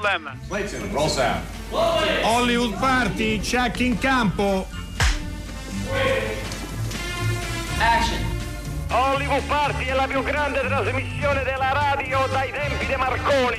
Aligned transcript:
Problem. 0.00 0.38
Clayton, 0.48 0.90
roll 0.92 1.08
sound. 1.08 1.44
Hollywood 2.22 2.74
Party, 2.78 3.38
check 3.38 3.80
in 3.80 3.98
campo. 3.98 4.66
Action. 7.78 8.18
Hollywood 8.88 9.42
Party 9.42 9.84
è 9.84 9.92
la 9.92 10.06
più 10.06 10.22
grande 10.22 10.60
trasmissione 10.60 11.44
della 11.44 11.72
radio 11.72 12.26
dai 12.28 12.50
tempi 12.50 12.86
di 12.86 12.96
Marconi. 12.96 13.58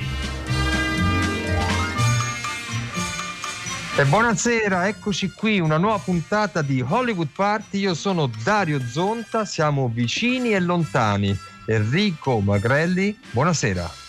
E 3.94 4.04
buonasera, 4.04 4.88
eccoci 4.88 5.30
qui, 5.30 5.60
una 5.60 5.76
nuova 5.76 5.98
puntata 5.98 6.60
di 6.60 6.84
Hollywood 6.84 7.28
Party. 7.32 7.78
Io 7.78 7.94
sono 7.94 8.28
Dario 8.42 8.80
Zonta, 8.84 9.44
siamo 9.44 9.88
vicini 9.88 10.54
e 10.54 10.58
lontani. 10.58 11.38
Enrico 11.66 12.40
Magrelli, 12.40 13.16
buonasera. 13.30 14.01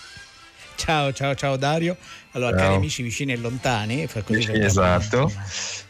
Ciao, 0.83 1.13
ciao, 1.13 1.33
ciao 1.33 1.55
Dario. 1.55 1.95
Allora, 2.31 2.57
ciao. 2.57 2.65
cari 2.65 2.75
amici 2.75 3.03
vicini 3.03 3.31
e 3.31 3.37
lontani, 3.37 4.05
così 4.05 4.39
Vicini, 4.39 4.65
esatto. 4.65 5.31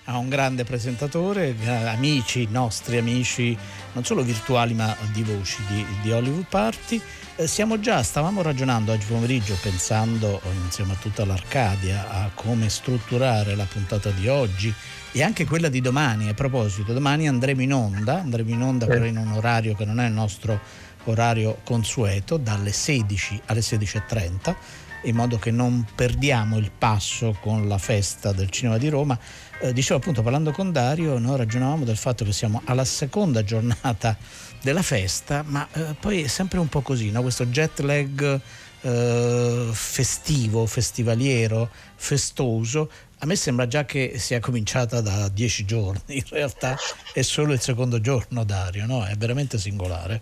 Ha 0.03 0.17
un 0.17 0.29
grande 0.29 0.65
presentatore, 0.65 1.55
eh, 1.59 1.67
amici, 1.67 2.47
nostri 2.51 2.99
amici, 2.99 3.57
non 3.93 4.05
solo 4.05 4.21
virtuali 4.21 4.75
ma 4.75 4.95
di 5.11 5.23
voci 5.23 5.63
di, 5.67 5.83
di 6.03 6.11
Hollywood 6.11 6.45
Party. 6.47 7.01
Eh, 7.37 7.47
siamo 7.47 7.79
già, 7.79 8.03
stavamo 8.03 8.43
ragionando 8.43 8.91
oggi 8.91 9.07
pomeriggio, 9.07 9.57
pensando 9.63 10.39
eh, 10.43 10.49
insieme 10.63 10.93
a 10.93 10.97
tutta 11.01 11.25
l'Arcadia 11.25 12.11
a 12.11 12.29
come 12.35 12.69
strutturare 12.69 13.55
la 13.55 13.65
puntata 13.65 14.11
di 14.11 14.27
oggi 14.27 14.71
e 15.11 15.23
anche 15.23 15.45
quella 15.45 15.69
di 15.69 15.81
domani. 15.81 16.29
A 16.29 16.35
proposito, 16.35 16.93
domani 16.93 17.27
andremo 17.27 17.63
in 17.63 17.73
onda, 17.73 18.19
andremo 18.19 18.51
in 18.51 18.61
onda 18.61 18.85
però 18.85 19.05
in 19.05 19.17
un 19.17 19.31
orario 19.31 19.73
che 19.73 19.85
non 19.85 19.99
è 19.99 20.05
il 20.05 20.13
nostro 20.13 20.91
orario 21.05 21.59
consueto, 21.63 22.37
dalle 22.37 22.71
16 22.71 23.41
alle 23.47 23.59
16.30 23.59 24.55
in 25.03 25.15
modo 25.15 25.37
che 25.37 25.51
non 25.51 25.85
perdiamo 25.95 26.57
il 26.57 26.71
passo 26.71 27.37
con 27.41 27.67
la 27.67 27.77
festa 27.77 28.31
del 28.31 28.49
cinema 28.49 28.77
di 28.77 28.89
Roma. 28.89 29.17
Eh, 29.61 29.73
dicevo 29.73 29.99
appunto 29.99 30.21
parlando 30.21 30.51
con 30.51 30.71
Dario, 30.71 31.17
noi 31.17 31.37
ragionavamo 31.37 31.85
del 31.85 31.97
fatto 31.97 32.25
che 32.25 32.33
siamo 32.33 32.61
alla 32.65 32.85
seconda 32.85 33.43
giornata 33.43 34.17
della 34.61 34.81
festa, 34.81 35.43
ma 35.45 35.67
eh, 35.73 35.95
poi 35.99 36.23
è 36.23 36.27
sempre 36.27 36.59
un 36.59 36.67
po' 36.67 36.81
così, 36.81 37.11
no? 37.11 37.21
questo 37.21 37.45
jet 37.45 37.79
lag 37.79 38.41
eh, 38.81 39.69
festivo, 39.71 40.65
festivaliero, 40.65 41.69
festoso. 41.95 42.89
A 43.19 43.25
me 43.25 43.35
sembra 43.35 43.67
già 43.67 43.85
che 43.85 44.15
sia 44.17 44.39
cominciata 44.39 45.01
da 45.01 45.29
dieci 45.29 45.65
giorni, 45.65 46.17
in 46.17 46.23
realtà 46.29 46.77
è 47.13 47.21
solo 47.21 47.53
il 47.53 47.61
secondo 47.61 47.99
giorno 47.99 48.43
Dario, 48.43 48.85
no? 48.85 49.05
è 49.05 49.15
veramente 49.15 49.57
singolare. 49.57 50.21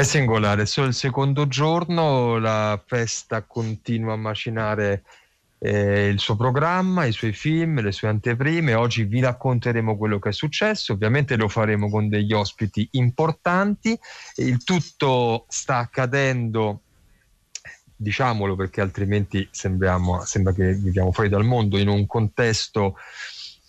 È 0.00 0.02
singolare, 0.02 0.64
solo 0.64 0.86
il 0.86 0.94
secondo 0.94 1.46
giorno 1.46 2.38
la 2.38 2.82
festa 2.86 3.42
continua 3.42 4.14
a 4.14 4.16
macinare 4.16 5.02
eh, 5.58 6.06
il 6.06 6.18
suo 6.18 6.36
programma, 6.36 7.04
i 7.04 7.12
suoi 7.12 7.34
film, 7.34 7.82
le 7.82 7.92
sue 7.92 8.08
anteprime. 8.08 8.72
Oggi 8.72 9.04
vi 9.04 9.20
racconteremo 9.20 9.98
quello 9.98 10.18
che 10.18 10.30
è 10.30 10.32
successo, 10.32 10.94
ovviamente 10.94 11.36
lo 11.36 11.48
faremo 11.48 11.90
con 11.90 12.08
degli 12.08 12.32
ospiti 12.32 12.88
importanti. 12.92 13.94
Il 14.36 14.64
tutto 14.64 15.44
sta 15.48 15.76
accadendo, 15.76 16.80
diciamolo 17.94 18.56
perché 18.56 18.80
altrimenti 18.80 19.46
sembra 19.50 19.98
che 20.54 20.72
viviamo 20.76 21.12
fuori 21.12 21.28
dal 21.28 21.44
mondo, 21.44 21.76
in 21.76 21.88
un 21.88 22.06
contesto 22.06 22.96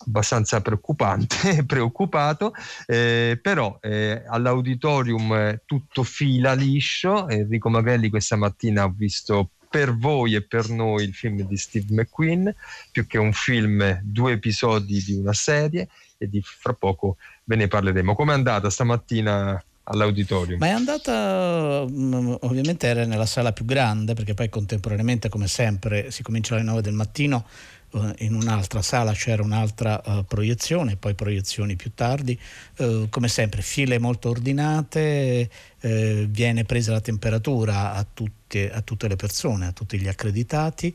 abbastanza 0.06 0.62
preoccupante, 0.62 1.64
preoccupato, 1.66 2.54
eh, 2.86 3.40
però 3.42 3.78
eh, 3.82 4.24
all'auditorium 4.28 5.34
eh, 5.34 5.62
tutto 5.66 6.04
fila 6.04 6.54
liscio. 6.54 7.28
Enrico 7.28 7.70
Magrelli 7.70 8.10
questa 8.10 8.36
mattina 8.36 8.84
ha 8.84 8.94
visto 8.94 9.52
per 9.72 9.96
voi 9.96 10.36
e 10.36 10.42
per 10.42 10.70
noi 10.70 11.06
il 11.06 11.14
film 11.14 11.42
di 11.44 11.56
Steve 11.56 11.94
McQueen, 11.94 12.54
più 12.92 13.08
che 13.08 13.18
un 13.18 13.32
film, 13.32 14.02
due 14.04 14.34
episodi 14.34 15.02
di 15.02 15.14
una 15.14 15.34
serie 15.34 15.88
e 16.18 16.28
di 16.28 16.42
fra 16.44 16.74
poco 16.74 17.16
ve 17.46 17.56
ne 17.56 17.68
parleremo. 17.68 18.14
Com'è 18.14 18.34
andata 18.34 18.70
stamattina 18.70 19.64
all'auditorium? 19.84 20.60
Ma 20.60 20.68
è 20.68 20.72
andata, 20.72 21.86
mm, 21.90 22.34
ovviamente 22.42 22.86
era 22.86 23.06
nella 23.06 23.26
sala 23.26 23.54
più 23.54 23.64
grande, 23.64 24.14
perché 24.14 24.34
poi 24.34 24.50
contemporaneamente, 24.50 25.30
come 25.30 25.48
sempre, 25.48 26.12
si 26.12 26.22
comincia 26.22 26.56
alle 26.56 26.64
9 26.64 26.82
del 26.82 26.94
mattino 26.94 27.46
in 28.20 28.34
un'altra 28.34 28.82
sala 28.82 29.14
c'era 29.14 29.44
un'altra 29.44 30.02
uh, 30.04 30.26
proiezione, 30.26 30.96
poi 30.96 31.14
proiezioni 31.14 31.76
più 31.76 31.92
tardi, 31.94 32.40
uh, 32.78 33.08
come 33.10 33.28
sempre 33.28 33.62
file 33.62 34.00
molto 34.00 34.30
ordinate, 34.30 35.50
uh, 35.82 36.26
viene 36.28 36.64
presa 36.64 36.92
la 36.92 37.02
temperatura 37.02 37.94
a 37.94 38.06
tutte, 38.12 38.72
a 38.72 38.82
tutte, 38.82 39.08
le 39.08 39.16
persone, 39.16 39.68
a 39.68 39.72
tutti 39.72 40.00
gli 40.00 40.08
accreditati, 40.08 40.94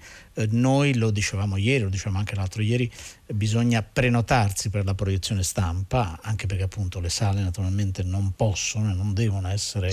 noi 0.50 0.94
lo 0.94 1.10
dicevamo 1.10 1.56
ieri, 1.56 1.84
lo 1.84 1.88
dicevamo 1.88 2.18
anche 2.18 2.34
l'altro 2.34 2.60
ieri, 2.60 2.90
bisogna 3.32 3.82
prenotarsi 3.82 4.68
per 4.68 4.84
la 4.84 4.94
proiezione 4.94 5.42
stampa, 5.42 6.18
anche 6.22 6.46
perché 6.46 6.64
appunto 6.64 7.00
le 7.00 7.08
sale 7.08 7.40
naturalmente 7.40 8.02
non 8.02 8.34
possono 8.36 8.90
e 8.90 8.94
non 8.94 9.14
devono 9.14 9.48
essere 9.48 9.90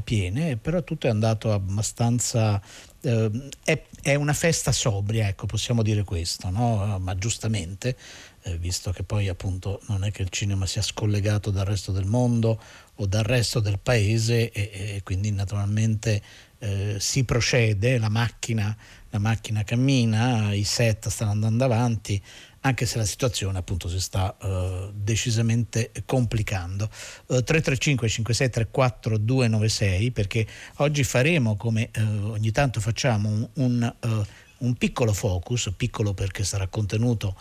piene, 0.00 0.56
però 0.56 0.82
tutto 0.82 1.06
è 1.06 1.10
andato 1.10 1.52
abbastanza 1.52 2.60
eh, 3.02 3.48
è, 3.64 3.82
è, 4.00 4.14
una 4.14 4.32
festa 4.32 4.72
sobria, 4.72 5.28
ecco, 5.28 5.46
possiamo 5.46 5.82
dire 5.82 6.04
questo, 6.04 6.48
no? 6.50 6.98
ma 6.98 7.14
giustamente, 7.16 7.96
eh, 8.42 8.58
visto 8.58 8.90
che 8.92 9.02
poi 9.02 9.28
appunto 9.28 9.80
non 9.88 10.04
è 10.04 10.10
che 10.10 10.22
il 10.22 10.28
cinema 10.28 10.66
sia 10.66 10.82
scollegato 10.82 11.50
dal 11.50 11.64
resto 11.64 11.92
del 11.92 12.06
mondo 12.06 12.60
o 12.96 13.06
dal 13.06 13.24
resto 13.24 13.60
del 13.60 13.78
paese 13.78 14.50
e, 14.50 14.70
e 14.72 15.00
quindi 15.02 15.30
naturalmente 15.30 16.22
eh, 16.58 16.96
si 17.00 17.24
procede, 17.24 17.98
la 17.98 18.08
macchina, 18.08 18.74
la 19.10 19.18
macchina 19.18 19.64
cammina, 19.64 20.54
i 20.54 20.62
set 20.62 21.08
stanno 21.08 21.32
andando 21.32 21.64
avanti, 21.64 22.22
anche 22.60 22.86
se 22.86 22.98
la 22.98 23.04
situazione 23.04 23.58
appunto 23.58 23.88
si 23.88 24.00
sta 24.00 24.36
uh, 24.40 24.92
decisamente 24.94 25.90
complicando. 26.06 26.84
Uh, 27.26 27.42
335 27.42 28.08
5634 28.08 29.18
296 29.18 30.10
perché 30.12 30.46
oggi 30.76 31.02
faremo 31.02 31.56
come 31.56 31.90
uh, 31.96 32.30
ogni 32.30 32.52
tanto 32.52 32.80
facciamo 32.80 33.28
un, 33.28 33.48
un, 33.54 33.94
uh, 34.00 34.24
un, 34.58 34.74
piccolo 34.74 35.12
focus, 35.12 35.72
piccolo 35.76 36.14
perché 36.14 36.44
sarà 36.44 36.68
contenuto 36.68 37.34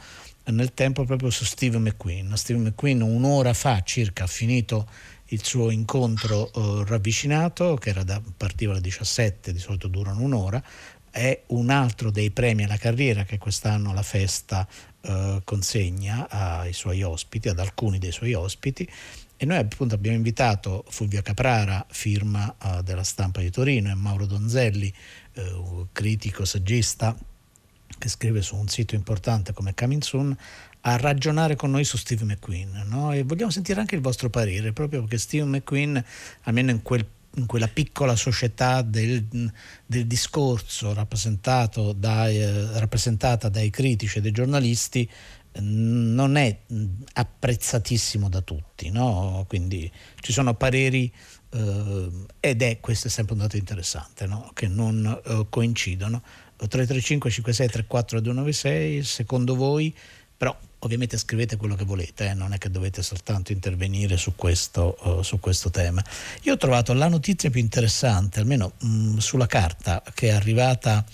nel 0.46 0.74
tempo 0.74 1.06
proprio 1.06 1.30
su 1.30 1.46
Steve 1.46 1.78
McQueen. 1.78 2.36
Steve 2.36 2.60
McQueen 2.60 3.02
un'ora 3.02 3.54
fa 3.54 3.82
circa 3.84 4.24
ha 4.24 4.28
finito 4.28 4.90
il 5.26 5.44
suo 5.44 5.70
incontro 5.70 6.50
uh, 6.54 6.84
ravvicinato 6.84 7.76
che 7.76 7.94
da, 8.04 8.22
partiva 8.36 8.74
alle 8.74 8.82
17, 8.82 9.54
di 9.54 9.60
solito 9.60 9.88
durano 9.88 10.22
un'ora, 10.22 10.62
è 11.10 11.44
un 11.48 11.70
altro 11.70 12.10
dei 12.10 12.32
premi 12.32 12.64
alla 12.64 12.78
carriera 12.78 13.24
che 13.24 13.38
quest'anno 13.38 13.94
la 13.94 14.02
festa 14.02 14.66
eh, 15.02 15.42
consegna 15.44 16.30
ai 16.30 16.72
suoi 16.72 17.04
ospiti, 17.04 17.50
ad 17.50 17.60
alcuni 17.60 18.00
dei 18.00 18.14
suoi 18.14 18.34
ospiti 18.34 18.88
e 19.42 19.46
noi 19.46 19.58
appunto 19.58 19.96
abbiamo 19.96 20.18
invitato 20.18 20.86
Fulvio 20.90 21.24
Caprara, 21.24 21.84
firma 21.90 22.56
uh, 22.62 22.84
della 22.84 23.02
stampa 23.02 23.42
di 23.42 23.50
Torino, 23.50 23.90
e 23.90 23.96
Mauro 23.96 24.28
Donzelli, 24.28 24.94
uh, 25.38 25.88
critico, 25.92 26.46
saggista, 26.46 27.18
che 28.02 28.10
scrive 28.10 28.42
su 28.42 28.56
un 28.56 28.68
sito 28.68 28.96
importante 28.96 29.54
come 29.54 29.76
Coming 29.76 30.02
Soon, 30.02 30.36
a 30.82 30.98
ragionare 30.98 31.56
con 31.56 31.70
noi 31.70 31.84
su 31.84 31.98
Steve 31.98 32.26
McQueen. 32.26 32.86
No? 32.88 33.14
E 33.14 33.22
vogliamo 33.22 33.52
sentire 33.52 33.80
anche 33.80 33.94
il 33.94 34.02
vostro 34.02 34.32
parere, 34.32 34.74
proprio 34.74 35.02
perché 35.02 35.20
Steve 35.20 35.46
McQueen, 35.46 36.04
almeno 36.44 36.72
in 36.72 36.82
quel 36.82 37.06
in 37.36 37.46
quella 37.46 37.70
piccola 37.70 38.18
società 38.18 38.82
del, 38.82 39.26
del 39.86 40.06
discorso 40.06 40.94
dai, 40.94 42.42
eh, 42.42 42.78
rappresentata 42.78 43.48
dai 43.48 43.70
critici 43.70 44.18
e 44.18 44.22
dai 44.22 44.32
giornalisti 44.32 45.10
non 45.60 46.38
è 46.38 46.60
apprezzatissimo 47.14 48.30
da 48.30 48.42
tutti, 48.42 48.90
no? 48.90 49.46
quindi 49.48 49.92
ci 50.20 50.32
sono 50.32 50.54
pareri 50.56 51.12
eh, 51.50 52.10
ed 52.40 52.62
è 52.62 52.80
questo 52.80 53.08
è 53.08 53.10
sempre 53.10 53.34
un 53.34 53.42
dato 53.42 53.58
interessante, 53.58 54.26
no? 54.28 54.52
che 54.54 54.68
non 54.68 55.22
eh, 55.26 55.46
coincidono. 55.50 56.24
335 56.68 57.30
56 57.30 57.68
34 57.68 58.20
296, 58.20 59.04
secondo 59.04 59.56
voi, 59.56 59.94
però 60.38 60.58
ovviamente 60.80 61.18
scrivete 61.18 61.58
quello 61.58 61.76
che 61.76 61.84
volete, 61.84 62.30
eh? 62.30 62.34
non 62.34 62.54
è 62.54 62.58
che 62.58 62.70
dovete 62.70 63.04
soltanto 63.04 63.52
intervenire 63.52 64.18
su 64.18 64.34
questo, 64.36 64.98
uh, 65.02 65.22
su 65.22 65.40
questo, 65.40 65.70
tema. 65.70 66.04
Io 66.44 66.54
ho 66.54 66.58
trovato 66.58 66.94
la 66.94 67.08
notizia 67.08 67.50
più 67.50 67.60
interessante, 67.60 68.40
almeno 68.40 68.74
mh, 68.80 68.88
mm, 68.88 69.18
sulla 69.18 69.48
carta, 69.48 70.02
che 70.14 70.30
è 70.30 70.32
arrivata, 70.32 71.06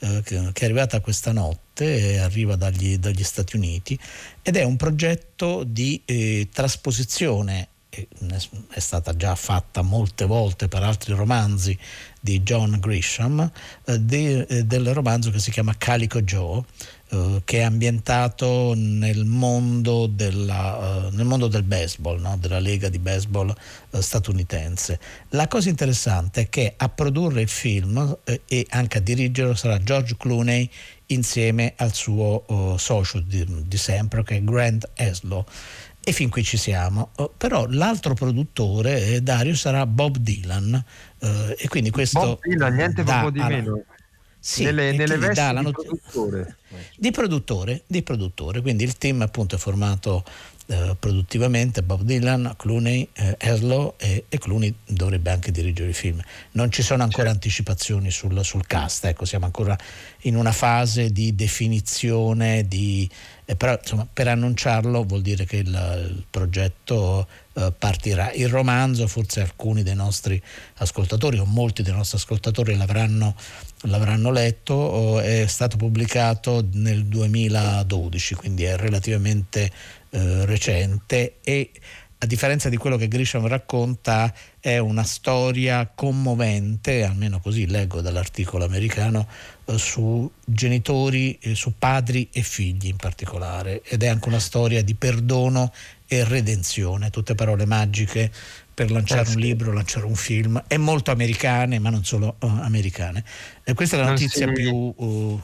uh, 0.00 0.20
che, 0.22 0.36
è 0.52 0.64
arrivata 0.64 1.00
questa 1.00 1.32
notte, 1.32 2.18
arriva 2.18 2.56
dagli, 2.56 2.98
dagli, 2.98 3.24
Stati 3.24 3.56
Uniti, 3.56 3.98
ed 4.42 4.56
è 4.56 4.62
un 4.62 4.76
progetto 4.76 5.64
di 5.64 6.02
eh, 6.04 6.48
trasposizione 6.52 7.68
è 8.70 8.80
stata 8.80 9.14
già 9.16 9.34
fatta 9.34 9.82
molte 9.82 10.24
volte 10.26 10.68
per 10.68 10.82
altri 10.82 11.14
romanzi 11.14 11.78
di 12.24 12.40
John 12.40 12.78
Grisham, 12.80 13.50
eh, 13.84 14.46
eh, 14.48 14.64
del 14.64 14.94
romanzo 14.94 15.30
che 15.30 15.38
si 15.38 15.50
chiama 15.50 15.74
Calico 15.76 16.22
Joe, 16.22 16.62
eh, 17.10 17.42
che 17.44 17.58
è 17.58 17.62
ambientato 17.62 18.72
nel 18.74 19.26
mondo, 19.26 20.06
della, 20.06 21.10
nel 21.12 21.26
mondo 21.26 21.48
del 21.48 21.64
baseball, 21.64 22.18
no? 22.20 22.38
della 22.38 22.60
lega 22.60 22.88
di 22.88 22.98
baseball 22.98 23.54
statunitense. 23.98 24.98
La 25.30 25.48
cosa 25.48 25.68
interessante 25.68 26.42
è 26.42 26.48
che 26.48 26.72
a 26.74 26.88
produrre 26.88 27.42
il 27.42 27.50
film 27.50 28.18
e 28.46 28.66
anche 28.70 28.98
a 28.98 29.00
dirigerlo 29.02 29.54
sarà 29.54 29.78
George 29.82 30.16
Clooney 30.16 30.68
insieme 31.08 31.74
al 31.76 31.92
suo 31.92 32.76
socio 32.78 33.20
di, 33.20 33.44
di, 33.66 33.76
sempre 33.76 34.24
che 34.24 34.36
è 34.36 34.42
Grant 34.42 34.88
Eslow. 34.94 35.44
E 36.04 36.12
fin 36.12 36.28
qui 36.28 36.44
ci 36.44 36.56
siamo. 36.56 37.10
però 37.36 37.66
l'altro 37.68 38.14
produttore, 38.14 39.06
eh, 39.06 39.20
Dario, 39.22 39.54
sarà 39.54 39.86
Bob 39.86 40.18
Dylan. 40.18 40.84
e 41.56 41.68
quindi 41.68 41.90
questo 41.90 42.20
Bob 42.20 42.40
Dylan, 42.42 42.74
niente 42.74 43.02
proprio 43.02 43.30
di 43.30 43.40
meno. 43.40 43.84
Sì, 44.38 44.64
nelle, 44.64 44.92
nelle 44.92 45.16
vesti 45.16 45.42
di 45.42 45.62
not- 45.62 45.72
produttore. 45.72 46.56
Di 46.98 47.10
produttore, 47.10 47.82
di 47.86 48.02
produttore, 48.02 48.60
quindi 48.60 48.84
il 48.84 48.98
team 48.98 49.22
appunto 49.22 49.54
è 49.54 49.58
formato 49.58 50.22
eh, 50.66 50.96
produttivamente 50.98 51.82
Bob 51.82 52.02
Dylan, 52.02 52.54
Clooney, 52.56 53.08
eh, 53.12 53.36
Eslo 53.38 53.96
e, 53.98 54.24
e, 54.28 54.38
Clooney 54.38 54.74
dovrebbe 54.86 55.30
anche 55.30 55.50
dirigere 55.50 55.88
il 55.88 55.94
film. 55.94 56.22
Non 56.52 56.70
ci 56.70 56.82
sono 56.82 57.02
ancora 57.02 57.24
certo. 57.24 57.36
anticipazioni 57.36 58.10
sul, 58.10 58.42
sul, 58.44 58.66
cast, 58.66 59.04
ecco, 59.04 59.24
siamo 59.24 59.44
ancora 59.44 59.76
in 60.22 60.36
una 60.36 60.52
fase 60.52 61.10
di 61.10 61.34
definizione, 61.34 62.66
di, 62.66 63.08
eh, 63.46 63.56
però 63.56 63.76
insomma, 63.78 64.06
per 64.10 64.28
annunciarlo 64.28 65.04
vuol 65.04 65.22
dire 65.22 65.44
che 65.44 65.56
il, 65.56 65.68
il 65.68 66.24
progetto 66.30 67.26
eh, 67.54 67.72
partirà. 67.76 68.32
Il 68.32 68.48
romanzo, 68.48 69.06
forse 69.06 69.40
alcuni 69.40 69.82
dei 69.82 69.94
nostri 69.94 70.40
ascoltatori 70.76 71.38
o 71.38 71.44
molti 71.44 71.82
dei 71.82 71.92
nostri 71.92 72.16
ascoltatori 72.18 72.76
l'avranno 72.76 73.34
l'avranno 73.86 74.30
letto, 74.30 75.20
è 75.20 75.46
stato 75.46 75.76
pubblicato 75.76 76.66
nel 76.72 77.04
2012, 77.04 78.34
quindi 78.34 78.64
è 78.64 78.76
relativamente 78.76 79.70
eh, 80.10 80.46
recente 80.46 81.36
e 81.42 81.70
a 82.24 82.26
differenza 82.26 82.70
di 82.70 82.78
quello 82.78 82.96
che 82.96 83.06
Grisham 83.06 83.46
racconta 83.46 84.32
è 84.58 84.78
una 84.78 85.04
storia 85.04 85.90
commovente, 85.94 87.04
almeno 87.04 87.38
così 87.38 87.66
leggo 87.66 88.00
dall'articolo 88.00 88.64
americano, 88.64 89.28
eh, 89.66 89.76
su 89.76 90.30
genitori, 90.44 91.38
eh, 91.40 91.54
su 91.54 91.74
padri 91.78 92.28
e 92.32 92.42
figli 92.42 92.86
in 92.86 92.96
particolare. 92.96 93.82
Ed 93.82 94.02
è 94.02 94.08
anche 94.08 94.28
una 94.28 94.38
storia 94.38 94.82
di 94.82 94.94
perdono 94.94 95.70
e 96.06 96.24
redenzione, 96.24 97.10
tutte 97.10 97.34
parole 97.34 97.66
magiche 97.66 98.32
per 98.72 98.90
lanciare 98.90 99.28
eh 99.28 99.34
un 99.34 99.40
libro, 99.40 99.72
lanciare 99.72 100.06
un 100.06 100.16
film, 100.16 100.62
è 100.66 100.78
molto 100.78 101.10
americane, 101.10 101.78
ma 101.78 101.90
non 101.90 102.04
solo 102.04 102.36
americane. 102.38 103.22
E 103.62 103.74
questa 103.74 103.96
è 103.96 104.00
la 104.00 104.08
notizia 104.08 104.50
più, 104.50 104.74
uh, 104.96 105.42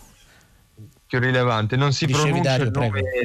più, 1.11 1.19
rilevante. 1.19 1.75
Non 1.75 1.93
si, 1.93 2.07
Dario, 2.07 2.71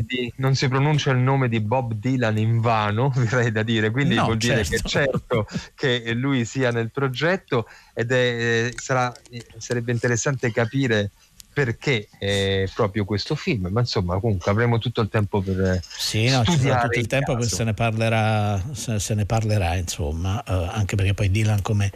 di, 0.05 0.33
non 0.37 0.55
si, 0.55 0.67
pronuncia 0.67 1.11
il 1.11 1.19
nome 1.19 1.47
di 1.47 1.59
Bob 1.59 1.93
Dylan 1.93 2.37
in 2.39 2.59
vano, 2.59 3.13
direi 3.15 3.51
da 3.51 3.61
dire, 3.61 3.91
quindi 3.91 4.15
no, 4.15 4.25
vuol 4.25 4.39
certo. 4.39 4.69
dire 4.69 4.81
che 4.81 4.89
certo 4.89 5.47
che 5.75 6.13
lui 6.13 6.45
sia 6.45 6.71
nel 6.71 6.89
progetto 6.91 7.67
ed 7.93 8.11
è, 8.11 8.71
sarà, 8.75 9.13
sarebbe 9.57 9.91
interessante 9.91 10.51
capire 10.51 11.11
perché 11.53 12.09
eh, 12.19 12.69
proprio 12.75 13.05
questo 13.05 13.33
film, 13.33 13.69
ma 13.71 13.79
insomma 13.79 14.19
comunque 14.19 14.51
avremo 14.51 14.77
tutto 14.77 14.99
il 14.99 15.07
tempo 15.07 15.39
per 15.39 15.79
sì, 15.81 16.27
no, 16.27 16.43
ci 16.43 16.59
sarà 16.59 16.81
tutto 16.81 16.95
il, 16.95 17.03
il 17.03 17.07
tempo 17.07 17.35
che 17.35 17.45
se 17.45 17.63
ne 17.63 17.73
parlerà, 17.73 18.61
se, 18.73 18.99
se 18.99 19.13
ne 19.13 19.25
parlerà 19.25 19.75
insomma, 19.75 20.43
eh, 20.43 20.69
anche 20.73 20.97
perché 20.97 21.13
poi 21.13 21.31
Dylan 21.31 21.61
come, 21.61 21.89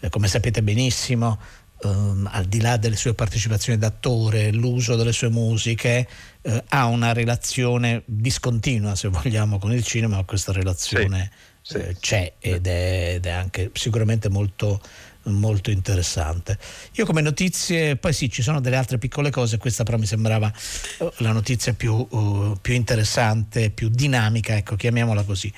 eh, 0.00 0.08
come 0.08 0.28
sapete 0.28 0.62
benissimo 0.62 1.38
Um, 1.84 2.28
al 2.30 2.44
di 2.44 2.60
là 2.60 2.76
delle 2.76 2.94
sue 2.94 3.12
partecipazioni 3.12 3.76
d'attore, 3.76 4.52
l'uso 4.52 4.94
delle 4.94 5.10
sue 5.10 5.30
musiche, 5.30 6.06
uh, 6.42 6.62
ha 6.68 6.86
una 6.86 7.12
relazione 7.12 8.02
discontinua, 8.04 8.94
se 8.94 9.08
vogliamo, 9.08 9.58
con 9.58 9.72
il 9.72 9.82
cinema, 9.82 10.16
ma 10.16 10.24
questa 10.24 10.52
relazione 10.52 11.30
sì, 11.60 11.78
sì, 11.78 11.96
c'è 11.98 12.34
ed 12.38 12.66
è, 12.66 13.14
ed 13.14 13.26
è, 13.26 13.30
anche 13.30 13.70
sicuramente 13.72 14.28
molto, 14.28 14.80
molto 15.24 15.70
interessante. 15.70 16.58
Io 16.92 17.04
come 17.04 17.20
notizie, 17.20 17.96
poi 17.96 18.12
sì, 18.12 18.30
ci 18.30 18.42
sono 18.42 18.60
delle 18.60 18.76
altre 18.76 18.98
piccole 18.98 19.30
cose, 19.30 19.58
questa 19.58 19.84
però 19.84 19.98
mi 19.98 20.06
sembrava 20.06 20.52
uh, 20.98 21.12
la 21.18 21.32
notizia 21.32 21.74
più, 21.74 21.94
uh, 21.94 22.56
più, 22.60 22.74
interessante, 22.74 23.70
più 23.70 23.88
dinamica, 23.88 24.56
ecco, 24.56 24.76
chiamiamola 24.76 25.22
così. 25.22 25.52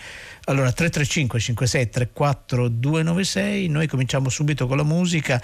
Allora 0.46 0.72
335 0.72 1.40
56 1.40 1.88
34 1.88 2.68
296, 2.68 3.68
noi 3.68 3.86
cominciamo 3.86 4.28
subito 4.28 4.66
con 4.66 4.76
la 4.76 4.84
musica, 4.84 5.42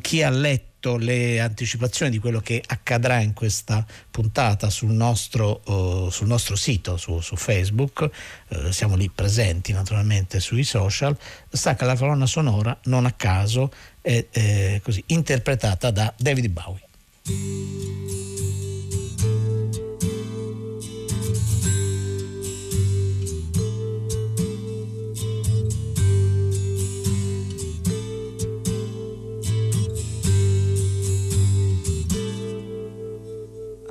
chi 0.00 0.22
ha 0.22 0.30
letto 0.30 0.69
le 0.96 1.40
anticipazioni 1.40 2.10
di 2.10 2.18
quello 2.18 2.40
che 2.40 2.62
accadrà 2.66 3.20
in 3.20 3.32
questa 3.34 3.84
puntata 4.10 4.70
sul 4.70 4.90
nostro, 4.90 5.60
uh, 5.66 6.10
sul 6.10 6.26
nostro 6.26 6.56
sito, 6.56 6.96
su, 6.96 7.20
su 7.20 7.36
Facebook, 7.36 8.08
uh, 8.48 8.70
siamo 8.70 8.96
lì 8.96 9.10
presenti 9.10 9.72
naturalmente 9.72 10.40
sui 10.40 10.64
social, 10.64 11.16
sa 11.48 11.74
che 11.74 11.84
la 11.84 11.96
colonna 11.96 12.26
sonora 12.26 12.76
non 12.84 13.06
a 13.06 13.12
caso 13.12 13.70
è, 14.00 14.26
è 14.30 14.80
così, 14.82 15.02
interpretata 15.06 15.90
da 15.90 16.12
David 16.16 16.48
Bowie. 16.48 18.39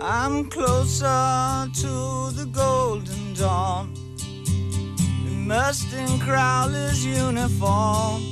I'm 0.02 0.46
closer 0.46 1.68
to 1.74 2.32
the 2.32 2.50
golden 2.54 3.34
dawn. 3.34 3.94
Immersed 5.28 5.94
in 5.94 6.20
Crowler's 6.20 7.06
uniform 7.06 8.24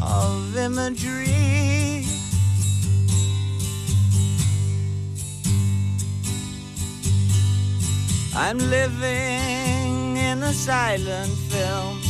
of 0.00 0.56
imagery. 0.56 2.04
I'm 8.36 8.58
living 8.58 10.16
in 10.16 10.44
a 10.44 10.52
silent 10.52 11.32
film, 11.50 12.00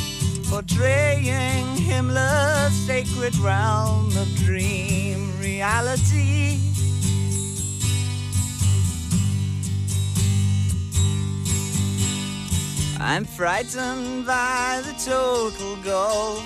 portraying 0.51 1.65
Himmler's 1.77 2.75
sacred 2.87 3.35
realm 3.37 4.09
of 4.09 4.29
dream 4.37 5.39
reality. 5.41 6.74
I'm 13.06 13.27
frightened 13.27 14.25
by 14.25 14.81
the 14.82 14.94
total 14.94 15.77
goal, 15.84 16.41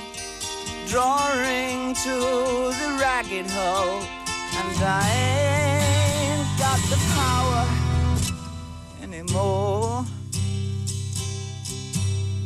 drawing 0.88 1.94
to 1.94 2.10
the 2.10 2.98
ragged 3.00 3.46
hole, 3.48 4.02
and 4.58 4.76
I 4.82 5.08
ain't 6.34 6.58
got 6.58 6.80
the 6.90 6.98
power 7.14 7.64
anymore. 9.00 10.04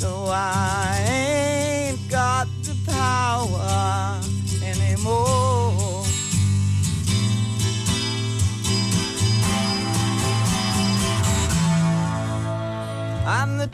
No, 0.02 0.26
I 0.30 1.06
ain't 1.08 2.10
got 2.10 2.48
the 2.64 2.76
power 2.84 4.20
anymore. 4.62 6.04
I'm 13.24 13.56
the 13.56 13.68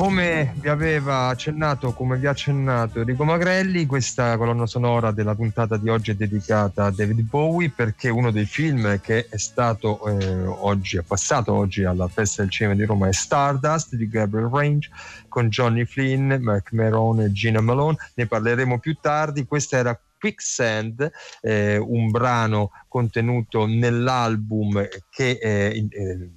come 0.00 0.54
vi 0.56 0.68
aveva 0.70 1.26
accennato, 1.26 1.92
come 1.92 2.16
vi 2.16 2.26
ha 2.26 2.30
accennato 2.30 3.00
Enrico 3.00 3.22
Magrelli, 3.24 3.84
questa 3.84 4.38
colonna 4.38 4.64
sonora 4.64 5.10
della 5.10 5.34
puntata 5.34 5.76
di 5.76 5.90
oggi 5.90 6.12
è 6.12 6.14
dedicata 6.14 6.86
a 6.86 6.90
David 6.90 7.20
Bowie 7.28 7.68
perché 7.68 8.08
uno 8.08 8.30
dei 8.30 8.46
film 8.46 8.98
che 9.02 9.26
è 9.28 9.36
stato 9.36 10.08
eh, 10.08 10.46
oggi, 10.46 10.96
è 10.96 11.02
passato 11.02 11.52
oggi 11.52 11.84
alla 11.84 12.08
Festa 12.08 12.40
del 12.40 12.50
Cinema 12.50 12.76
di 12.76 12.84
Roma 12.84 13.08
è 13.08 13.12
Stardust 13.12 13.94
di 13.94 14.08
Gabriel 14.08 14.48
Range 14.50 14.88
con 15.28 15.50
Johnny 15.50 15.84
Flynn, 15.84 16.32
Mark 16.40 16.72
Merone 16.72 17.26
e 17.26 17.32
Gina 17.32 17.60
Malone. 17.60 17.98
Ne 18.14 18.26
parleremo 18.26 18.78
più 18.78 18.96
tardi. 19.02 19.44
Questa 19.44 19.76
era 19.76 20.00
Quicksand, 20.18 21.10
eh, 21.42 21.76
un 21.76 22.10
brano 22.10 22.70
contenuto 22.88 23.66
nell'album 23.66 24.86
che 25.10 25.38
eh, 25.40 25.86
eh, 25.90 26.30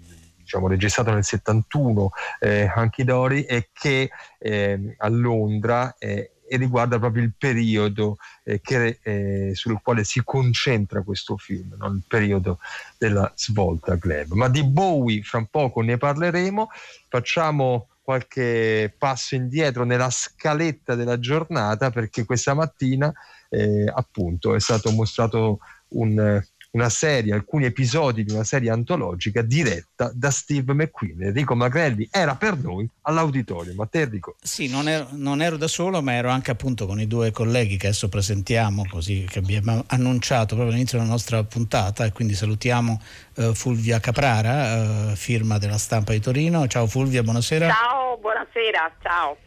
diciamo, 0.54 0.68
registrato 0.68 1.12
nel 1.12 1.24
71 1.24 2.12
eh, 2.40 2.72
Hanky 2.74 3.04
Dory 3.04 3.42
e 3.42 3.70
che 3.74 4.10
eh, 4.38 4.96
a 4.98 5.08
Londra 5.10 5.96
eh, 5.98 6.32
e 6.46 6.58
riguarda 6.58 7.00
proprio 7.00 7.24
il 7.24 7.34
periodo 7.36 8.18
eh, 8.44 8.62
che, 8.62 9.00
eh, 9.02 9.52
sul 9.56 9.80
quale 9.82 10.04
si 10.04 10.22
concentra 10.24 11.02
questo 11.02 11.38
film, 11.38 11.76
no? 11.78 11.88
il 11.88 12.04
periodo 12.08 12.60
della 12.98 13.32
svolta 13.36 13.96
glam. 13.96 14.34
Ma 14.34 14.50
di 14.50 14.64
Bowie 14.64 15.24
fra 15.24 15.46
poco 15.50 15.82
ne 15.82 15.98
parleremo, 15.98 16.70
facciamo 17.08 17.88
qualche 18.04 18.94
passo 18.96 19.34
indietro 19.36 19.86
nella 19.86 20.10
scaletta 20.10 20.94
della 20.94 21.18
giornata 21.20 21.90
perché 21.90 22.26
questa 22.26 22.54
mattina 22.54 23.12
eh, 23.50 23.90
appunto 23.92 24.54
è 24.54 24.60
stato 24.60 24.92
mostrato 24.92 25.60
un 25.94 26.44
una 26.74 26.90
serie, 26.90 27.34
alcuni 27.34 27.66
episodi 27.66 28.24
di 28.24 28.34
una 28.34 28.44
serie 28.44 28.72
antologica 28.72 29.42
diretta 29.42 30.12
da 30.14 30.32
Steve 30.32 30.74
McQueen. 30.74 31.24
Enrico 31.24 31.56
Magrelli 31.56 32.08
era 32.12 32.36
per 32.36 32.58
noi 32.58 32.88
all'auditorio. 33.02 33.74
Ma 33.76 33.86
te 33.86 34.02
Enrico? 34.02 34.36
Sì, 34.42 34.68
non 34.68 34.88
ero, 34.88 35.08
non 35.12 35.42
ero, 35.42 35.58
da 35.58 35.68
solo, 35.68 36.02
ma 36.02 36.14
ero 36.14 36.30
anche 36.30 36.52
appunto 36.52 36.86
con 36.88 37.00
i 37.00 37.08
due 37.08 37.32
colleghi 37.32 37.78
che 37.78 37.88
adesso 37.88 38.10
presentiamo, 38.10 38.86
così 38.90 39.26
che 39.30 39.40
abbiamo 39.40 39.84
annunciato 39.88 40.56
proprio 40.56 40.70
all'inizio 40.70 40.98
della 40.98 41.10
nostra 41.10 41.44
puntata 41.44 42.06
e 42.06 42.12
quindi 42.12 42.34
salutiamo 42.34 43.02
uh, 43.36 43.54
Fulvia 43.54 44.00
Caprara, 44.00 45.12
uh, 45.12 45.16
firma 45.16 45.60
della 45.60 45.78
stampa 45.78 46.12
di 46.14 46.20
Torino. 46.20 46.68
Ciao 46.68 46.88
Fulvia, 46.88 47.22
buonasera. 47.22 47.70
Ciao, 47.70 48.18
buonasera, 48.18 48.96
ciao. 49.02 49.38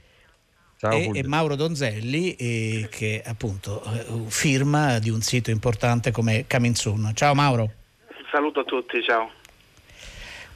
Ciao, 0.79 0.93
e, 0.93 1.11
e, 1.15 1.27
Mauro 1.27 1.57
Donzelli 1.57 2.35
eh, 2.35 2.89
che 2.91 3.23
appunto 3.25 3.83
eh, 3.83 4.05
firma 4.29 4.99
di 4.99 5.09
un 5.09 5.23
sito 5.23 5.51
importante 5.51 6.11
come 6.11 6.45
Coming 6.47 6.75
Soon. 6.75 7.13
Ciao 7.15 7.35
Mauro. 7.35 7.73
Saluto 8.31 8.61
a 8.61 8.65
tutti, 8.65 9.03
ciao. 9.03 9.31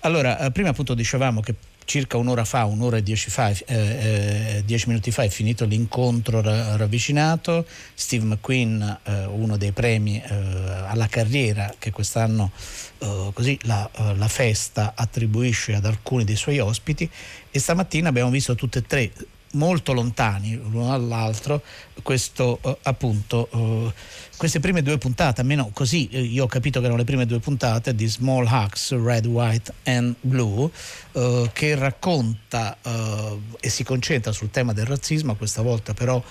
Allora, 0.00 0.38
eh, 0.38 0.50
prima 0.50 0.70
appunto 0.70 0.92
dicevamo 0.92 1.40
che 1.40 1.54
circa 1.84 2.18
un'ora 2.18 2.44
fa, 2.44 2.66
un'ora 2.66 2.98
e 2.98 3.02
dieci, 3.02 3.30
fa, 3.30 3.48
eh, 3.48 3.64
eh, 3.66 4.62
dieci 4.64 4.88
minuti 4.88 5.10
fa 5.10 5.22
è 5.22 5.28
finito 5.28 5.64
l'incontro 5.64 6.42
ra- 6.42 6.76
ravvicinato. 6.76 7.64
Steve 7.94 8.24
McQueen, 8.26 8.98
eh, 9.02 9.24
uno 9.24 9.56
dei 9.56 9.72
premi 9.72 10.22
eh, 10.22 10.34
alla 10.86 11.06
carriera 11.06 11.72
che 11.78 11.90
quest'anno 11.90 12.52
eh, 12.98 13.30
così 13.32 13.58
la, 13.62 13.88
la, 14.14 14.28
festa 14.28 14.92
attribuisce 14.94 15.74
ad 15.74 15.86
alcuni 15.86 16.24
dei 16.24 16.36
suoi 16.36 16.58
ospiti 16.58 17.10
e 17.50 17.58
stamattina 17.58 18.10
abbiamo 18.10 18.30
visto 18.30 18.54
tutte 18.54 18.80
e 18.80 18.82
tre 18.82 19.10
molto 19.52 19.92
lontani 19.92 20.54
l'uno 20.54 20.88
dall'altro 20.88 21.62
questo 22.02 22.58
uh, 22.62 22.76
appunto 22.82 23.48
uh, 23.50 23.92
queste 24.36 24.60
prime 24.60 24.82
due 24.82 24.96
puntate 24.98 25.40
almeno 25.40 25.70
così 25.72 26.08
uh, 26.12 26.16
io 26.18 26.44
ho 26.44 26.46
capito 26.46 26.78
che 26.78 26.84
erano 26.84 27.00
le 27.00 27.06
prime 27.06 27.26
due 27.26 27.40
puntate 27.40 27.94
di 27.94 28.06
Small 28.06 28.46
Hacks 28.46 28.92
Red, 28.92 29.26
White 29.26 29.74
and 29.84 30.14
Blue 30.20 30.70
che 31.52 31.74
racconta 31.74 32.78
e 33.58 33.68
si 33.68 33.82
concentra 33.82 34.30
sul 34.30 34.50
tema 34.50 34.72
del 34.72 34.86
razzismo 34.86 35.34
questa 35.34 35.60
volta 35.60 35.92
però 35.92 36.22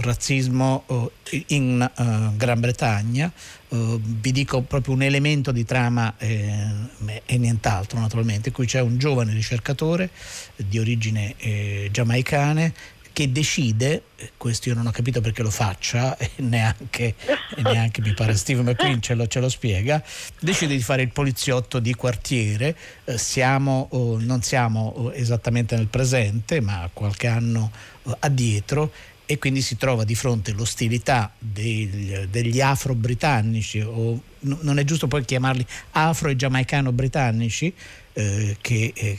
razzismo 0.00 0.84
uh, 0.86 1.10
in 1.48 1.90
uh, 1.96 2.36
Gran 2.36 2.60
Bretagna. 2.60 3.32
vi 3.68 4.32
dico 4.32 4.62
proprio 4.62 4.94
un 4.94 5.02
elemento 5.02 5.52
di 5.52 5.64
trama 5.64 6.14
eh, 6.18 7.22
e 7.24 7.38
nient'altro, 7.38 8.00
naturalmente, 8.00 8.50
cui 8.50 8.66
c'è 8.66 8.80
un 8.80 8.98
giovane 8.98 9.32
ricercatore 9.32 10.10
di 10.56 10.78
origine 10.78 11.34
eh, 11.38 11.88
giamaicane 11.92 12.72
che 13.12 13.32
decide, 13.32 14.04
questo 14.36 14.68
io 14.68 14.74
non 14.74 14.86
ho 14.86 14.90
capito 14.90 15.20
perché 15.20 15.42
lo 15.42 15.50
faccia, 15.50 16.16
e 16.18 16.30
neanche, 16.36 17.14
e 17.54 17.62
neanche 17.62 18.00
mi 18.00 18.14
pare 18.14 18.34
Steve 18.34 18.62
McQueen 18.62 19.02
ce 19.02 19.14
lo, 19.14 19.26
ce 19.26 19.40
lo, 19.40 19.48
spiega, 19.48 20.02
decide 20.40 20.74
di 20.74 20.82
fare 20.82 21.02
il 21.02 21.10
poliziotto 21.10 21.80
di 21.80 21.94
quartiere, 21.94 22.76
eh, 23.04 23.18
siamo, 23.18 23.88
oh, 23.90 24.18
non 24.18 24.42
siamo 24.42 24.92
oh, 24.96 25.12
esattamente 25.12 25.76
nel 25.76 25.88
presente, 25.88 26.60
ma 26.60 26.88
qualche 26.92 27.26
anno 27.26 27.70
oh, 28.04 28.16
addietro 28.20 28.90
e 29.30 29.38
quindi 29.38 29.60
si 29.60 29.76
trova 29.76 30.02
di 30.02 30.16
fronte 30.16 30.50
all'ostilità 30.50 31.32
degli, 31.38 32.12
degli 32.28 32.60
afro-britannici, 32.60 33.80
o 33.80 34.20
non 34.40 34.80
è 34.80 34.82
giusto 34.82 35.06
poi 35.06 35.24
chiamarli 35.24 35.64
afro- 35.92 36.30
e 36.30 36.34
giamaicano-britannici, 36.34 37.72
eh, 38.12 38.56
che, 38.60 38.92
eh, 38.92 39.16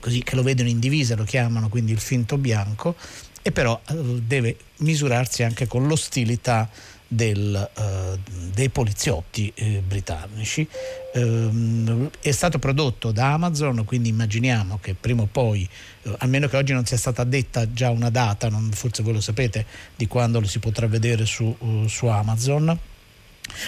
così, 0.00 0.24
che 0.24 0.34
lo 0.34 0.42
vedono 0.42 0.68
in 0.68 0.80
divisa, 0.80 1.14
lo 1.14 1.22
chiamano 1.22 1.68
quindi 1.68 1.92
il 1.92 2.00
finto 2.00 2.38
bianco, 2.38 2.96
e 3.40 3.52
però 3.52 3.80
eh, 3.88 3.94
deve 4.26 4.56
misurarsi 4.78 5.44
anche 5.44 5.68
con 5.68 5.86
l'ostilità 5.86 6.68
del, 7.12 7.70
uh, 7.76 8.18
dei 8.54 8.70
poliziotti 8.70 9.52
eh, 9.54 9.82
britannici. 9.86 10.66
Um, 11.14 12.08
è 12.20 12.30
stato 12.30 12.58
prodotto 12.58 13.12
da 13.12 13.34
Amazon, 13.34 13.84
quindi 13.84 14.08
immaginiamo 14.08 14.78
che 14.80 14.94
prima 14.94 15.22
o 15.22 15.28
poi, 15.30 15.68
uh, 16.04 16.14
almeno 16.18 16.48
che 16.48 16.56
oggi 16.56 16.72
non 16.72 16.86
sia 16.86 16.96
stata 16.96 17.24
detta 17.24 17.70
già 17.72 17.90
una 17.90 18.08
data, 18.08 18.48
non, 18.48 18.70
forse 18.72 19.02
voi 19.02 19.12
lo 19.12 19.20
sapete 19.20 19.66
di 19.94 20.06
quando 20.06 20.40
lo 20.40 20.46
si 20.46 20.58
potrà 20.58 20.86
vedere 20.86 21.26
su, 21.26 21.54
uh, 21.58 21.86
su 21.86 22.06
Amazon. 22.06 22.78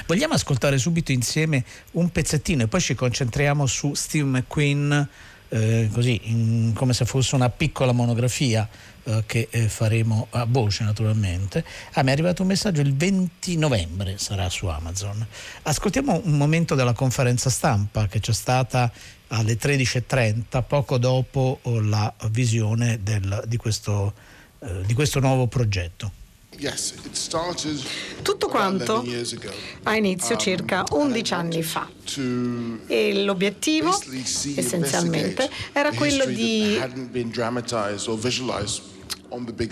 Vogliamo 0.07 0.35
ascoltare 0.35 0.79
subito 0.79 1.13
insieme 1.13 1.65
un 1.93 2.11
pezzettino 2.11 2.63
e 2.63 2.69
poi 2.69 2.81
ci 2.81 2.95
concentriamo 2.95 3.67
su 3.67 3.93
Steve 3.93 4.25
McQueen, 4.25 5.09
eh, 5.55 5.89
così 5.93 6.21
in, 6.25 6.73
come 6.75 6.93
se 6.93 7.05
fosse 7.05 7.37
una 7.37 7.49
piccola 7.49 7.93
monografia 7.93 8.69
eh, 9.05 9.23
che 9.25 9.47
eh, 9.51 9.69
faremo 9.69 10.27
a 10.31 10.47
voce 10.49 10.83
naturalmente. 10.83 11.65
Ah, 11.93 12.03
mi 12.03 12.09
è 12.09 12.13
arrivato 12.13 12.43
un 12.43 12.49
messaggio 12.49 12.81
il 12.81 12.95
20 12.95 13.57
novembre 13.57 14.19
sarà 14.19 14.49
su 14.49 14.67
Amazon. 14.67 15.25
Ascoltiamo 15.63 16.23
un 16.25 16.37
momento 16.37 16.75
della 16.75 16.93
conferenza 16.93 17.51
stampa 17.51 18.09
che 18.09 18.19
c'è 18.19 18.33
stata 18.33 18.91
alle 19.29 19.57
13.30 19.57 20.65
poco 20.67 20.99
dopo 20.99 21.61
la 21.63 22.13
visione 22.31 23.01
del, 23.05 23.45
di, 23.47 23.57
questo, 23.57 24.13
eh, 24.59 24.83
di 24.85 24.95
questo 24.95 25.21
nuovo 25.21 25.47
progetto. 25.47 26.23
Tutto 28.23 28.49
quanto 28.49 29.05
ha 29.85 29.97
inizio 29.97 30.35
um, 30.35 30.41
circa 30.41 30.85
11 30.91 31.35
anni 31.35 31.63
fa. 31.63 31.89
e 32.87 33.25
l'obiettivo 33.25 33.99
essenzialmente 34.57 35.51
era 35.73 35.93
quello 35.93 36.25
di 36.27 36.79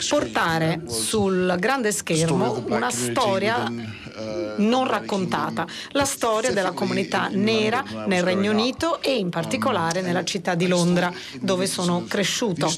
portare 0.08 0.82
sul 0.86 1.54
grande 1.58 1.92
schermo 1.92 2.64
una 2.68 2.90
storia 2.90 3.64
uh, 3.68 4.54
non 4.56 4.86
raccontata, 4.86 5.66
la 5.90 6.04
storia 6.04 6.52
della 6.52 6.72
comunità 6.72 7.28
nera 7.30 7.84
nel 8.06 8.22
Regno 8.22 8.50
Unito 8.50 9.00
e 9.00 9.16
in 9.16 9.30
particolare 9.30 10.00
um, 10.00 10.06
nella 10.06 10.24
città 10.24 10.54
di 10.54 10.66
Londra 10.66 11.12
dove 11.40 11.66
sono 11.66 12.04
cresciuto. 12.08 12.70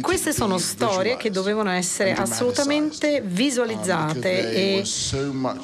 Queste 0.00 0.32
sono 0.32 0.58
storie 0.58 1.16
che 1.16 1.30
dovevano 1.30 1.70
essere 1.70 2.12
assolutamente 2.12 3.22
visualizzate 3.24 4.82
um, 5.22 5.46
e 5.46 5.58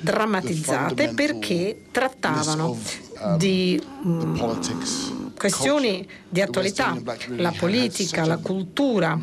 drammatizzate 0.00 1.08
perché 1.14 1.82
trattavano 1.90 2.78
um, 3.20 3.36
di 3.36 3.80
um, 4.04 5.17
questioni 5.38 6.06
di 6.28 6.42
attualità, 6.42 6.96
la 7.36 7.54
politica, 7.56 8.26
la 8.26 8.36
cultura, 8.36 9.18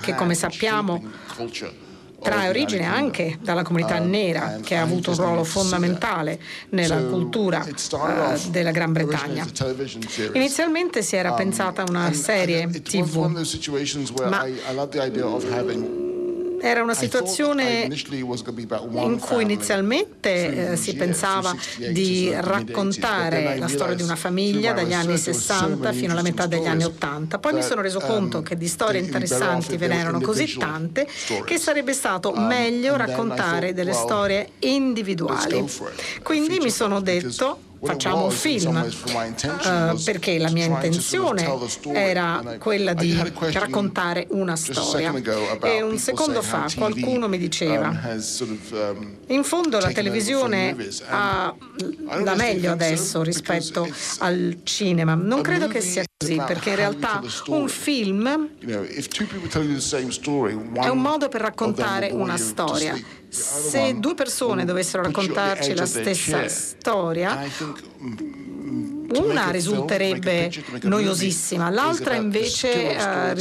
che 0.00 0.14
come 0.14 0.34
sappiamo 0.34 1.02
trae 2.20 2.48
origine 2.48 2.84
anche 2.84 3.38
dalla 3.40 3.62
comunità 3.62 4.00
uh, 4.00 4.04
nera 4.04 4.58
che 4.62 4.74
ha 4.74 4.82
avuto 4.82 5.10
un 5.10 5.16
ruolo 5.16 5.44
fondamentale 5.44 6.40
nella 6.70 7.02
cultura 7.04 7.64
uh, 7.64 8.50
della 8.50 8.70
Gran 8.70 8.92
Bretagna. 8.92 9.46
Inizialmente 10.32 11.02
si 11.02 11.16
era 11.16 11.30
um, 11.30 11.36
pensata 11.36 11.82
a 11.82 11.84
una 11.88 12.12
serie 12.12 12.68
TV, 12.68 13.26
ma 14.28 14.44
era 16.60 16.82
una 16.82 16.94
situazione 16.94 17.88
in 17.88 19.18
cui 19.18 19.42
inizialmente 19.42 20.72
eh, 20.72 20.76
si 20.76 20.94
pensava 20.94 21.54
di 21.90 22.30
raccontare 22.34 23.58
la 23.58 23.68
storia 23.68 23.94
di 23.94 24.02
una 24.02 24.16
famiglia 24.16 24.72
dagli 24.72 24.92
anni 24.92 25.16
60 25.16 25.92
fino 25.92 26.12
alla 26.12 26.22
metà 26.22 26.46
degli 26.46 26.66
anni 26.66 26.84
80. 26.84 27.38
Poi 27.38 27.52
mi 27.54 27.62
sono 27.62 27.80
reso 27.80 27.98
um, 27.98 28.06
conto 28.06 28.42
che 28.42 28.56
di 28.56 28.68
storie 28.68 29.00
interessanti 29.00 29.76
ve 29.76 29.88
ne 29.88 29.98
erano 29.98 30.20
così 30.20 30.56
tante 30.56 31.06
che 31.44 31.58
sarebbe 31.58 31.92
stato 31.92 32.32
um, 32.32 32.46
meglio 32.46 32.96
raccontare 32.96 33.72
delle 33.72 33.92
storie 33.92 34.50
individuali. 34.60 35.64
Quindi 36.22 36.58
mi 36.58 36.70
sono 36.70 37.00
detto 37.00 37.60
facciamo 37.86 38.24
un 38.24 38.30
film, 38.30 38.76
uh, 38.76 40.02
perché 40.02 40.38
la 40.38 40.50
mia 40.50 40.64
intenzione 40.64 41.48
era 41.92 42.42
quella 42.58 42.92
di 42.92 43.16
raccontare 43.52 44.26
una 44.30 44.56
storia. 44.56 45.14
E 45.62 45.82
un 45.82 45.98
secondo 45.98 46.42
fa 46.42 46.66
qualcuno 46.76 47.28
mi 47.28 47.38
diceva, 47.38 47.88
um, 47.88 48.58
um, 48.72 49.16
in 49.28 49.44
fondo 49.44 49.78
la 49.78 49.90
televisione 49.92 50.76
ha 51.08 51.54
la 52.22 52.34
meglio 52.34 52.72
adesso 52.72 53.22
rispetto 53.22 53.88
al 54.18 54.58
cinema. 54.64 55.14
Non 55.14 55.40
credo 55.42 55.68
che 55.68 55.80
sia 55.80 56.04
perché 56.18 56.70
in 56.70 56.76
realtà 56.76 57.22
un 57.48 57.68
film 57.68 58.48
è 60.72 60.88
un 60.88 60.98
modo 60.98 61.28
per 61.28 61.42
raccontare 61.42 62.10
una 62.10 62.38
storia. 62.38 62.98
Se 63.28 63.96
due 63.98 64.14
persone 64.14 64.64
dovessero 64.64 65.02
raccontarci 65.02 65.74
la 65.74 65.84
stessa 65.84 66.48
storia, 66.48 67.46
una 69.14 69.50
risulterebbe 69.50 70.50
noiosissima, 70.84 71.68
l'altra 71.68 72.14
invece 72.14 72.96
uh, 72.98 73.34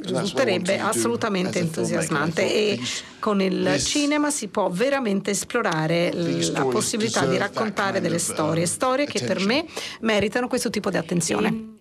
risulterebbe 0.00 0.78
assolutamente 0.78 1.58
entusiasmante. 1.58 2.50
E 2.50 2.80
con 3.18 3.42
il 3.42 3.78
cinema 3.80 4.30
si 4.30 4.48
può 4.48 4.70
veramente 4.70 5.32
esplorare 5.32 6.10
la 6.14 6.64
possibilità 6.64 7.26
di 7.26 7.36
raccontare 7.36 8.00
delle 8.00 8.18
storie, 8.18 8.64
storie 8.64 9.04
che 9.04 9.22
per 9.22 9.44
me 9.44 9.66
meritano 10.00 10.48
questo 10.48 10.70
tipo 10.70 10.88
di 10.88 10.96
attenzione. 10.96 11.76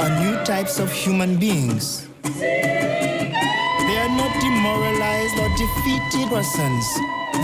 Are 0.00 0.08
new 0.18 0.42
types 0.44 0.78
of 0.78 0.90
human 0.90 1.36
beings. 1.36 2.08
They 2.22 3.96
are 3.98 4.08
not 4.08 4.32
demoralized 4.40 5.36
or 5.38 5.48
defeated 5.60 6.30
persons. 6.30 6.86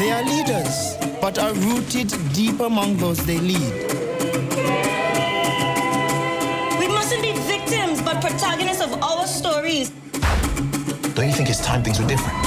They 0.00 0.10
are 0.10 0.22
leaders, 0.24 0.96
but 1.20 1.38
are 1.38 1.52
rooted 1.52 2.14
deep 2.32 2.60
among 2.60 2.96
those 2.96 3.18
they 3.26 3.38
lead. 3.38 3.74
We 6.80 6.88
mustn't 6.88 7.20
be 7.20 7.32
victims, 7.44 8.00
but 8.00 8.22
protagonists 8.22 8.82
of 8.82 9.02
our 9.02 9.26
stories. 9.26 9.90
Don't 11.14 11.26
you 11.26 11.34
think 11.34 11.50
it's 11.50 11.60
time 11.60 11.82
things 11.82 12.00
were 12.00 12.08
different? 12.08 12.38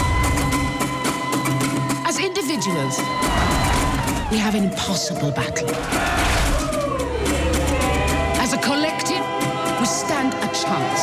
As 2.09 2.17
individuals, 2.17 2.97
we 4.31 4.37
have 4.39 4.55
an 4.55 4.63
impossible 4.63 5.29
battle. 5.31 5.69
Stand 9.89 10.33
a 10.35 10.47
chance. 10.53 11.01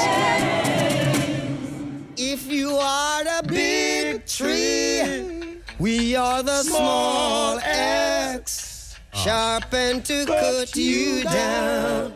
If 2.17 2.51
you 2.51 2.77
are 2.77 3.25
the 3.25 3.49
big 3.49 4.25
tree, 4.27 5.61
we 5.79 6.15
are 6.15 6.43
the 6.43 6.63
small 6.63 7.59
axe, 7.59 8.97
sharpened 9.13 10.05
to 10.07 10.25
cut 10.27 10.77
you 10.77 11.25
down. 11.25 12.13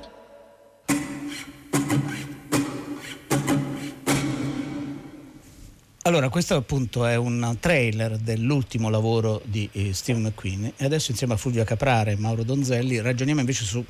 Allora, 6.03 6.29
questo 6.29 6.55
appunto 6.55 7.05
è 7.05 7.15
un 7.17 7.57
trailer 7.61 8.17
dell'ultimo 8.17 8.89
lavoro 8.89 9.43
di 9.45 9.69
eh, 9.73 9.93
Steve 9.93 10.19
McQueen 10.19 10.73
e 10.77 10.85
adesso 10.85 11.11
insieme 11.11 11.35
a 11.35 11.37
Fulvio 11.37 11.63
Caprare 11.65 12.13
e 12.13 12.17
Mauro 12.17 12.43
Donzelli 12.43 13.01
ragioniamo 13.01 13.41
invece 13.41 13.65
su 13.65 13.85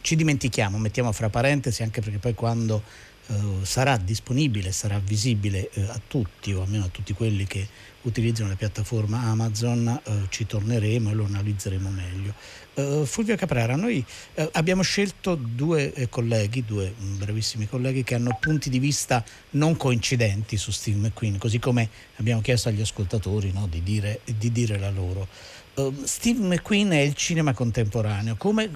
ci 0.00 0.16
dimentichiamo, 0.16 0.78
mettiamo 0.78 1.12
fra 1.12 1.28
parentesi 1.28 1.82
anche 1.82 2.00
perché 2.00 2.18
poi 2.18 2.34
quando 2.34 2.82
eh, 3.26 3.34
sarà 3.62 3.96
disponibile, 3.96 4.72
sarà 4.72 4.98
visibile 4.98 5.70
eh, 5.72 5.82
a 5.82 6.00
tutti 6.06 6.52
o 6.52 6.62
almeno 6.62 6.84
a 6.84 6.88
tutti 6.88 7.12
quelli 7.12 7.46
che 7.46 7.66
utilizzano 8.02 8.50
la 8.50 8.56
piattaforma 8.56 9.22
Amazon 9.22 9.88
eh, 9.88 10.12
ci 10.28 10.46
torneremo 10.46 11.10
e 11.10 11.14
lo 11.14 11.24
analizzeremo 11.24 11.88
meglio. 11.88 12.34
Uh, 12.74 13.04
Fulvio 13.04 13.36
Caprara, 13.36 13.76
noi 13.76 14.04
uh, 14.34 14.48
abbiamo 14.52 14.82
scelto 14.82 15.36
due 15.36 15.92
eh, 15.94 16.08
colleghi, 16.08 16.64
due 16.64 16.92
um, 16.98 17.18
bravissimi 17.18 17.68
colleghi 17.68 18.02
che 18.02 18.16
hanno 18.16 18.36
punti 18.40 18.68
di 18.68 18.80
vista 18.80 19.24
non 19.50 19.76
coincidenti 19.76 20.56
su 20.56 20.72
Steve 20.72 20.98
McQueen, 20.98 21.38
così 21.38 21.60
come 21.60 21.88
abbiamo 22.16 22.40
chiesto 22.40 22.68
agli 22.68 22.80
ascoltatori 22.80 23.52
no, 23.52 23.68
di, 23.68 23.80
dire, 23.84 24.20
di, 24.24 24.50
dire, 24.50 24.76
la 24.76 24.90
loro. 24.90 25.28
Uh, 25.76 26.04
Steve 26.04 26.40
McQueen 26.40 26.90
è 26.90 27.00
il 27.00 27.14
cinema 27.14 27.52
contemporaneo, 27.52 28.36
come, 28.36 28.70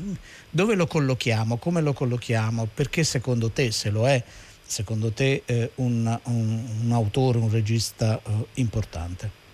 dove 0.50 0.74
lo 0.74 0.86
collochiamo, 0.86 1.56
come 1.56 1.80
lo 1.80 1.92
collochiamo, 1.92 2.68
perché 2.72 3.04
secondo 3.04 3.50
te, 3.50 3.70
se 3.70 3.90
lo 3.90 4.08
è, 4.08 4.22
secondo 4.64 5.12
te 5.12 5.42
eh, 5.46 5.70
un, 5.76 6.18
un, 6.24 6.64
un, 6.82 6.92
autore, 6.92 7.38
un 7.38 7.50
regista 7.50 8.20
importante? 8.54 9.47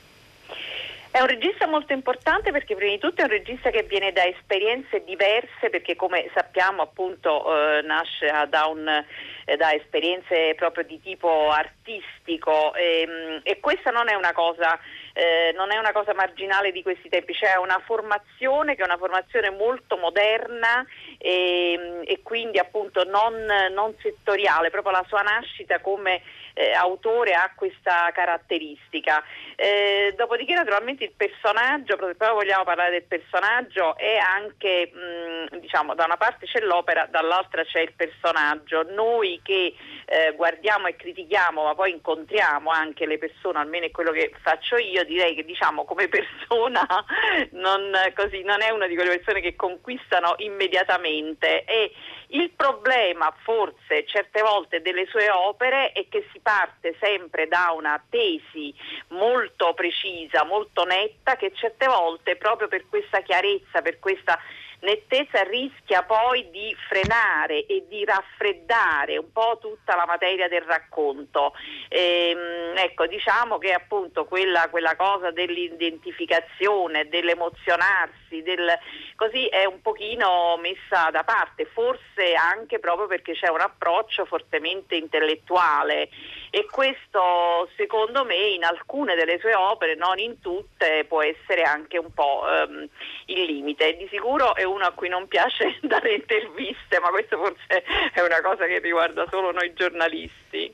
È 1.15 1.21
un 1.21 1.29
regista 1.29 1.69
molto 1.69 1.93
importante 1.93 2.51
perché 2.51 2.75
prima 2.75 2.91
di 2.91 2.99
tutto 2.99 3.21
è 3.21 3.25
un 3.27 3.31
regista 3.31 3.71
che 3.71 3.85
viene 3.85 4.11
da 4.11 4.25
esperienze 4.25 5.05
diverse 5.05 5.71
perché 5.71 5.95
come 5.95 6.29
sappiamo 6.35 6.83
appunto 6.83 7.55
eh, 7.55 7.83
nasce 7.83 8.27
da, 8.49 8.67
un, 8.67 8.89
eh, 8.89 9.57
da, 9.57 9.73
esperienze 9.75 10.57
proprio 10.57 10.83
di 10.83 11.01
tipo 11.01 11.51
artistico. 11.51 12.75
E, 12.75 13.03
ehm, 13.03 13.41
e 13.45 13.61
questa 13.61 13.93
non 13.93 14.09
è 14.09 14.15
una 14.15 14.33
cosa 14.33 14.77
eh, 15.15 15.53
non 15.55 15.71
è 15.71 15.79
una 15.79 15.93
cosa 15.93 16.13
marginale 16.13 16.73
di 16.73 16.83
questi 16.83 17.09
tempi, 17.09 17.35
c'è 17.35 17.55
una 17.55 17.81
formazione 17.85 18.75
che 18.75 18.83
è 18.83 18.85
una 18.85 18.97
formazione 18.97 19.51
molto 19.51 19.97
moderna 19.97 20.85
e, 21.19 22.01
e 22.05 22.21
quindi 22.25 22.59
appunto 22.59 23.05
non, 23.05 23.33
non, 23.73 23.95
settoriale, 24.03 24.71
proprio 24.71 24.93
la 24.93 25.05
sua 25.07 25.23
nascita 25.23 25.79
come 25.79 26.21
eh, 26.55 26.73
autore 26.73 27.35
ha 27.35 27.53
questa 27.55 28.11
caratteristica. 28.13 29.23
Eh, 29.57 30.15
dopodiché 30.17 30.55
naturalmente 30.55 31.05
il 31.05 31.13
personaggio, 31.17 31.97
proprio 31.97 32.35
vogliamo 32.35 32.65
parlare 32.65 32.91
del 32.93 33.05
personaggio, 33.05 33.97
è 33.97 34.17
anche 34.17 34.91
mh, 34.93 35.59
diciamo 35.59 35.95
da 35.95 36.05
una 36.05 36.17
parte 36.17 36.47
c'è 36.47 36.61
l'opera, 36.61 37.07
dall'altra 37.11 37.65
c'è 37.65 37.81
il 37.81 37.93
personaggio. 37.93 38.85
Noi 38.91 39.41
che 39.43 39.75
eh, 40.07 40.33
guardiamo 40.35 40.87
e 40.87 40.97
critichiamo 40.97 41.65
ma 41.65 41.75
poi 41.75 41.91
incontriamo 41.91 42.71
anche 42.71 43.07
le 43.07 43.19
persone, 43.19 43.59
almeno 43.59 43.87
è 43.87 43.91
quello 43.91 44.13
che 44.13 44.33
faccio 44.41 44.77
io, 44.77 45.05
direi 45.05 45.35
che 45.35 45.45
diciamo 45.45 45.85
come 45.85 46.09
persona 46.09 46.87
non, 47.53 47.93
così, 48.15 48.43
non 48.43 48.63
è 48.63 48.71
una 48.71 48.87
di 48.87 48.95
quelle 48.95 49.17
persone 49.17 49.41
che 49.41 49.57
conquistano 49.57 50.35
immediatamente 50.39 51.65
e 51.65 51.93
il 52.29 52.51
problema 52.51 53.33
forse 53.43 54.07
certe 54.07 54.43
volte 54.43 54.81
delle 54.81 55.07
sue 55.07 55.31
opere 55.31 55.93
è 55.93 56.07
che 56.09 56.27
si 56.33 56.41
parte 56.45 56.95
sempre 57.01 57.49
da 57.49 57.73
una 57.75 58.01
tesi 58.11 58.73
molto 59.09 59.73
precisa, 59.73 60.45
molto 60.45 60.85
netta 60.85 61.37
che 61.37 61.53
certe 61.55 61.87
volte 61.87 62.37
proprio 62.37 62.69
per 62.69 62.85
questa 62.87 63.23
chiarezza, 63.23 63.81
per 63.81 63.99
questa 63.99 64.39
nettezza 64.85 65.43
rischia 65.43 66.03
poi 66.03 66.49
di 66.51 66.75
frenare 66.89 67.67
e 67.67 67.85
di 67.89 68.05
raffreddare 68.05 69.17
un 69.19 69.33
po' 69.33 69.59
tutta 69.61 69.97
la 69.97 70.07
materia 70.07 70.49
del 70.49 70.63
racconto. 70.63 71.55
Ehm, 71.89 72.77
ecco, 72.77 73.07
diciamo 73.07 73.59
che 73.59 73.73
appunto 73.73 74.25
quella, 74.27 74.69
quella 74.69 74.95
cosa 74.95 75.31
dell'identificazione, 75.31 77.09
dell'emozionarsi, 77.09 78.43
del, 78.43 78.79
così 79.17 79.47
è 79.47 79.65
un 79.65 79.81
pochino 79.81 80.57
messa 80.61 81.11
da 81.11 81.25
parte, 81.25 81.65
forse 81.65 82.35
anche 82.35 82.79
proprio 82.79 83.07
perché 83.07 83.33
c'è 83.33 83.49
un 83.49 83.61
approccio 83.61 84.25
fortemente 84.25 84.95
intellettuale 84.95 86.09
e 86.55 86.67
questo 86.71 87.69
secondo 87.77 88.25
me 88.25 88.37
in 88.55 88.63
alcune 88.63 89.17
delle 89.17 89.41
sue 89.41 89.57
opere, 89.57 89.97
non 89.97 90.21
in 90.21 90.39
tutte, 90.39 91.05
può 91.09 91.21
essere 91.21 91.63
anche 91.63 91.99
un 91.99 92.13
po' 92.15 92.45
ehm, 92.49 92.89
il 93.27 93.43
limite. 93.43 93.97
Di 93.97 94.07
sicuro 94.09 94.55
è 94.55 94.63
uno 94.63 94.85
a 94.85 94.93
cui 94.93 95.09
non 95.09 95.27
piace 95.27 95.77
dare 95.83 96.15
interviste, 96.15 97.01
ma 97.01 97.09
questo 97.09 97.39
forse 97.39 97.83
è 98.15 98.21
una 98.21 98.41
cosa 98.41 98.67
che 98.67 98.79
riguarda 98.79 99.27
solo 99.31 99.51
noi 99.51 99.73
giornalisti. 99.75 100.73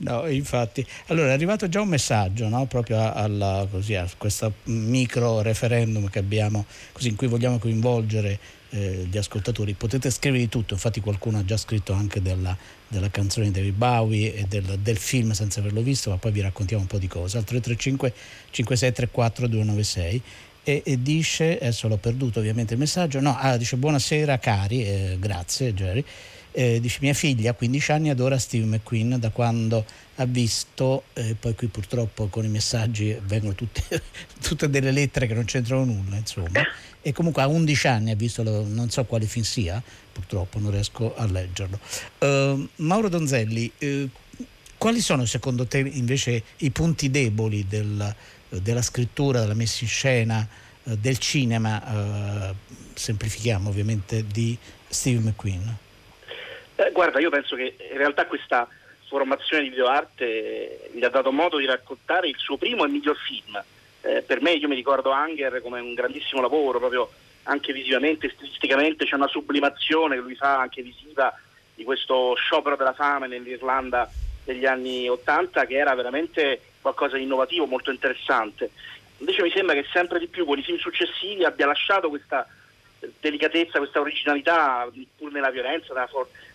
No, 0.00 0.28
infatti. 0.28 0.86
Allora 1.06 1.28
è 1.28 1.32
arrivato 1.32 1.66
già 1.70 1.80
un 1.80 1.88
messaggio 1.88 2.48
no? 2.48 2.66
proprio 2.66 3.10
alla, 3.10 3.66
così, 3.70 3.94
a 3.94 4.06
questo 4.18 4.52
micro 4.64 5.40
referendum 5.40 6.10
che 6.10 6.18
abbiamo, 6.18 6.66
così, 6.92 7.08
in 7.08 7.16
cui 7.16 7.26
vogliamo 7.26 7.58
coinvolgere 7.58 8.38
eh, 8.70 9.06
gli 9.10 9.16
ascoltatori. 9.16 9.74
Potete 9.74 10.10
scrivere 10.10 10.42
di 10.42 10.48
tutto, 10.48 10.74
infatti 10.74 11.00
qualcuno 11.00 11.38
ha 11.38 11.44
già 11.44 11.56
scritto 11.56 11.92
anche 11.92 12.22
della, 12.22 12.56
della 12.88 13.10
canzone 13.10 13.46
di 13.46 13.52
David 13.52 13.74
Bowie 13.74 14.34
e 14.34 14.44
del, 14.48 14.78
del, 14.80 14.96
film 14.96 15.32
senza 15.32 15.60
averlo 15.60 15.82
visto, 15.82 16.10
ma 16.10 16.16
poi 16.16 16.32
vi 16.32 16.40
raccontiamo 16.40 16.82
un 16.82 16.88
po' 16.88 16.98
di 16.98 17.08
cose. 17.08 17.36
Al 17.36 17.44
335 17.44 18.12
5634 18.50 19.46
296 19.46 20.22
e, 20.62 20.82
e, 20.84 21.02
dice, 21.02 21.56
adesso 21.56 21.88
l'ho 21.88 21.96
perduto 21.96 22.38
ovviamente 22.38 22.74
il 22.74 22.78
messaggio, 22.78 23.20
no, 23.20 23.36
ah, 23.36 23.56
dice 23.56 23.76
buonasera 23.76 24.38
cari, 24.38 24.84
eh, 24.84 25.16
grazie 25.18 25.74
Jerry. 25.74 26.04
Eh, 26.52 26.80
dice 26.80 26.98
mia 27.00 27.14
figlia 27.14 27.52
a 27.52 27.54
15 27.54 27.92
anni 27.92 28.10
adora 28.10 28.36
Steve 28.36 28.64
McQueen 28.64 29.18
da 29.20 29.30
quando 29.30 29.84
ha 30.20 30.26
visto, 30.26 31.04
eh, 31.14 31.34
poi 31.34 31.54
qui 31.54 31.68
purtroppo 31.68 32.26
con 32.28 32.44
i 32.44 32.48
messaggi 32.48 33.18
vengono 33.22 33.54
tutte, 33.54 34.02
tutte 34.40 34.68
delle 34.68 34.90
lettere 34.90 35.26
che 35.26 35.34
non 35.34 35.44
c'entrano 35.44 35.84
nulla, 35.84 36.16
insomma, 36.16 36.62
e 37.00 37.12
comunque 37.12 37.42
a 37.42 37.46
11 37.46 37.86
anni 37.86 38.10
ha 38.10 38.14
visto, 38.14 38.42
lo, 38.42 38.64
non 38.66 38.90
so 38.90 39.04
quale 39.04 39.24
film 39.24 39.44
sia, 39.44 39.82
purtroppo 40.12 40.58
non 40.58 40.70
riesco 40.72 41.14
a 41.16 41.24
leggerlo. 41.24 41.78
Uh, 42.18 42.68
Mauro 42.76 43.08
Donzelli, 43.08 43.72
uh, 43.78 44.08
quali 44.76 45.00
sono 45.00 45.24
secondo 45.24 45.66
te 45.66 45.78
invece 45.78 46.42
i 46.58 46.70
punti 46.70 47.10
deboli 47.10 47.66
del, 47.66 48.14
della 48.48 48.82
scrittura, 48.82 49.40
della 49.40 49.54
messa 49.54 49.84
in 49.84 49.88
scena, 49.88 50.46
uh, 50.82 50.96
del 50.96 51.16
cinema, 51.16 52.54
semplifichiamo 52.92 53.70
ovviamente, 53.70 54.26
di 54.26 54.56
Steve 54.86 55.20
McQueen? 55.20 55.76
Eh, 56.76 56.90
guarda, 56.92 57.18
io 57.20 57.30
penso 57.30 57.56
che 57.56 57.76
in 57.90 57.96
realtà 57.96 58.26
questa 58.26 58.68
formazione 59.10 59.64
di 59.64 59.70
videoarte 59.70 60.90
gli 60.92 61.02
ha 61.02 61.08
dato 61.08 61.32
modo 61.32 61.58
di 61.58 61.66
raccontare 61.66 62.28
il 62.28 62.36
suo 62.38 62.56
primo 62.56 62.84
e 62.84 62.88
miglior 62.88 63.16
film. 63.16 63.60
Eh, 64.02 64.22
per 64.22 64.40
me, 64.40 64.52
io 64.52 64.68
mi 64.68 64.76
ricordo 64.76 65.10
Anger 65.10 65.60
come 65.60 65.80
un 65.80 65.94
grandissimo 65.94 66.40
lavoro, 66.40 66.78
proprio 66.78 67.10
anche 67.42 67.72
visivamente, 67.72 68.30
stilisticamente, 68.30 69.04
c'è 69.04 69.16
una 69.16 69.26
sublimazione 69.26 70.14
che 70.14 70.20
lui 70.20 70.36
fa 70.36 70.60
anche 70.60 70.82
visiva 70.82 71.36
di 71.74 71.82
questo 71.82 72.34
sciopero 72.36 72.76
della 72.76 72.92
fame 72.92 73.26
nell'Irlanda 73.26 74.08
degli 74.44 74.64
anni 74.64 75.08
Ottanta 75.08 75.66
che 75.66 75.76
era 75.76 75.94
veramente 75.94 76.60
qualcosa 76.80 77.16
di 77.16 77.24
innovativo, 77.24 77.66
molto 77.66 77.90
interessante. 77.90 78.70
Invece 79.18 79.42
mi 79.42 79.50
sembra 79.50 79.74
che 79.74 79.84
sempre 79.92 80.20
di 80.20 80.28
più 80.28 80.46
con 80.46 80.58
i 80.58 80.62
film 80.62 80.78
successivi 80.78 81.44
abbia 81.44 81.66
lasciato 81.66 82.08
questa 82.08 82.46
delicatezza, 83.18 83.78
questa 83.78 84.00
originalità, 84.00 84.88
pur 85.16 85.32
nella 85.32 85.50
violenza, 85.50 86.08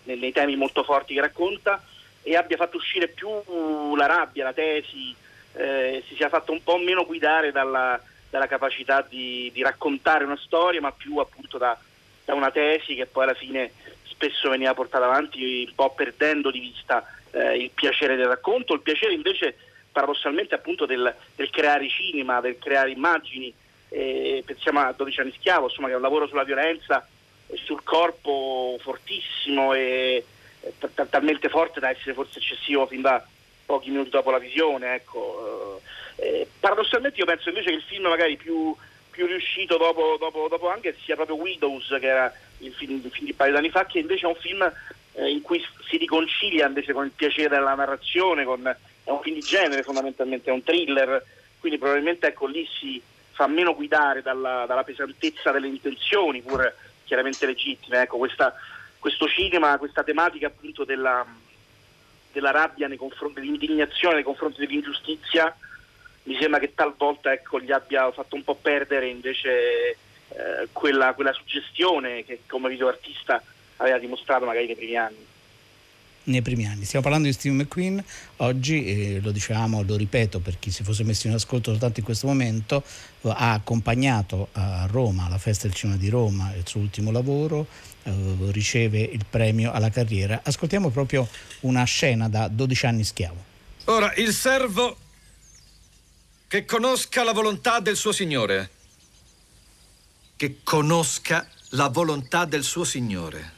nei 0.04 0.32
temi 0.32 0.56
molto 0.56 0.82
forti 0.84 1.14
che 1.14 1.20
racconta, 1.20 1.84
e 2.26 2.34
abbia 2.34 2.56
fatto 2.56 2.76
uscire 2.76 3.06
più 3.06 3.94
la 3.94 4.06
rabbia, 4.06 4.42
la 4.42 4.52
tesi, 4.52 5.14
eh, 5.52 6.02
si 6.08 6.16
sia 6.16 6.28
fatto 6.28 6.50
un 6.50 6.60
po' 6.60 6.76
meno 6.76 7.06
guidare 7.06 7.52
dalla, 7.52 8.02
dalla 8.28 8.48
capacità 8.48 9.06
di, 9.08 9.48
di, 9.54 9.62
raccontare 9.62 10.24
una 10.24 10.36
storia, 10.36 10.80
ma 10.80 10.90
più 10.90 11.18
appunto 11.18 11.56
da, 11.56 11.78
da, 12.24 12.34
una 12.34 12.50
tesi 12.50 12.96
che 12.96 13.06
poi 13.06 13.22
alla 13.22 13.34
fine 13.34 13.70
spesso 14.02 14.50
veniva 14.50 14.74
portata 14.74 15.04
avanti 15.04 15.66
un 15.68 15.74
po' 15.76 15.94
perdendo 15.94 16.50
di 16.50 16.58
vista 16.58 17.06
eh, 17.30 17.58
il 17.58 17.70
piacere 17.70 18.16
del 18.16 18.26
racconto, 18.26 18.74
il 18.74 18.80
piacere 18.80 19.14
invece 19.14 19.56
paradossalmente 19.92 20.56
appunto 20.56 20.84
del, 20.84 21.14
del 21.36 21.50
creare 21.50 21.88
cinema, 21.88 22.40
del 22.40 22.58
creare 22.58 22.90
immagini. 22.90 23.54
Eh, 23.88 24.42
pensiamo 24.44 24.80
a 24.80 24.92
12 24.92 25.20
anni 25.20 25.32
schiavo, 25.38 25.66
insomma, 25.68 25.86
che 25.86 25.92
è 25.92 25.96
un 25.96 26.02
lavoro 26.02 26.26
sulla 26.26 26.42
violenza 26.42 27.06
e 27.46 27.56
sul 27.56 27.84
corpo 27.84 28.76
fortissimo 28.82 29.74
e 29.74 30.24
t- 30.78 31.08
talmente 31.08 31.48
forte 31.48 31.80
da 31.80 31.90
essere 31.90 32.14
forse 32.14 32.38
eccessivo 32.38 32.86
fin 32.86 33.00
da 33.00 33.24
pochi 33.64 33.90
minuti 33.90 34.10
dopo 34.10 34.30
la 34.30 34.38
visione. 34.38 34.94
Ecco. 34.94 35.80
Eh, 36.16 36.48
paradossalmente 36.58 37.18
io 37.18 37.26
penso 37.26 37.48
invece 37.48 37.70
che 37.70 37.76
il 37.76 37.82
film 37.82 38.06
magari 38.06 38.36
più, 38.36 38.74
più 39.10 39.26
riuscito 39.26 39.76
dopo, 39.76 40.16
dopo, 40.18 40.48
dopo, 40.48 40.68
anche 40.70 40.96
sia 41.04 41.14
proprio 41.14 41.36
Widows, 41.36 41.96
che 42.00 42.06
era 42.06 42.32
il 42.58 42.72
film, 42.72 43.00
il 43.04 43.10
film 43.10 43.26
di 43.26 43.34
paio 43.34 43.52
d'anni 43.52 43.70
fa, 43.70 43.84
che 43.86 43.98
invece 43.98 44.26
è 44.26 44.28
un 44.28 44.36
film 44.36 44.72
eh, 45.12 45.30
in 45.30 45.42
cui 45.42 45.62
si 45.88 45.96
riconcilia 45.96 46.66
invece 46.66 46.92
con 46.92 47.04
il 47.04 47.10
piacere 47.10 47.48
della 47.48 47.74
narrazione, 47.74 48.44
con, 48.44 48.64
è 49.04 49.10
un 49.10 49.20
film 49.20 49.34
di 49.34 49.42
genere 49.42 49.82
fondamentalmente, 49.82 50.50
è 50.50 50.52
un 50.52 50.62
thriller, 50.62 51.24
quindi 51.58 51.78
probabilmente 51.78 52.28
ecco, 52.28 52.46
lì 52.46 52.66
si 52.78 53.00
fa 53.32 53.46
meno 53.46 53.74
guidare 53.74 54.22
dalla, 54.22 54.64
dalla 54.66 54.84
pesantezza 54.84 55.50
delle 55.50 55.66
intenzioni, 55.66 56.40
pur 56.40 56.74
chiaramente 57.04 57.44
legittime. 57.46 58.02
Ecco, 58.02 58.16
questa, 58.16 58.54
questo 59.06 59.28
cinema, 59.28 59.78
questa 59.78 60.02
tematica 60.02 60.48
appunto 60.48 60.82
della, 60.82 61.24
della 62.32 62.50
rabbia 62.50 62.88
nei 62.88 62.96
confronti, 62.96 63.38
dell'indignazione 63.38 64.16
nei 64.16 64.24
confronti 64.24 64.58
dell'ingiustizia, 64.58 65.56
mi 66.24 66.36
sembra 66.40 66.58
che 66.58 66.74
talvolta 66.74 67.32
ecco, 67.32 67.60
gli 67.60 67.70
abbia 67.70 68.10
fatto 68.10 68.34
un 68.34 68.42
po' 68.42 68.56
perdere 68.56 69.06
invece 69.06 69.90
eh, 69.90 69.96
quella, 70.72 71.14
quella 71.14 71.32
suggestione 71.32 72.24
che 72.24 72.40
come 72.48 72.68
videoartista 72.68 73.40
aveva 73.76 73.98
dimostrato 73.98 74.44
magari 74.44 74.66
nei 74.66 74.74
primi 74.74 74.96
anni 74.96 75.26
nei 76.26 76.42
primi 76.42 76.66
anni. 76.66 76.84
Stiamo 76.84 77.04
parlando 77.04 77.28
di 77.28 77.34
Steve 77.34 77.54
McQueen, 77.54 78.02
oggi 78.38 78.84
eh, 78.84 79.20
lo 79.20 79.30
dicevamo, 79.30 79.84
lo 79.86 79.94
ripeto 79.94 80.40
per 80.40 80.58
chi 80.58 80.72
si 80.72 80.82
fosse 80.82 81.04
messo 81.04 81.28
in 81.28 81.34
ascolto 81.34 81.70
soltanto 81.70 82.00
in 82.00 82.04
questo 82.04 82.26
momento, 82.26 82.82
ha 83.22 83.52
accompagnato 83.52 84.48
a 84.50 84.88
Roma, 84.90 85.26
alla 85.26 85.38
Festa 85.38 85.68
del 85.68 85.76
Cinema 85.76 85.96
di 85.96 86.08
Roma, 86.08 86.52
il 86.56 86.66
suo 86.66 86.80
ultimo 86.80 87.12
lavoro, 87.12 87.68
eh, 88.06 88.36
riceve 88.52 89.00
il 89.00 89.24
premio 89.28 89.72
alla 89.72 89.90
carriera. 89.90 90.40
Ascoltiamo 90.44 90.90
proprio 90.90 91.28
una 91.60 91.84
scena 91.84 92.28
da 92.28 92.48
12 92.48 92.86
anni 92.86 93.04
schiavo. 93.04 93.44
Ora, 93.84 94.14
il 94.14 94.32
servo 94.32 94.96
che 96.48 96.64
conosca 96.64 97.22
la 97.22 97.32
volontà 97.32 97.80
del 97.80 97.96
suo 97.96 98.12
Signore. 98.12 98.70
Che 100.36 100.58
conosca 100.62 101.48
la 101.70 101.88
volontà 101.88 102.44
del 102.44 102.62
suo 102.62 102.84
Signore 102.84 103.54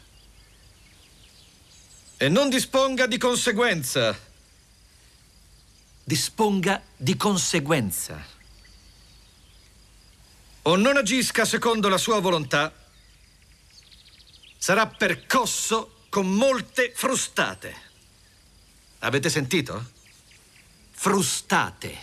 e 2.20 2.28
non 2.28 2.50
disponga 2.50 3.06
di 3.06 3.16
conseguenza. 3.16 4.18
Disponga 6.02 6.82
di 6.96 7.16
conseguenza. 7.16 8.20
O 10.62 10.74
non 10.74 10.96
agisca 10.96 11.44
secondo 11.44 11.88
la 11.88 11.96
sua 11.96 12.18
volontà, 12.18 12.72
sarà 14.58 14.86
percosso 14.88 16.02
con 16.08 16.28
molte 16.30 16.92
frustate. 16.94 17.74
Avete 19.00 19.30
sentito? 19.30 19.92
Frustate. 20.90 21.96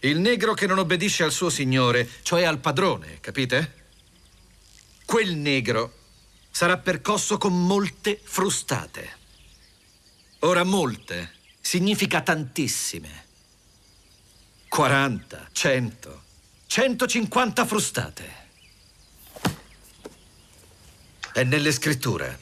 Il 0.00 0.18
negro 0.18 0.52
che 0.52 0.66
non 0.66 0.78
obbedisce 0.78 1.22
al 1.22 1.32
suo 1.32 1.48
signore, 1.48 2.08
cioè 2.22 2.44
al 2.44 2.58
padrone, 2.58 3.20
capite? 3.20 3.82
Quel 5.06 5.34
negro 5.34 6.02
sarà 6.50 6.76
percosso 6.76 7.38
con 7.38 7.66
molte 7.66 8.20
frustate. 8.22 9.22
Ora 10.40 10.62
molte 10.62 11.32
significa 11.60 12.20
tantissime. 12.20 13.24
40, 14.68 15.48
100, 15.52 16.22
150 16.66 17.64
frustate. 17.64 18.43
È 21.34 21.42
nelle 21.42 21.72
scritture. 21.72 22.38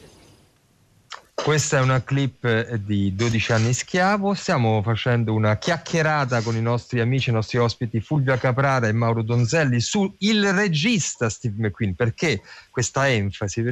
Questa 1.32 1.78
è 1.78 1.80
una 1.80 2.02
clip 2.04 2.44
eh, 2.44 2.78
di 2.84 3.14
12 3.14 3.52
anni 3.52 3.72
schiavo, 3.72 4.34
stiamo 4.34 4.82
facendo 4.82 5.32
una 5.32 5.56
chiacchierata 5.56 6.42
con 6.42 6.56
i 6.56 6.60
nostri 6.60 7.00
amici, 7.00 7.30
i 7.30 7.32
nostri 7.32 7.56
ospiti 7.56 8.02
Fulvia 8.02 8.36
Caprara 8.36 8.88
e 8.88 8.92
Mauro 8.92 9.22
Donzelli 9.22 9.80
su 9.80 10.14
il 10.18 10.52
regista 10.52 11.30
Steve 11.30 11.54
McQueen. 11.68 11.94
Perché 11.94 12.42
questa 12.68 13.08
enfasi? 13.08 13.62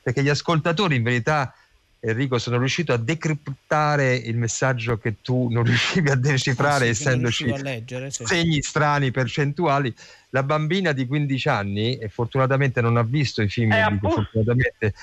perché 0.00 0.22
gli 0.22 0.28
ascoltatori 0.28 0.94
in 0.94 1.02
verità 1.02 1.52
Enrico 1.98 2.38
sono 2.38 2.58
riuscito 2.58 2.92
a 2.92 2.98
decriptare 2.98 4.14
il 4.14 4.36
messaggio 4.36 4.98
che 4.98 5.16
tu 5.20 5.48
non 5.50 5.64
riuscivi 5.64 6.10
a 6.10 6.14
decifrare 6.14 6.88
ah, 6.88 6.94
sì, 6.94 7.02
essendoci 7.02 7.62
leggere, 7.62 8.12
sì. 8.12 8.24
segni 8.24 8.62
strani 8.62 9.10
percentuali 9.10 9.92
la 10.30 10.42
bambina 10.42 10.92
di 10.92 11.06
15 11.06 11.48
anni 11.48 11.96
e 11.96 12.08
fortunatamente 12.08 12.80
non 12.80 12.96
ha 12.96 13.02
visto 13.02 13.42
i 13.42 13.48
film 13.48 13.72
eh, 13.72 13.86
dico, 13.90 14.26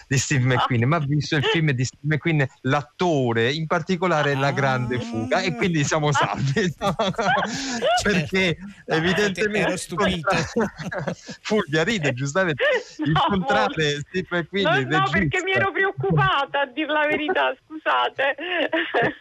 di 0.08 0.18
Steve 0.18 0.46
McQueen 0.46 0.88
ma 0.88 0.98
ha 0.98 1.06
visto 1.06 1.36
il 1.36 1.44
film 1.44 1.72
di 1.72 1.84
Steve 1.84 2.16
McQueen 2.16 2.48
l'attore 2.62 3.52
in 3.52 3.66
particolare 3.68 4.34
ah. 4.34 4.40
La 4.40 4.52
Grande 4.52 5.00
Fuga 5.00 5.42
e 5.42 5.56
quindi 5.56 5.84
siamo 5.84 6.12
salvi 6.12 6.74
perché 8.04 8.58
no, 8.60 8.96
evidentemente 8.96 9.68
ero 9.68 9.78
stupito. 9.78 10.30
Fulvia 11.42 11.84
ride 11.84 12.14
giustamente. 12.14 12.64
No, 12.98 13.06
incontrare 13.06 14.00
Steve 14.08 14.28
McQueen 14.30 14.88
no, 14.88 14.98
no 14.98 15.10
perché 15.10 15.42
mi 15.44 15.52
ero 15.52 15.72
preoccupata 15.72 16.62
a 16.62 16.66
dire 16.66 16.92
la 16.92 17.06
verità 17.08 17.56
scusate. 17.64 18.36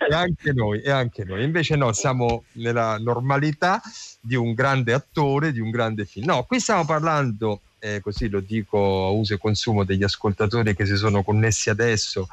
E 0.09 0.15
anche 0.15 0.53
noi 0.53 0.81
e 0.81 0.91
anche 0.91 1.25
noi. 1.25 1.45
Invece 1.45 1.77
no 1.77 1.93
siamo 1.93 2.45
nella 2.53 2.99
normalità 2.99 3.81
di 4.27 4.37
un 4.37 4.55
grande 4.55 4.95
attore, 4.95 5.53
di 5.53 5.61
un 5.61 5.71
grande 5.71 6.07
film. 6.07 6.25
No, 6.25 6.45
qui 6.45 6.59
stiamo 6.59 6.87
parlando, 6.87 7.61
eh, 7.79 8.01
così 8.01 8.31
lo 8.31 8.41
dico 8.41 8.79
a 9.05 9.11
uso 9.11 9.35
e 9.35 9.39
consumo 9.39 9.85
degli 9.85 10.03
ascoltatori 10.03 10.75
che 10.75 10.87
si 10.87 10.97
sono 10.97 11.23
connessi 11.23 11.69
adesso 11.69 12.27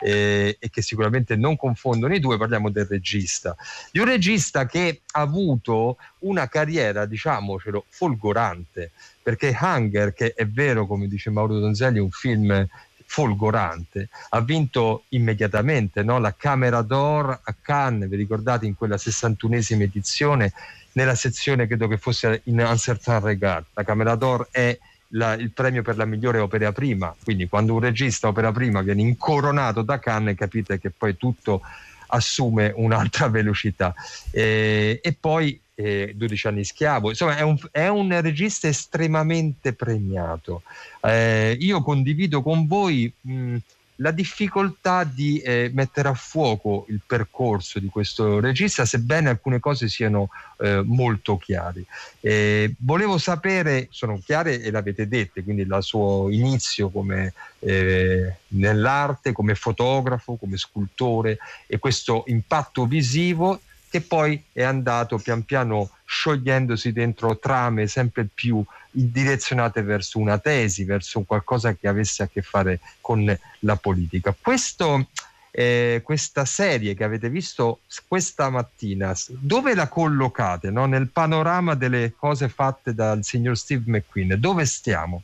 eh, 0.00 0.58
e 0.58 0.68
che 0.68 0.82
sicuramente 0.82 1.36
non 1.36 1.56
confondono 1.56 2.14
i 2.14 2.20
due, 2.20 2.36
parliamo 2.36 2.68
del 2.68 2.84
regista. 2.84 3.56
Di 3.90 3.98
un 3.98 4.04
regista 4.04 4.66
che 4.66 5.00
ha 5.10 5.20
avuto 5.22 5.96
una 6.18 6.48
carriera, 6.48 7.06
diciamocelo, 7.06 7.86
folgorante, 7.88 8.90
perché 9.22 9.56
Hunger, 9.58 10.12
che 10.12 10.34
è 10.34 10.46
vero, 10.46 10.86
come 10.86 11.08
dice 11.08 11.30
Mauro 11.30 11.58
Donzelli, 11.58 11.98
un 11.98 12.10
film 12.10 12.68
folgorante, 13.10 14.10
ha 14.28 14.40
vinto 14.40 15.04
immediatamente 15.08 16.02
no? 16.02 16.18
la 16.18 16.34
Camera 16.36 16.82
d'Or 16.82 17.40
a 17.42 17.54
Cannes, 17.60 18.08
vi 18.08 18.16
ricordate 18.16 18.66
in 18.66 18.76
quella 18.76 18.96
61esima 18.96 19.80
edizione 19.80 20.52
nella 20.92 21.14
sezione 21.14 21.66
credo 21.66 21.88
che 21.88 21.96
fosse 21.96 22.42
in 22.44 22.60
Uncertain 22.60 23.20
Regard. 23.20 23.64
La 23.72 23.82
Camera 23.82 24.14
d'Or 24.14 24.48
è 24.50 24.76
la, 25.12 25.32
il 25.34 25.52
premio 25.52 25.82
per 25.82 25.96
la 25.96 26.04
migliore 26.04 26.38
opera 26.38 26.72
prima. 26.72 27.14
Quindi 27.22 27.48
quando 27.48 27.72
un 27.72 27.80
regista 27.80 28.28
opera 28.28 28.52
prima 28.52 28.82
viene 28.82 29.02
incoronato 29.02 29.82
da 29.82 29.98
Cannes, 29.98 30.36
capite 30.36 30.78
che 30.78 30.90
poi 30.90 31.16
tutto 31.16 31.62
assume 32.08 32.72
un'altra 32.74 33.28
velocità. 33.28 33.94
Eh, 34.30 35.00
e 35.02 35.16
poi 35.18 35.58
eh, 35.80 36.12
12 36.16 36.46
anni 36.48 36.64
schiavo, 36.64 37.10
insomma 37.10 37.36
è 37.36 37.42
un, 37.42 37.56
è 37.70 37.86
un 37.86 38.20
regista 38.20 38.66
estremamente 38.66 39.72
premiato. 39.74 40.62
Eh, 41.00 41.56
io 41.60 41.82
condivido 41.82 42.42
con 42.42 42.66
voi 42.66 43.12
mh, 43.20 43.56
la 44.00 44.10
difficoltà 44.10 45.04
di 45.04 45.38
eh, 45.38 45.70
mettere 45.72 46.08
a 46.08 46.14
fuoco 46.14 46.84
il 46.88 47.00
percorso 47.04 47.78
di 47.78 47.86
questo 47.86 48.40
regista, 48.40 48.84
sebbene 48.84 49.28
alcune 49.28 49.60
cose 49.60 49.88
siano 49.88 50.30
eh, 50.58 50.82
molto 50.84 51.36
chiare. 51.36 51.84
Eh, 52.20 52.74
volevo 52.78 53.16
sapere, 53.16 53.86
sono 53.90 54.20
chiare 54.24 54.60
e 54.60 54.72
l'avete 54.72 55.06
dette, 55.06 55.44
quindi 55.44 55.62
il 55.62 55.76
suo 55.80 56.28
inizio 56.28 56.90
come 56.90 57.32
eh, 57.60 58.34
nell'arte, 58.48 59.32
come 59.32 59.54
fotografo, 59.54 60.34
come 60.34 60.56
scultore 60.56 61.38
e 61.68 61.78
questo 61.78 62.24
impatto 62.26 62.84
visivo 62.86 63.60
che 63.90 64.00
poi 64.00 64.42
è 64.52 64.62
andato 64.62 65.18
pian 65.18 65.44
piano 65.44 65.90
sciogliendosi 66.04 66.92
dentro 66.92 67.38
trame 67.38 67.86
sempre 67.86 68.26
più 68.32 68.64
direzionate 68.90 69.82
verso 69.82 70.18
una 70.18 70.38
tesi, 70.38 70.84
verso 70.84 71.20
qualcosa 71.22 71.74
che 71.74 71.88
avesse 71.88 72.22
a 72.22 72.28
che 72.28 72.42
fare 72.42 72.80
con 73.00 73.38
la 73.60 73.76
politica. 73.76 74.34
Questo, 74.38 75.08
eh, 75.50 76.00
questa 76.02 76.44
serie 76.44 76.94
che 76.94 77.04
avete 77.04 77.28
visto 77.28 77.80
questa 78.06 78.50
mattina, 78.50 79.14
dove 79.28 79.74
la 79.74 79.88
collocate 79.88 80.70
no? 80.70 80.86
nel 80.86 81.08
panorama 81.08 81.74
delle 81.74 82.14
cose 82.16 82.48
fatte 82.48 82.94
dal 82.94 83.22
signor 83.22 83.56
Steve 83.56 83.84
McQueen? 83.86 84.38
Dove 84.38 84.64
stiamo? 84.64 85.22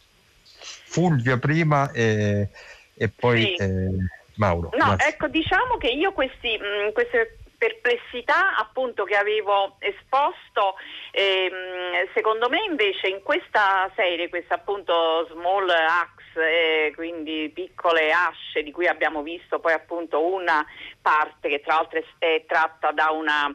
Fulvia 0.86 1.38
prima 1.38 1.90
e, 1.90 2.48
e 2.94 3.08
poi 3.08 3.54
sì. 3.56 3.62
eh, 3.62 3.90
Mauro. 4.36 4.70
No, 4.76 4.94
grazie. 4.94 5.08
ecco, 5.08 5.28
diciamo 5.28 5.76
che 5.78 5.88
io 5.88 6.12
questi, 6.12 6.56
mh, 6.56 6.92
queste 6.92 7.38
perplessità 7.64 8.56
appunto 8.56 9.04
che 9.04 9.16
avevo 9.16 9.76
esposto, 9.78 10.74
ehm, 11.12 12.10
secondo 12.12 12.50
me 12.50 12.62
invece 12.68 13.08
in 13.08 13.22
questa 13.22 13.90
serie, 13.96 14.28
questa 14.28 14.56
appunto 14.56 15.26
Small 15.30 15.70
Axe, 15.70 16.22
eh, 16.36 16.92
quindi 16.94 17.50
piccole 17.54 18.12
asce 18.12 18.62
di 18.62 18.70
cui 18.70 18.86
abbiamo 18.86 19.22
visto 19.22 19.60
poi 19.60 19.72
appunto 19.72 20.22
una 20.22 20.62
parte 21.00 21.48
che 21.48 21.62
tra 21.62 21.76
l'altro 21.76 22.02
è 22.18 22.44
tratta 22.46 22.90
da 22.92 23.10
una 23.10 23.54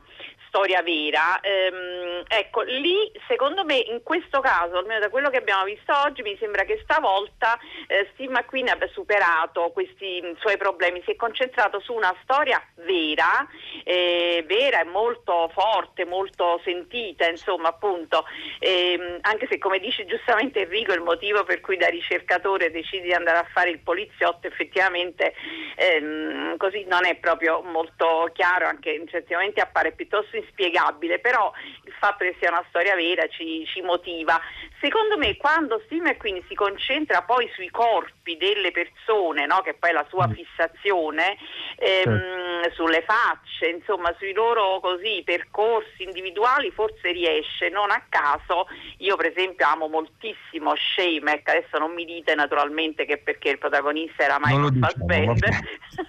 storia 0.50 0.82
vera. 0.82 1.40
Ehm, 1.40 2.24
ecco, 2.28 2.62
lì 2.64 3.10
secondo 3.28 3.64
me 3.64 3.78
in 3.78 4.04
questo 4.04 4.42
caso, 4.42 4.78
almeno 4.78 5.00
da 5.00 5.10
quello 5.10 5.30
che 5.30 5.38
abbiamo 5.38 5.64
visto 5.64 5.94
oggi, 6.06 6.22
mi 6.22 6.36
sembra 6.38 6.64
che 6.64 6.80
stavolta 6.84 7.58
eh, 7.88 8.10
Steve 8.14 8.34
McQueen 8.34 8.70
abbia 8.70 8.90
superato 8.90 9.70
questi 9.72 10.22
mm, 10.22 10.34
suoi 10.40 10.58
problemi, 10.58 11.02
si 11.06 11.12
è 11.12 11.16
concentrato 11.16 11.80
su 11.80 11.94
una 11.94 12.14
storia 12.24 12.62
vera, 12.76 13.48
eh, 13.84 14.44
vera 14.46 14.82
e 14.82 14.86
molto 14.86 15.50
forte, 15.54 16.06
molto 16.06 16.60
sentita, 16.64 17.28
insomma 17.30 17.70
appunto, 17.70 18.26
ehm, 18.60 19.20
anche 19.22 19.48
se 19.50 19.58
come 19.58 19.80
dice 19.80 20.06
giustamente 20.06 20.62
Enrico 20.62 20.94
il 20.94 21.02
motivo 21.02 21.44
per 21.44 21.62
cui 21.62 21.78
da 21.78 21.88
ricercatore 21.88 22.72
decidi 22.72 23.04
di 23.04 23.14
andare 23.14 23.38
a 23.38 23.48
fare 23.54 23.70
il 23.70 23.80
poliziotto 23.80 24.48
effettivamente 24.48 25.34
ehm, 25.76 26.58
così 26.58 26.84
non 26.86 27.06
è 27.06 27.16
proprio 27.16 27.62
molto 27.62 28.30
chiaro, 28.34 28.66
anche 28.68 28.94
effettivamente 28.94 29.62
appare 29.62 29.92
piuttosto 29.92 30.36
inspiegabile, 30.40 31.20
però 31.20 31.52
il 31.84 31.94
fatto 32.00 32.24
che 32.24 32.36
sia 32.40 32.50
una 32.50 32.66
storia 32.70 32.96
vera 32.96 33.28
ci, 33.28 33.66
ci 33.66 33.82
motiva. 33.82 34.40
Secondo 34.82 35.18
me 35.18 35.36
quando 35.38 35.82
Steve 35.86 36.10
McQueen 36.10 36.42
si 36.48 36.56
concentra 36.56 37.22
poi 37.24 37.50
sui 37.54 37.70
corpi 37.70 38.38
delle 38.38 38.72
persone, 38.72 39.46
no? 39.46 39.62
che 39.62 39.74
poi 39.74 39.90
è 39.90 39.94
la 39.94 40.06
sua 40.10 40.28
mm. 40.28 40.32
fissazione, 40.32 41.38
ehm, 41.76 42.64
sì. 42.64 42.72
sulle 42.74 43.04
facce, 43.04 43.68
insomma 43.68 44.14
sui 44.18 44.34
loro 44.34 44.80
così, 44.80 45.22
percorsi 45.26 46.04
individuali, 46.04 46.72
forse 46.72 47.12
riesce, 47.12 47.70
non 47.70 47.92
a 47.92 48.04
caso 48.10 48.68
io 48.98 49.16
per 49.16 49.28
esempio 49.28 49.66
amo 49.68 49.88
moltissimo 49.88 50.74
Shemek, 50.76 51.48
adesso 51.48 51.78
non 51.78 51.94
mi 51.94 52.06
dite 52.06 52.36
naturalmente 52.36 53.06
che 53.06 53.18
perché 53.18 53.50
il 53.50 53.58
protagonista 53.58 54.24
era 54.24 54.38
Michael 54.40 54.72
diciamo, 54.72 54.86
Fassbender, 54.86 55.60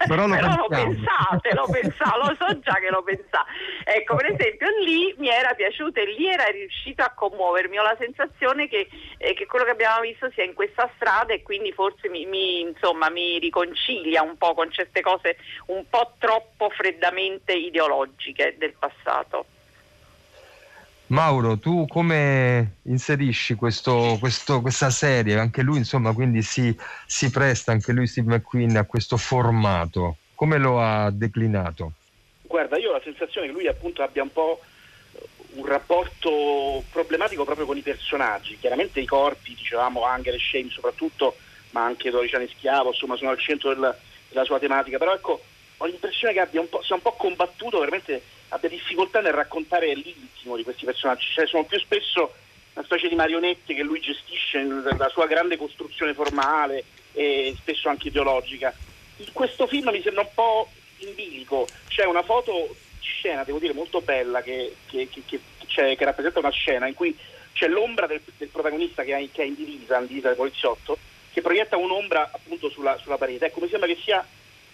però, 0.07 0.27
lo, 0.27 0.33
però 0.35 0.55
lo 0.55 0.67
pensate, 0.67 1.53
lo 1.53 1.67
pensate, 1.69 2.17
lo 2.17 2.35
so 2.37 2.59
già 2.59 2.73
che 2.73 2.89
lo 2.89 3.03
pensate. 3.03 3.49
Ecco, 3.83 4.15
per 4.21 4.33
esempio 4.33 4.67
lì 4.85 5.15
mi 5.17 5.29
era 5.29 5.55
piaciuto 5.55 5.99
e 5.99 6.05
lì 6.05 6.27
era 6.27 6.45
riuscito 6.45 7.01
a 7.01 7.09
commuovermi, 7.09 7.79
ho 7.79 7.81
la 7.81 7.97
sensazione 7.97 8.67
che, 8.67 8.87
eh, 9.17 9.33
che 9.33 9.47
quello 9.47 9.65
che 9.65 9.71
abbiamo 9.71 10.01
visto 10.01 10.29
sia 10.35 10.43
in 10.43 10.53
questa 10.53 10.87
strada 10.95 11.33
e 11.33 11.41
quindi 11.41 11.71
forse 11.71 12.07
mi, 12.07 12.27
mi, 12.27 12.61
insomma, 12.61 13.09
mi 13.09 13.39
riconcilia 13.39 14.21
un 14.21 14.37
po' 14.37 14.53
con 14.53 14.71
certe 14.71 15.01
cose 15.01 15.37
un 15.67 15.83
po' 15.89 16.13
troppo 16.19 16.69
freddamente 16.69 17.53
ideologiche 17.53 18.55
del 18.59 18.75
passato. 18.77 19.45
Mauro, 21.07 21.57
tu 21.57 21.87
come 21.87 22.75
inserisci 22.83 23.55
questo, 23.55 24.17
questo, 24.19 24.61
questa 24.61 24.91
serie? 24.91 25.39
Anche 25.39 25.63
lui, 25.63 25.79
insomma, 25.79 26.13
quindi 26.13 26.43
si, 26.43 26.77
si, 27.07 27.31
presta, 27.31 27.71
anche 27.71 27.91
lui 27.91 28.05
Steve 28.05 28.35
McQueen, 28.35 28.77
a 28.77 28.85
questo 28.85 29.17
formato. 29.17 30.17
Come 30.35 30.59
lo 30.59 30.79
ha 30.79 31.09
declinato? 31.09 31.93
Guarda, 32.51 32.77
io 32.77 32.89
ho 32.89 32.91
la 32.91 33.01
sensazione 33.01 33.47
che 33.47 33.53
lui 33.53 33.67
appunto 33.67 34.03
abbia 34.03 34.21
un 34.21 34.31
po' 34.31 34.59
un 35.53 35.65
rapporto 35.65 36.83
problematico 36.91 37.45
proprio 37.45 37.65
con 37.65 37.77
i 37.77 37.81
personaggi. 37.81 38.57
Chiaramente 38.59 38.99
i 38.99 39.05
corpi, 39.05 39.55
dicevamo, 39.55 40.03
Anger 40.03 40.33
e 40.33 40.37
Shane 40.37 40.69
soprattutto, 40.69 41.37
ma 41.69 41.85
anche 41.85 42.09
12 42.09 42.35
anni 42.35 42.49
schiavo, 42.49 42.89
insomma, 42.89 43.15
sono 43.15 43.29
al 43.29 43.39
centro 43.39 43.73
del, 43.73 43.95
della 44.27 44.43
sua 44.43 44.59
tematica. 44.59 44.97
Però 44.97 45.13
ecco, 45.13 45.41
ho 45.77 45.85
l'impressione 45.85 46.33
che 46.33 46.41
abbia 46.41 46.59
un 46.59 46.67
sia 46.83 46.95
un 46.95 47.01
po' 47.01 47.13
combattuto, 47.13 47.79
veramente 47.79 48.21
abbia 48.49 48.67
difficoltà 48.67 49.21
nel 49.21 49.33
raccontare 49.33 49.93
l'intimo 49.93 50.57
di 50.57 50.63
questi 50.63 50.83
personaggi. 50.83 51.27
Cioè, 51.33 51.47
sono 51.47 51.63
più 51.63 51.79
spesso 51.79 52.33
una 52.73 52.83
specie 52.83 53.07
di 53.07 53.15
marionette 53.15 53.73
che 53.73 53.83
lui 53.83 54.01
gestisce 54.01 54.61
nella 54.61 55.09
sua 55.09 55.25
grande 55.25 55.55
costruzione 55.55 56.13
formale 56.13 56.83
e 57.13 57.55
spesso 57.57 57.87
anche 57.87 58.09
ideologica. 58.09 58.75
In 59.17 59.31
questo 59.31 59.67
film 59.67 59.89
mi 59.89 60.01
sembra 60.01 60.23
un 60.23 60.33
po' 60.33 60.69
in 61.05 61.15
bilico, 61.15 61.67
c'è 61.87 62.05
una 62.05 62.23
foto 62.23 62.75
scena, 62.99 63.43
devo 63.43 63.59
dire, 63.59 63.73
molto 63.73 64.01
bella 64.01 64.41
che, 64.41 64.75
che, 64.87 65.07
che, 65.09 65.39
che 65.67 65.97
rappresenta 65.99 66.39
una 66.39 66.49
scena 66.49 66.87
in 66.87 66.93
cui 66.93 67.17
c'è 67.53 67.67
l'ombra 67.67 68.07
del, 68.07 68.21
del 68.37 68.47
protagonista 68.47 69.03
che, 69.03 69.13
ha, 69.13 69.19
che 69.31 69.43
è 69.43 69.45
in 69.45 69.55
divisa, 69.55 69.99
in 69.99 70.07
divisa 70.07 70.27
del 70.27 70.37
poliziotto, 70.37 70.97
che 71.31 71.41
proietta 71.41 71.77
un'ombra 71.77 72.29
appunto 72.31 72.69
sulla, 72.69 72.97
sulla, 72.97 73.17
parete. 73.17 73.45
Ecco, 73.45 73.61
mi 73.61 73.69
sembra 73.69 73.87
che 73.87 73.99
sia 74.01 74.25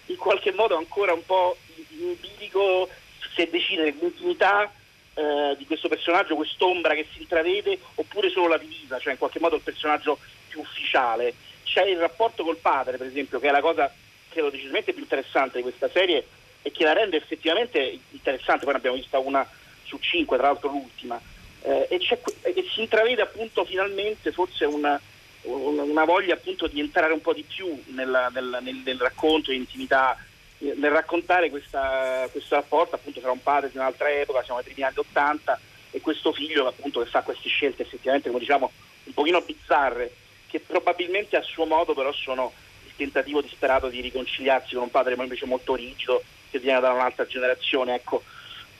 in 0.06 0.16
qualche 0.16 0.52
modo 0.52 0.76
ancora 0.76 1.12
un 1.12 1.24
po' 1.24 1.56
in 1.98 2.16
bilico 2.20 2.88
se 3.34 3.48
decidere 3.50 3.94
l'intimità 3.98 4.72
eh, 5.14 5.54
di 5.56 5.66
questo 5.66 5.88
personaggio, 5.88 6.36
quest'ombra 6.36 6.94
che 6.94 7.06
si 7.12 7.20
intravede, 7.20 7.78
oppure 7.96 8.30
solo 8.30 8.48
la 8.48 8.58
divisa, 8.58 8.98
cioè 8.98 9.12
in 9.12 9.18
qualche 9.18 9.40
modo 9.40 9.56
il 9.56 9.62
personaggio 9.62 10.18
più 10.48 10.60
ufficiale. 10.60 11.34
C'è 11.64 11.84
il 11.84 11.98
rapporto 11.98 12.44
col 12.44 12.56
padre, 12.56 12.96
per 12.96 13.06
esempio, 13.06 13.38
che 13.38 13.48
è 13.48 13.50
la 13.50 13.60
cosa 13.60 13.92
credo 14.28 14.50
decisamente 14.50 14.92
più 14.92 15.02
interessante 15.02 15.56
di 15.56 15.62
questa 15.62 15.88
serie 15.88 16.26
e 16.62 16.70
che 16.70 16.84
la 16.84 16.92
rende 16.92 17.16
effettivamente 17.16 17.98
interessante, 18.10 18.64
poi 18.64 18.72
ne 18.72 18.78
abbiamo 18.78 18.96
vista 18.96 19.18
una 19.18 19.48
su 19.84 19.98
cinque, 19.98 20.36
tra 20.36 20.48
l'altro 20.48 20.70
l'ultima, 20.70 21.20
eh, 21.62 21.86
e, 21.88 22.00
e, 22.42 22.66
si 22.72 22.80
intravede 22.80 23.22
appunto 23.22 23.64
finalmente 23.64 24.32
forse 24.32 24.64
una, 24.64 25.00
una, 25.42 26.04
voglia 26.04 26.34
appunto 26.34 26.66
di 26.66 26.78
entrare 26.78 27.12
un 27.12 27.20
po' 27.20 27.32
di 27.32 27.42
più 27.42 27.82
nella, 27.86 28.28
nel, 28.28 28.58
nel, 28.60 28.82
nel, 28.84 28.98
racconto, 28.98 29.50
in 29.50 29.60
intimità, 29.60 30.16
nel 30.58 30.90
raccontare 30.90 31.50
questa, 31.50 32.28
questo 32.30 32.54
rapporto 32.54 32.96
appunto 32.96 33.20
tra 33.20 33.30
un 33.30 33.42
padre 33.42 33.70
di 33.70 33.76
un'altra 33.76 34.10
epoca, 34.10 34.42
siamo 34.42 34.58
ai 34.58 34.64
primi 34.64 34.82
anni 34.82 34.98
Ottanta, 34.98 35.58
e 35.90 36.00
questo 36.00 36.32
figlio 36.32 36.66
appunto 36.66 37.00
che 37.00 37.08
fa 37.08 37.22
queste 37.22 37.48
scelte 37.48 37.82
effettivamente 37.82 38.28
come 38.28 38.40
diciamo 38.40 38.70
un 39.04 39.14
pochino 39.14 39.40
bizzarre, 39.40 40.12
che 40.48 40.60
probabilmente 40.60 41.36
a 41.36 41.42
suo 41.42 41.64
modo 41.64 41.94
però 41.94 42.12
sono 42.12 42.52
tentativo 42.98 43.40
disperato 43.40 43.88
di 43.88 44.00
riconciliarsi 44.00 44.74
con 44.74 44.82
un 44.82 44.90
padre 44.90 45.14
invece 45.14 45.46
molto 45.46 45.74
rigido 45.74 46.22
che 46.50 46.58
viene 46.58 46.80
da 46.80 46.92
un'altra 46.92 47.26
generazione. 47.26 47.94
Ecco. 47.94 48.22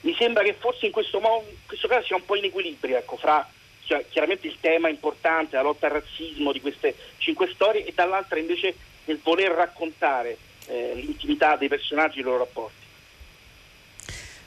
Mi 0.00 0.14
sembra 0.18 0.42
che 0.42 0.54
forse 0.58 0.86
in 0.86 0.92
questo, 0.92 1.20
modo, 1.20 1.46
in 1.48 1.56
questo 1.66 1.88
caso 1.88 2.06
sia 2.06 2.16
un 2.16 2.24
po' 2.24 2.36
in 2.36 2.44
equilibrio 2.44 2.98
ecco, 2.98 3.16
fra 3.16 3.48
cioè, 3.84 4.04
chiaramente 4.10 4.46
il 4.46 4.58
tema 4.60 4.88
importante, 4.88 5.56
la 5.56 5.62
lotta 5.62 5.86
al 5.86 5.92
razzismo 5.92 6.52
di 6.52 6.60
queste 6.60 6.94
cinque 7.16 7.50
storie 7.54 7.86
e 7.86 7.92
dall'altra 7.94 8.38
invece 8.38 8.74
nel 9.06 9.18
voler 9.22 9.50
raccontare 9.52 10.36
eh, 10.66 10.92
l'intimità 10.94 11.56
dei 11.56 11.68
personaggi 11.68 12.18
e 12.18 12.20
i 12.20 12.24
loro 12.24 12.38
rapporti. 12.38 12.86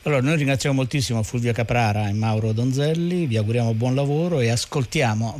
Allora, 0.04 0.22
noi 0.22 0.36
ringraziamo 0.38 0.76
moltissimo 0.76 1.22
Fulvia 1.22 1.54
Caprara 1.54 2.08
e 2.08 2.14
Mauro 2.14 2.54
Donzelli, 2.54 3.26
vi 3.26 3.38
auguriamo 3.38 3.74
buon 3.74 3.96
lavoro 3.96 4.40
e 4.40 4.50
ascoltiamo. 4.50 5.40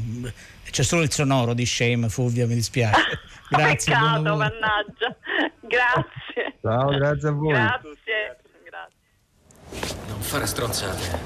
C'è 0.70 0.84
solo 0.84 1.02
il 1.02 1.12
sonoro 1.12 1.54
di 1.54 1.66
Shame, 1.66 2.10
Fulvia, 2.10 2.46
mi 2.46 2.56
dispiace. 2.56 3.20
Grazie. 3.52 3.94
Peccato, 3.94 4.36
mannaggia. 4.36 5.16
Grazie. 5.60 6.58
Ciao, 6.62 6.88
grazie 6.90 7.28
a 7.28 7.32
voi. 7.32 7.50
Grazie. 7.50 8.38
grazie. 8.64 9.96
Non 10.08 10.22
fare 10.22 10.46
stronzate. 10.46 11.20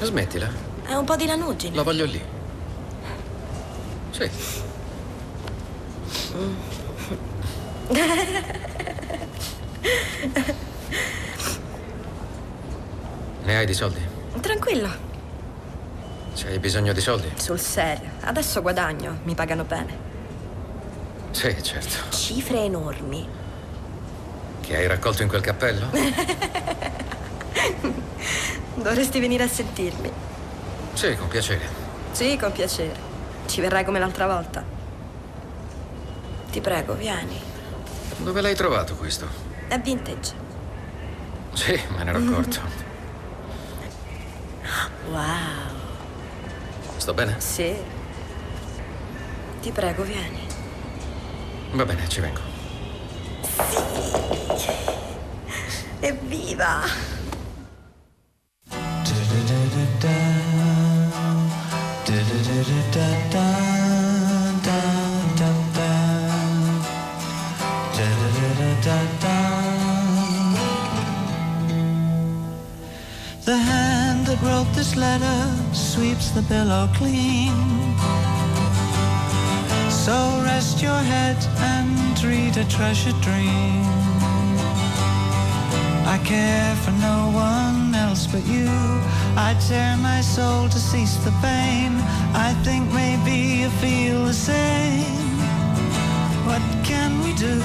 Smettila. 0.00 0.48
È 0.84 0.94
un 0.94 1.04
po' 1.04 1.16
di 1.16 1.26
lanugine. 1.26 1.74
La 1.74 1.82
voglio 1.82 2.04
lì. 2.04 2.22
Sì. 4.10 4.30
Mm. 6.34 6.54
Ne 13.44 13.56
hai 13.56 13.66
di 13.66 13.74
soldi? 13.74 14.00
Tranquillo, 14.40 14.88
Se 16.34 16.48
hai 16.48 16.58
bisogno 16.58 16.92
di 16.92 17.00
soldi? 17.00 17.30
sul 17.36 17.60
serio. 17.60 18.10
Adesso 18.20 18.62
guadagno, 18.62 19.18
mi 19.24 19.34
pagano 19.34 19.64
bene. 19.64 20.10
Sì, 21.30 21.54
certo. 21.62 22.10
Cifre 22.14 22.60
enormi. 22.60 23.28
Che 24.60 24.76
hai 24.76 24.86
raccolto 24.86 25.22
in 25.22 25.28
quel 25.28 25.40
cappello? 25.42 25.90
Dovresti 28.74 29.20
venire 29.20 29.44
a 29.44 29.48
sentirmi. 29.48 30.10
Sì, 30.94 31.16
con 31.16 31.28
piacere. 31.28 31.66
Sì, 32.12 32.36
con 32.38 32.52
piacere. 32.52 33.10
Ci 33.46 33.60
verrai 33.60 33.84
come 33.84 33.98
l'altra 33.98 34.26
volta. 34.26 34.64
Ti 36.50 36.60
prego, 36.60 36.94
vieni. 36.94 37.40
Dove 38.18 38.40
l'hai 38.40 38.54
trovato 38.54 38.94
questo? 38.94 39.26
È 39.68 39.78
vintage. 39.78 40.32
Sì, 41.54 41.78
me 41.96 42.04
ne 42.04 42.10
ero 42.10 42.18
accorto. 42.18 42.60
Wow. 45.10 45.71
Sto 47.02 47.14
bene? 47.14 47.34
Sì. 47.40 47.74
Ti 49.60 49.70
prego, 49.72 50.04
vieni. 50.04 50.46
Va 51.72 51.84
bene, 51.84 52.08
ci 52.08 52.20
vengo. 52.20 52.38
Evviva! 55.98 56.82
The 62.04 63.41
the 76.34 76.42
pillow 76.44 76.88
clean. 76.94 77.52
So 79.90 80.16
rest 80.44 80.80
your 80.80 81.02
head 81.12 81.36
and 81.58 82.24
read 82.24 82.56
a 82.56 82.64
treasured 82.64 83.20
dream. 83.20 83.84
I 86.06 86.18
care 86.24 86.74
for 86.76 86.92
no 86.92 87.30
one 87.34 87.94
else 87.94 88.26
but 88.26 88.44
you. 88.46 88.70
I 89.36 89.56
tear 89.68 89.96
my 89.98 90.22
soul 90.22 90.68
to 90.70 90.78
cease 90.78 91.16
the 91.16 91.32
pain. 91.42 91.92
I 92.48 92.54
think 92.64 92.90
maybe 92.92 93.36
you 93.60 93.68
feel 93.82 94.24
the 94.24 94.32
same. 94.32 95.36
What 96.48 96.62
can 96.82 97.10
we 97.24 97.34
do? 97.34 97.60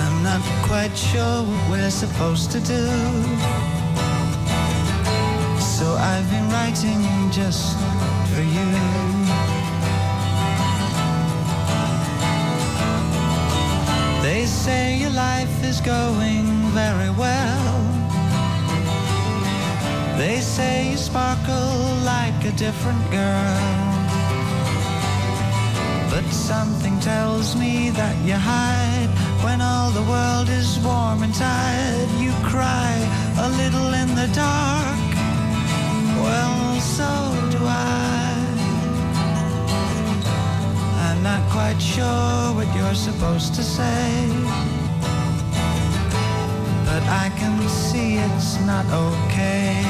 I'm 0.00 0.22
not 0.22 0.42
quite 0.68 0.94
sure 0.94 1.44
what 1.44 1.70
we're 1.70 1.90
supposed 1.90 2.50
to 2.52 2.60
do. 2.60 3.61
I've 6.14 6.28
been 6.30 6.48
writing 6.50 7.00
just 7.30 7.74
for 8.32 8.42
you. 8.42 8.68
They 14.22 14.44
say 14.44 14.98
your 14.98 15.14
life 15.28 15.64
is 15.64 15.80
going 15.80 16.46
very 16.80 17.10
well. 17.24 17.78
They 20.18 20.40
say 20.40 20.90
you 20.90 20.98
sparkle 20.98 21.78
like 22.04 22.44
a 22.44 22.52
different 22.58 23.02
girl. 23.10 23.62
But 26.10 26.26
something 26.30 27.00
tells 27.00 27.56
me 27.56 27.88
that 27.88 28.16
you 28.26 28.34
hide 28.34 29.10
when 29.42 29.62
all 29.62 29.90
the 29.90 30.02
world 30.02 30.50
is 30.50 30.78
warm 30.80 31.22
and 31.22 31.34
tired. 31.34 32.10
You 32.20 32.32
cry 32.44 32.92
a 33.38 33.48
little 33.60 33.94
in 33.94 34.14
the 34.14 34.28
dark. 34.34 35.01
Well, 36.22 36.80
so 36.80 37.10
do 37.50 37.58
I. 37.64 38.44
I'm 41.04 41.22
not 41.22 41.42
quite 41.50 41.80
sure 41.80 42.54
what 42.56 42.68
you're 42.76 42.94
supposed 42.94 43.54
to 43.54 43.62
say. 43.62 44.28
But 46.86 47.02
I 47.24 47.30
can 47.38 47.56
see 47.68 48.18
it's 48.18 48.60
not 48.64 48.86
okay. 48.86 49.84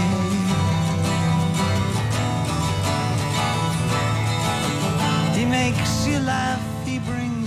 He 5.36 5.44
makes 5.44 6.06
you 6.06 6.18
laugh, 6.20 6.60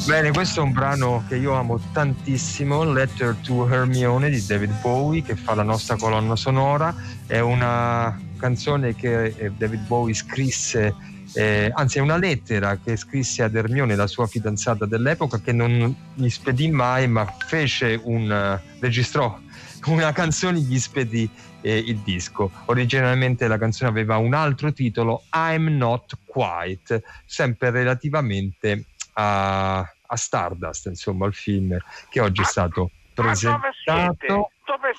Bene, 0.05 0.31
questo 0.31 0.59
è 0.59 0.63
un 0.63 0.71
brano 0.71 1.23
che 1.27 1.35
io 1.35 1.53
amo 1.55 1.79
tantissimo, 1.91 2.83
Letter 2.83 3.35
to 3.41 3.67
Hermione 3.67 4.29
di 4.29 4.45
David 4.45 4.79
Bowie, 4.79 5.23
che 5.23 5.35
fa 5.35 5.55
la 5.55 5.63
nostra 5.63 5.95
colonna 5.95 6.35
sonora. 6.35 6.93
È 7.25 7.39
una 7.39 8.15
canzone 8.35 8.95
che 8.95 9.25
eh, 9.25 9.51
David 9.51 9.87
Bowie 9.87 10.13
scrisse, 10.13 10.95
eh, 11.33 11.71
anzi 11.73 11.97
è 11.97 12.01
una 12.01 12.17
lettera 12.17 12.77
che 12.77 12.95
scrisse 12.95 13.43
ad 13.43 13.55
Hermione, 13.55 13.95
la 13.95 14.07
sua 14.07 14.27
fidanzata 14.27 14.85
dell'epoca, 14.85 15.39
che 15.39 15.51
non 15.51 15.95
gli 16.13 16.29
spedì 16.29 16.69
mai, 16.69 17.07
ma 17.07 17.25
fece 17.25 17.99
un... 18.03 18.31
eh, 18.31 18.61
registrò 18.79 19.37
una 19.85 20.11
canzone 20.13 20.59
gli 20.59 20.79
spedì 20.79 21.29
eh, 21.61 21.77
il 21.77 21.97
disco. 21.97 22.51
Originalmente 22.65 23.47
la 23.47 23.57
canzone 23.57 23.89
aveva 23.89 24.17
un 24.17 24.33
altro 24.33 24.71
titolo, 24.73 25.23
I'm 25.33 25.75
Not 25.77 26.17
Quite, 26.25 27.03
sempre 27.25 27.69
relativamente 27.69 28.85
a, 29.13 29.79
a 29.79 30.15
Stardust, 30.15 30.87
insomma, 30.87 31.27
il 31.27 31.33
film 31.33 31.77
che 32.09 32.19
oggi 32.19 32.41
è 32.41 32.45
stato 32.45 32.91
Ma 33.15 33.23
dove 33.23 33.35
siete? 33.35 33.59
presentato. 33.59 34.51
Dove 34.65 34.91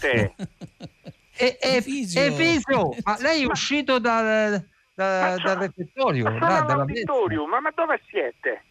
siete? 0.00 0.34
E, 1.36 1.56
e, 1.60 1.80
Fisio. 1.82 2.20
e 2.22 2.32
Fisio, 2.32 2.88
ma 3.04 3.16
lei 3.20 3.42
è 3.42 3.46
uscito 3.46 3.98
dal, 3.98 4.64
da- 4.94 5.36
dal 5.36 5.56
refettorio? 5.56 6.30
Ma 6.30 6.58
all'auditorium, 6.58 7.48
ma, 7.48 7.60
ma 7.60 7.70
dove 7.74 8.00
siete? 8.08 8.62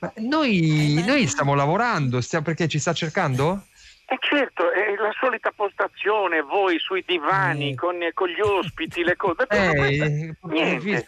Ma 0.00 0.12
noi, 0.16 1.02
noi 1.04 1.26
stiamo 1.26 1.54
lavorando, 1.54 2.20
stiamo, 2.20 2.44
perché 2.44 2.68
ci 2.68 2.78
sta 2.78 2.92
cercando? 2.92 3.64
E 4.10 4.16
certo, 4.20 4.70
è 4.70 4.94
la 4.96 5.10
solita 5.20 5.52
postazione, 5.54 6.40
voi 6.40 6.78
sui 6.78 7.02
divani 7.06 7.72
Eh. 7.72 7.74
con, 7.74 7.96
con 8.14 8.28
gli 8.28 8.40
ospiti, 8.40 9.02
le 9.02 9.16
cose. 9.16 9.44
Ma 9.50 9.56
Eh, 9.86 10.34
niente. 10.44 11.04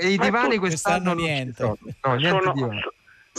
I 0.00 0.16
Ma 0.16 0.24
divani 0.24 0.54
tu- 0.54 0.60
quest'anno 0.60 0.60
quest'anno 0.60 1.12
non 1.14 1.18
ci 1.18 1.22
niente. 1.24 1.54
sono. 1.62 1.76
No, 2.04 2.14
niente 2.14 2.38
Sono- 2.40 2.52
divani. 2.52 2.80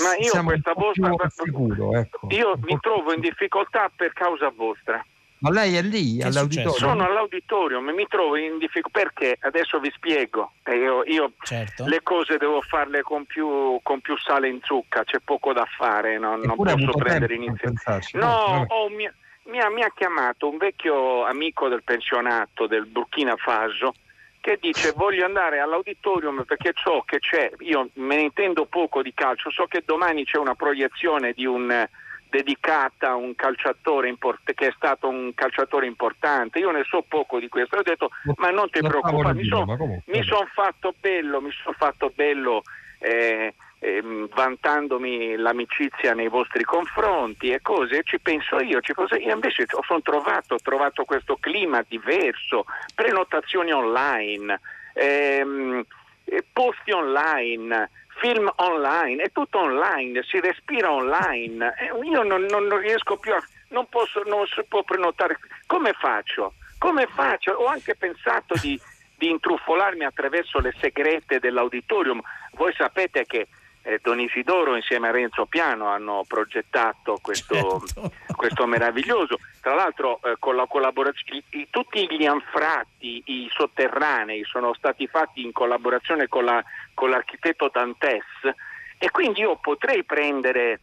ma 0.03 0.15
io 0.15 0.29
Siamo 0.29 0.49
questa 0.49 0.73
vostra 0.73 1.29
sicuro, 1.29 1.97
ecco. 1.97 2.27
io 2.29 2.57
mi 2.61 2.77
trovo 2.79 3.13
in 3.13 3.21
difficoltà 3.21 3.89
per 3.95 4.13
causa 4.13 4.51
vostra. 4.55 5.03
Ma 5.41 5.49
lei 5.51 5.75
è 5.75 5.81
lì 5.81 6.17
Che 6.17 6.23
è 6.23 6.27
all'auditorio? 6.27 6.71
successo? 6.71 6.89
Sono 6.91 7.05
all'auditorium 7.05 7.87
e 7.89 7.93
mi 7.93 8.07
trovo 8.07 8.35
in 8.35 8.57
difficoltà 8.57 8.99
perché 8.99 9.37
adesso 9.41 9.79
vi 9.79 9.89
spiego. 9.95 10.51
Eh, 10.63 10.75
Io, 10.75 11.03
io 11.05 11.31
Certo. 11.43 11.85
le 11.87 12.01
cose 12.03 12.37
devo 12.37 12.61
farle 12.61 13.01
con 13.01 13.25
più, 13.25 13.79
con 13.81 14.01
più 14.01 14.17
sale 14.17 14.49
in 14.49 14.59
zucca, 14.63 15.03
c'è 15.03 15.19
poco 15.23 15.53
da 15.53 15.65
fare, 15.77 16.17
non, 16.17 16.41
non 16.41 16.55
posso 16.57 16.91
prendere 16.97 17.35
iniziativa. 17.35 17.99
No, 18.13 18.65
un 18.87 18.93
mio- 18.93 19.13
mi, 19.43 19.59
ha, 19.59 19.69
mi 19.69 19.81
ha 19.81 19.91
chiamato 19.95 20.49
un 20.49 20.57
vecchio 20.57 21.23
amico 21.25 21.69
del 21.69 21.83
pensionato 21.83 22.67
del 22.67 22.85
Burkina 22.85 23.35
Faso 23.37 23.93
che 24.41 24.57
dice 24.61 24.91
voglio 24.95 25.25
andare 25.25 25.59
all'auditorium 25.59 26.43
perché 26.43 26.73
so 26.75 27.03
che 27.05 27.19
c'è, 27.19 27.49
io 27.59 27.89
me 27.93 28.15
ne 28.17 28.21
intendo 28.23 28.65
poco 28.65 29.01
di 29.01 29.13
calcio, 29.13 29.49
so 29.51 29.65
che 29.67 29.83
domani 29.85 30.25
c'è 30.25 30.37
una 30.37 30.55
proiezione 30.55 31.31
di 31.33 31.45
un 31.45 31.71
eh, 31.71 31.89
dedicata 32.29 33.09
a 33.09 33.15
un 33.15 33.35
calciatore 33.35 34.07
import- 34.07 34.53
che 34.53 34.67
è 34.67 34.73
stato 34.75 35.09
un 35.09 35.33
calciatore 35.33 35.85
importante, 35.85 36.59
io 36.59 36.71
ne 36.71 36.83
so 36.87 37.03
poco 37.07 37.39
di 37.39 37.49
questo, 37.49 37.77
ho 37.77 37.81
detto 37.81 38.09
ma 38.35 38.51
non 38.51 38.69
ti 38.69 38.79
preoccupare, 38.79 39.33
mi 39.33 39.45
sono 39.45 39.65
son 40.23 40.47
fatto 40.53 40.93
bello, 40.99 41.41
mi 41.41 41.51
sono 41.51 41.75
fatto 41.77 42.11
bello 42.13 42.63
eh, 42.99 43.53
ehm, 43.79 44.27
vantandomi 44.33 45.35
l'amicizia 45.37 46.13
nei 46.13 46.27
vostri 46.27 46.63
confronti 46.63 47.51
e 47.51 47.61
cose, 47.61 47.99
e 47.99 48.03
ci 48.03 48.19
penso 48.19 48.59
io, 48.59 48.81
ci 48.81 48.93
penso 48.93 49.15
io. 49.15 49.33
Invece 49.33 49.65
ho 49.69 49.83
son 49.83 50.01
trovato, 50.01 50.55
ho 50.55 50.59
trovato 50.61 51.05
questo 51.05 51.37
clima 51.39 51.83
diverso, 51.87 52.65
prenotazioni 52.93 53.71
online, 53.71 54.59
ehm, 54.93 55.83
eh, 56.25 56.43
posti 56.51 56.91
online, 56.91 57.89
film 58.19 58.51
online, 58.57 59.23
è 59.23 59.31
tutto 59.31 59.59
online, 59.59 60.23
si 60.23 60.39
respira 60.39 60.91
online. 60.91 61.73
Eh, 61.77 61.85
io 62.05 62.23
non, 62.23 62.43
non- 62.43 62.65
non 62.65 62.79
riesco 62.79 63.17
più 63.17 63.33
a. 63.33 63.41
Non, 63.69 63.87
posso, 63.87 64.21
non 64.25 64.45
si 64.47 64.63
può 64.67 64.83
prenotare. 64.83 65.37
Come 65.65 65.93
faccio? 65.93 66.53
Come 66.77 67.07
faccio? 67.07 67.51
Ho 67.51 67.65
anche 67.65 67.95
pensato 67.95 68.55
di, 68.61 68.79
di 69.17 69.29
intrufolarmi 69.29 70.05
attraverso 70.05 70.59
le 70.59 70.73
segrete 70.79 71.39
dell'auditorium. 71.39 72.21
Voi 72.53 72.73
sapete 72.73 73.25
che 73.25 73.47
eh, 73.89 73.99
Don 74.03 74.19
Isidoro 74.19 74.75
insieme 74.75 75.07
a 75.07 75.11
Renzo 75.11 75.45
Piano 75.45 75.87
hanno 75.87 76.23
progettato 76.27 77.17
questo, 77.21 77.81
certo. 77.85 78.11
questo 78.35 78.67
meraviglioso. 78.67 79.39
Tra 79.59 79.73
l'altro 79.73 80.19
eh, 80.23 80.35
con 80.37 80.55
la 80.55 80.67
collaborazione, 80.67 81.43
i, 81.51 81.67
tutti 81.71 82.07
gli 82.09 82.25
anfratti, 82.25 83.23
i 83.25 83.49
sotterranei 83.51 84.43
sono 84.43 84.73
stati 84.75 85.07
fatti 85.07 85.43
in 85.43 85.51
collaborazione 85.51 86.27
con, 86.27 86.45
la, 86.45 86.63
con 86.93 87.09
l'architetto 87.09 87.69
Dantes 87.73 88.23
e 88.99 89.09
quindi 89.09 89.39
io 89.39 89.57
potrei 89.57 90.03
prendere 90.03 90.81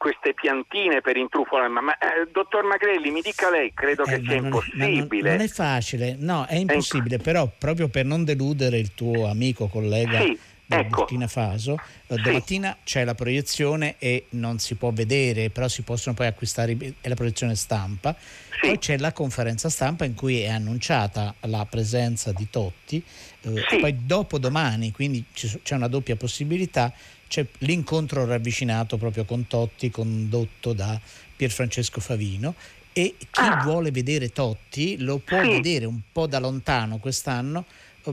queste 0.00 0.32
piantine 0.32 1.02
per 1.02 1.18
intrufolare, 1.18 1.68
ma, 1.68 1.82
ma 1.82 1.98
eh, 1.98 2.26
dottor 2.32 2.64
Magrelli 2.64 3.10
mi 3.10 3.20
dica 3.20 3.50
lei, 3.50 3.70
credo 3.74 4.04
eh, 4.04 4.16
che 4.16 4.22
sia 4.26 4.36
impossibile. 4.36 5.28
Non, 5.28 5.36
non, 5.36 5.46
è 5.46 5.48
facile, 5.48 6.16
no, 6.18 6.46
è 6.46 6.54
impossibile, 6.54 7.16
è 7.16 7.18
però 7.18 7.46
proprio 7.58 7.88
per 7.88 8.06
non 8.06 8.24
deludere 8.24 8.78
il 8.78 8.94
tuo 8.94 9.28
amico, 9.28 9.66
collega 9.68 10.20
sì, 10.20 10.38
del 10.70 10.86
ecco. 10.86 10.98
Burkina 11.00 11.26
Faso, 11.26 11.74
eh, 12.06 12.14
sì. 12.14 12.22
domattina 12.22 12.76
c'è 12.84 13.04
la 13.04 13.16
proiezione 13.16 13.96
e 13.98 14.26
non 14.30 14.60
si 14.60 14.76
può 14.76 14.92
vedere, 14.92 15.50
però 15.50 15.66
si 15.66 15.82
possono 15.82 16.14
poi 16.14 16.28
acquistare, 16.28 16.76
è 17.00 17.08
la 17.08 17.16
proiezione 17.16 17.56
stampa, 17.56 18.16
sì. 18.16 18.68
poi 18.68 18.78
c'è 18.78 18.98
la 18.98 19.12
conferenza 19.12 19.68
stampa 19.68 20.04
in 20.04 20.14
cui 20.14 20.40
è 20.40 20.48
annunciata 20.48 21.34
la 21.40 21.66
presenza 21.68 22.30
di 22.32 22.48
Totti, 22.48 23.02
eh, 23.42 23.78
poi 23.80 24.06
dopo 24.06 24.38
domani, 24.38 24.92
quindi 24.92 25.24
c'è 25.32 25.74
una 25.74 25.88
doppia 25.88 26.14
possibilità, 26.14 26.92
c'è 27.26 27.44
l'incontro 27.58 28.24
ravvicinato 28.24 28.96
proprio 28.96 29.24
con 29.24 29.48
Totti 29.48 29.90
condotto 29.90 30.72
da 30.72 31.00
Pierfrancesco 31.34 32.00
Favino 32.00 32.54
e 32.92 33.16
chi 33.18 33.40
ah. 33.40 33.62
vuole 33.64 33.90
vedere 33.90 34.30
Totti 34.30 34.98
lo 34.98 35.18
può 35.18 35.42
sì. 35.42 35.48
vedere 35.48 35.84
un 35.84 36.00
po' 36.12 36.26
da 36.26 36.38
lontano 36.38 36.98
quest'anno 36.98 37.64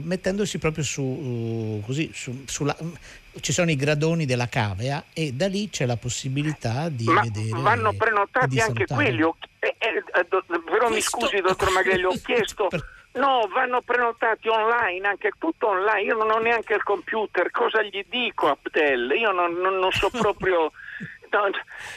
mettendosi 0.02 0.58
proprio 0.58 0.84
su, 0.84 1.02
uh, 1.02 1.82
così, 1.84 2.10
su, 2.12 2.44
sulla, 2.46 2.76
ci 3.40 3.52
sono 3.52 3.70
i 3.70 3.76
gradoni 3.76 4.26
della 4.26 4.48
cavea 4.48 5.04
e 5.12 5.32
da 5.32 5.48
lì 5.48 5.70
c'è 5.70 5.86
la 5.86 5.96
possibilità 5.96 6.88
di 6.88 7.04
Ma 7.04 7.22
vedere 7.22 7.60
vanno 7.60 7.92
prenotati 7.92 8.60
anche 8.60 8.86
quelli 8.86 9.22
eh, 9.58 9.76
eh, 9.78 10.04
eh, 10.14 10.26
do, 10.28 10.44
però 10.64 10.88
mi 10.88 11.00
scusi 11.00 11.40
dottor 11.40 11.70
Maghelli 11.72 12.04
ho 12.04 12.14
chiesto 12.22 12.68
per 12.68 12.96
No, 13.12 13.48
vanno 13.52 13.80
prenotati 13.80 14.48
online, 14.48 15.08
anche 15.08 15.32
tutto 15.38 15.68
online. 15.68 16.02
Io 16.02 16.16
non 16.16 16.30
ho 16.30 16.38
neanche 16.38 16.74
il 16.74 16.82
computer. 16.82 17.50
Cosa 17.50 17.82
gli 17.82 18.04
dico 18.08 18.46
a 18.46 18.50
Abdel? 18.50 19.10
Io 19.18 19.32
non, 19.32 19.54
non, 19.54 19.78
non 19.78 19.90
so 19.90 20.08
proprio. 20.10 20.70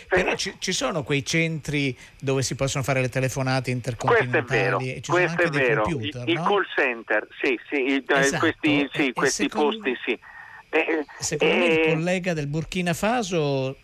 Però 0.07 0.35
ci, 0.35 0.55
ci, 0.59 0.71
sono 0.73 1.03
quei 1.03 1.25
centri 1.25 1.97
dove 2.19 2.41
si 2.41 2.55
possono 2.55 2.83
fare 2.83 3.01
le 3.01 3.09
telefonate 3.09 3.71
intercontinentali 3.71 4.43
questo 4.43 4.53
è 4.53 4.63
vero, 4.63 4.79
e 4.79 5.01
ci 5.01 5.11
questo 5.11 5.41
è 5.41 5.49
vero. 5.49 5.81
Computer, 5.83 6.27
il, 6.27 6.33
no? 6.35 6.43
call 6.43 6.65
center, 6.75 7.27
sì, 7.41 7.59
sì, 7.69 8.03
esatto. 8.05 8.39
questi, 8.39 8.89
sì, 8.93 9.13
questi 9.13 9.43
secondo... 9.43 9.77
posti 9.77 9.97
sì. 10.05 10.19
Eh, 10.73 11.05
secondo 11.19 11.53
eh, 11.53 11.57
me 11.57 11.65
il 11.65 11.79
eh, 11.79 11.93
collega 11.93 12.33
del 12.33 12.47
Burkina 12.47 12.93
Faso 12.93 13.75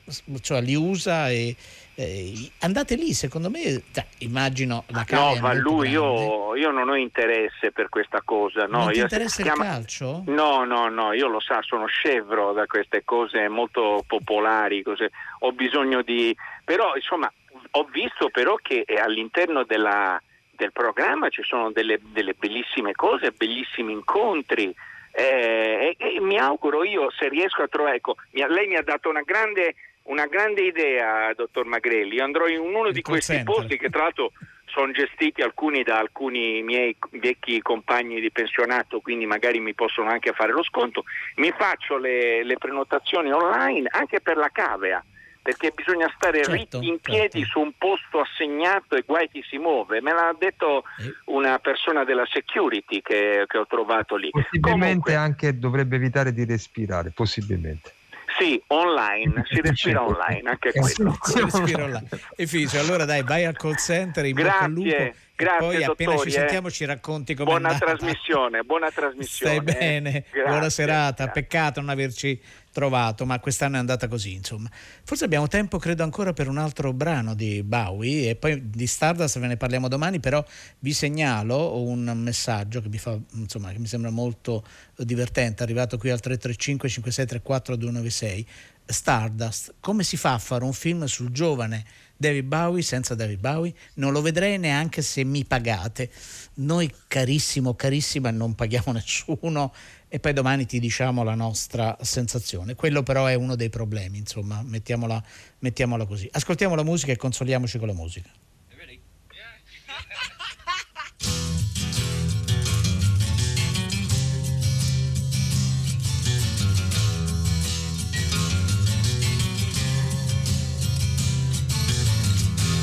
cioè, 0.42 0.62
li 0.62 0.74
usa 0.74 1.30
e 1.30 1.54
eh, 1.96 2.52
andate 2.60 2.96
lì, 2.96 3.12
secondo 3.14 3.50
me, 3.50 3.82
cioè, 3.92 4.06
immagino 4.20 4.86
la 4.88 5.04
No, 5.10 5.36
ma 5.42 5.54
lui 5.54 5.90
io, 5.90 6.56
io, 6.56 6.72
non 6.72 6.88
ho 6.90 6.96
interesse 6.96 7.72
per 7.72 7.90
questa 7.90 8.22
cosa. 8.24 8.68
No, 8.68 8.84
non 8.84 8.92
ti 8.92 9.00
io, 9.00 9.04
interessa 9.04 9.42
chiama... 9.42 9.66
il 9.66 9.70
calcio? 9.72 10.24
No, 10.28 10.64
no, 10.64 10.88
no, 10.88 11.12
io 11.12 11.28
lo 11.28 11.40
so, 11.42 11.58
sono 11.62 11.88
scevro 11.88 12.54
da 12.54 12.68
queste 12.68 13.04
cose 13.04 13.50
molto 13.50 14.04
popolari, 14.08 14.84
cose. 14.84 15.12
ho 15.40 15.52
bisogno 15.52 16.04
di... 16.04 16.36
però 16.64 16.96
insomma 16.96 17.32
ho 17.72 17.84
visto 17.92 18.30
però 18.30 18.56
che 18.62 18.86
all'interno 19.04 19.64
della, 19.64 20.22
del 20.52 20.72
programma 20.72 21.30
ci 21.30 21.42
sono 21.44 21.72
delle, 21.72 22.00
delle 22.14 22.34
bellissime 22.34 22.94
cose, 22.94 23.32
bellissimi 23.32 23.92
incontri. 23.92 24.74
Eh, 25.20 25.96
e, 25.98 26.16
e, 26.16 26.20
mi 26.22 26.38
auguro 26.38 26.84
io 26.84 27.10
se 27.10 27.28
riesco 27.28 27.64
a 27.64 27.68
trovare, 27.68 27.96
ecco, 27.96 28.18
lei 28.32 28.68
mi 28.68 28.76
ha 28.76 28.84
dato 28.84 29.10
una 29.10 29.24
grande 29.24 29.74
una 30.04 30.28
grande 30.28 30.62
idea, 30.62 31.34
dottor 31.34 31.66
Magrelli. 31.66 32.16
Io 32.16 32.24
andrò 32.24 32.48
in 32.48 32.60
uno 32.60 32.88
Il 32.88 32.94
di 32.94 33.02
questi 33.02 33.34
center. 33.34 33.56
posti 33.56 33.78
che 33.78 33.90
tra 33.90 34.04
l'altro 34.04 34.32
sono 34.66 34.92
gestiti 34.92 35.42
alcuni 35.42 35.82
da 35.82 35.98
alcuni 35.98 36.62
miei 36.62 36.96
vecchi 37.12 37.62
compagni 37.62 38.22
di 38.22 38.32
pensionato, 38.32 39.00
quindi 39.00 39.26
magari 39.26 39.60
mi 39.60 39.74
possono 39.74 40.10
anche 40.10 40.34
fare 40.34 40.52
lo 40.52 40.64
sconto. 40.64 41.04
Mi 41.38 41.52
faccio 41.58 41.98
le, 41.98 42.44
le 42.44 42.58
prenotazioni 42.58 43.32
online 43.32 43.88
anche 43.92 44.22
per 44.22 44.38
la 44.38 44.50
cavea 44.50 45.04
perché 45.48 45.72
bisogna 45.74 46.12
stare 46.14 46.44
certo, 46.44 46.82
in 46.82 47.00
piedi 47.00 47.40
certo. 47.40 47.48
su 47.48 47.60
un 47.62 47.72
posto 47.78 48.20
assegnato 48.20 48.98
e 48.98 49.04
guai 49.06 49.30
chi 49.30 49.42
si 49.48 49.58
muove. 49.58 50.02
Me 50.02 50.12
l'ha 50.12 50.36
detto 50.38 50.84
eh. 51.00 51.14
una 51.28 51.58
persona 51.60 52.04
della 52.04 52.28
security 52.30 53.02
che, 53.02 53.46
che 53.48 53.58
ho 53.58 53.66
trovato 53.66 54.18
lì. 54.18 54.30
Possibilmente 54.30 54.86
Comunque, 54.86 55.16
anche 55.16 55.58
dovrebbe 55.58 55.96
evitare 55.96 56.34
di 56.34 56.44
respirare, 56.44 57.12
possibilmente. 57.12 57.94
Sì, 58.38 58.62
online, 58.68 59.46
si 59.50 59.62
respira 59.62 60.06
online, 60.06 60.50
anche 60.50 60.68
eh, 60.68 60.82
quello. 60.82 61.18
Si 61.22 61.42
respira 61.42 61.84
online. 61.86 62.10
E 62.36 62.46
Ficio, 62.46 62.78
allora 62.78 63.06
dai, 63.06 63.24
vai 63.24 63.46
al 63.46 63.56
call 63.56 63.76
center, 63.76 64.26
in 64.26 64.36
Grazie. 64.36 64.68
lupo. 64.68 65.26
Grazie, 65.38 65.60
poi 65.60 65.84
appena 65.84 66.12
dottori, 66.12 66.32
ci 66.32 66.38
sentiamo 66.38 66.68
eh. 66.68 66.72
ci 66.72 66.86
racconti 66.86 67.36
come 67.36 67.52
buona 67.52 67.70
andata. 67.70 67.86
trasmissione, 67.86 68.64
buona 68.64 68.90
trasmissione. 68.90 69.54
Stai 69.54 69.64
bene, 69.64 70.26
Grazie. 70.32 70.44
buona 70.44 70.70
serata. 70.70 71.28
Peccato 71.28 71.80
non 71.80 71.90
averci 71.90 72.42
trovato, 72.78 73.26
ma 73.26 73.40
quest'anno 73.40 73.78
è 73.78 73.80
andata 73.80 74.08
così, 74.08 74.34
insomma. 74.34 74.70
Forse 75.04 75.26
abbiamo 75.26 75.48
tempo, 75.48 75.80
credo, 75.80 76.04
ancora 76.04 76.32
per 76.32 76.48
un 76.48 76.60
altro 76.60 76.94
brano 76.94 77.34
di 77.34 77.64
Bowie 77.64 78.30
e 78.30 78.36
poi 78.36 78.70
di 78.70 78.86
Stardust 78.86 79.40
ve 79.40 79.48
ne 79.48 79.58
parliamo 79.58 79.88
domani, 79.88 80.20
però 80.20 80.46
vi 80.78 80.94
segnalo 80.94 81.82
un 81.82 82.04
messaggio 82.18 82.80
che 82.80 82.88
mi, 82.90 83.00
fa, 83.00 83.18
insomma, 83.34 83.72
che 83.72 83.80
mi 83.80 83.88
sembra 83.88 84.12
molto 84.12 84.64
divertente, 84.96 85.64
arrivato 85.64 85.98
qui 85.98 86.12
al 86.12 86.20
335 86.20 86.88
5634 86.88 87.76
296. 87.78 88.48
Stardust, 88.90 89.74
come 89.80 90.04
si 90.04 90.16
fa 90.16 90.34
a 90.34 90.38
fare 90.38 90.64
un 90.64 90.72
film 90.72 91.06
sul 91.06 91.32
giovane 91.32 91.84
David 92.16 92.46
Bowie 92.46 92.84
senza 92.84 93.16
David 93.16 93.40
Bowie? 93.40 93.74
Non 93.96 94.12
lo 94.12 94.22
vedrei 94.22 94.60
neanche 94.60 95.02
se 95.02 95.24
mi 95.24 95.44
pagate. 95.46 96.12
Noi 96.56 96.94
carissimo, 97.08 97.74
carissima, 97.74 98.30
non 98.30 98.54
paghiamo 98.54 98.92
nessuno 98.94 99.74
e 100.10 100.20
poi 100.20 100.34
domani 100.34 100.66
ti 100.66 100.80
diciamo 100.80 101.24
la 101.24 101.36
nostra 101.36 101.98
sensazione. 102.02 102.76
Quello 102.76 103.04
però 103.04 103.26
è 103.26 103.34
uno 103.34 103.56
dei 103.56 103.70
problemi, 103.70 104.18
insomma, 104.18 104.62
mettiamola, 104.64 105.22
mettiamola 105.60 106.06
così. 106.06 106.28
Ascoltiamo 106.32 106.76
la 106.76 106.84
musica 106.84 107.12
e 107.12 107.18
consoliamoci 107.18 107.78
con 107.78 107.88
la 107.88 107.94
musica. 107.94 108.30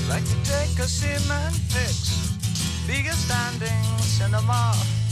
like 0.07 0.25
to 0.27 0.37
take 0.45 0.79
a 0.79 0.87
cement 0.87 1.55
fix, 1.73 2.31
biggest 2.87 3.19
standing 3.25 3.95
cinema. 4.17 5.04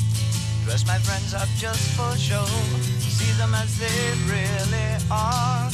Dress 0.65 0.87
my 0.87 0.99
friends 0.99 1.35
up 1.35 1.49
just 1.59 1.91
for 1.97 2.17
show, 2.17 2.45
see 3.01 3.33
them 3.33 3.53
as 3.55 3.79
they 3.79 4.15
really 4.31 4.97
are. 5.11 5.69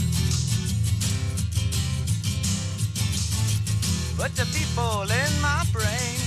But 4.16 4.34
the 4.34 4.47
people 4.57 5.03
in 5.03 5.32
my 5.41 5.62
brain, 5.72 6.18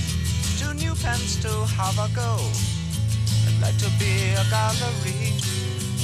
two 0.58 0.72
new 0.74 0.94
pens 0.94 1.36
to 1.42 1.52
have 1.76 1.98
a 1.98 2.08
go. 2.14 2.38
I'd 3.46 3.60
like 3.60 3.78
to 3.78 3.90
be 3.98 4.32
a 4.32 4.44
gallery, 4.48 5.34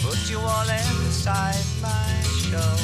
put 0.03 0.19
you 0.29 0.39
all 0.39 0.69
inside 0.69 1.65
my 1.81 2.11
show. 2.51 2.75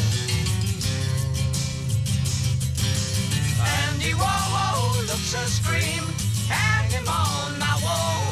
Andy 3.83 4.13
Warhol 4.15 5.07
looks 5.09 5.35
a 5.35 5.47
scream, 5.47 6.05
hang 6.49 6.91
him 6.91 7.09
on 7.09 7.59
my 7.59 7.79
wall. 7.85 8.24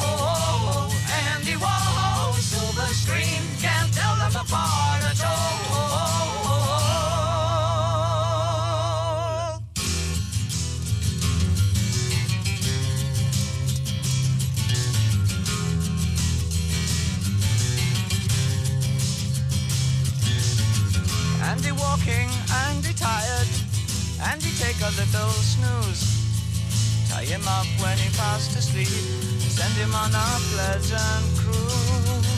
Tie 27.23 27.25
him 27.25 27.47
up 27.47 27.67
when 27.79 27.97
he 27.99 28.09
fast 28.09 28.57
asleep, 28.59 28.89
send 28.89 29.75
him 29.75 29.95
on 29.95 30.11
a 30.15 30.41
pleasant 30.51 31.39
cruise. 31.39 32.32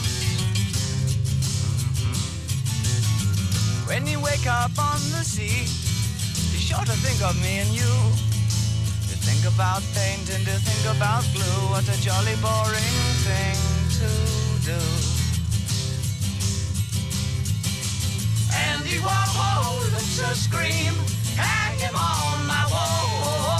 When 3.95 4.07
you 4.07 4.19
wake 4.19 4.45
up 4.45 4.77
on 4.77 4.99
the 5.15 5.23
sea, 5.23 5.63
be 6.51 6.59
sure 6.59 6.83
to 6.83 6.91
think 6.99 7.23
of 7.23 7.33
me 7.41 7.59
and 7.59 7.69
you. 7.69 7.93
To 9.07 9.15
think 9.23 9.47
about 9.47 9.83
paint 9.95 10.27
and 10.35 10.43
to 10.43 10.55
think 10.67 10.97
about 10.97 11.23
glue, 11.31 11.71
what 11.71 11.87
a 11.87 11.95
jolly 12.01 12.35
boring 12.43 12.99
thing 13.23 13.55
to 13.99 14.09
do. 14.67 14.81
And 18.51 18.83
Andy 18.83 18.99
Warhol 18.99 19.79
looks 19.93 20.19
a 20.19 20.35
scream. 20.35 20.93
Hang 21.39 21.79
him 21.79 21.95
on 21.95 22.45
my 22.45 22.67
wall. 22.69 23.54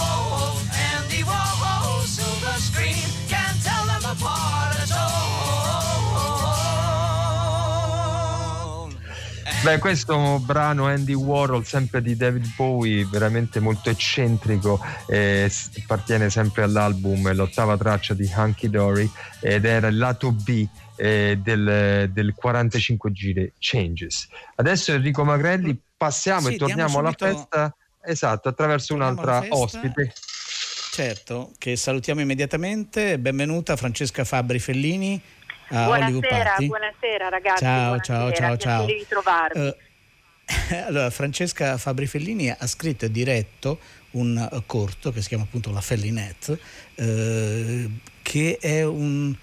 Beh, 9.62 9.78
questo 9.78 10.38
brano 10.44 10.86
Andy 10.86 11.12
Warhol, 11.12 11.64
sempre 11.64 12.00
di 12.00 12.16
David 12.16 12.54
Bowie, 12.54 13.04
veramente 13.04 13.58
molto 13.58 13.90
eccentrico, 13.90 14.78
eh, 15.08 15.50
appartiene 15.82 16.30
sempre 16.30 16.62
all'album, 16.62 17.32
l'ottava 17.34 17.76
traccia 17.76 18.14
di 18.14 18.30
Hunky 18.32 18.70
Dory 18.70 19.10
ed 19.40 19.64
era 19.64 19.88
il 19.88 19.98
lato 19.98 20.30
B 20.30 20.66
eh, 20.94 21.38
del, 21.42 22.10
del 22.12 22.32
45 22.34 23.12
giri 23.12 23.52
Changes. 23.58 24.28
Adesso 24.54 24.92
Enrico 24.92 25.24
Magrelli 25.24 25.76
passiamo 25.96 26.48
Sì, 26.48 26.54
e 26.54 26.58
torniamo 26.58 26.98
alla 26.98 27.14
festa, 27.16 27.74
esatto, 28.02 28.48
attraverso 28.48 28.94
un'altra 28.94 29.44
ospite. 29.48 30.12
Certo, 30.92 31.52
che 31.58 31.76
salutiamo 31.76 32.20
immediatamente. 32.20 33.18
Benvenuta 33.18 33.76
Francesca 33.76 34.24
Fabri 34.24 34.58
Fellini 34.58 35.20
Buonasera, 35.68 36.44
Party. 36.44 36.66
buonasera 36.66 37.28
ragazzi. 37.28 37.64
Ciao, 37.64 38.00
ciao, 38.00 38.18
buonasera, 38.18 38.46
ciao, 38.46 38.56
ciao. 38.56 38.84
piacere 38.84 38.98
di 38.98 39.06
trovarvi. 39.08 39.74
Eh, 40.70 40.76
allora, 40.86 41.10
Francesca 41.10 41.76
Fabri 41.76 42.06
Fellini 42.06 42.50
ha 42.50 42.66
scritto 42.66 43.04
e 43.04 43.10
diretto 43.10 43.78
un 44.12 44.36
eh, 44.36 44.62
corto 44.66 45.10
che 45.12 45.22
si 45.22 45.28
chiama 45.28 45.44
appunto 45.44 45.72
La 45.72 45.80
Fellinette, 45.80 46.58
eh, 46.94 47.90
che 48.22 48.58
è 48.60 48.84
un 48.84 49.34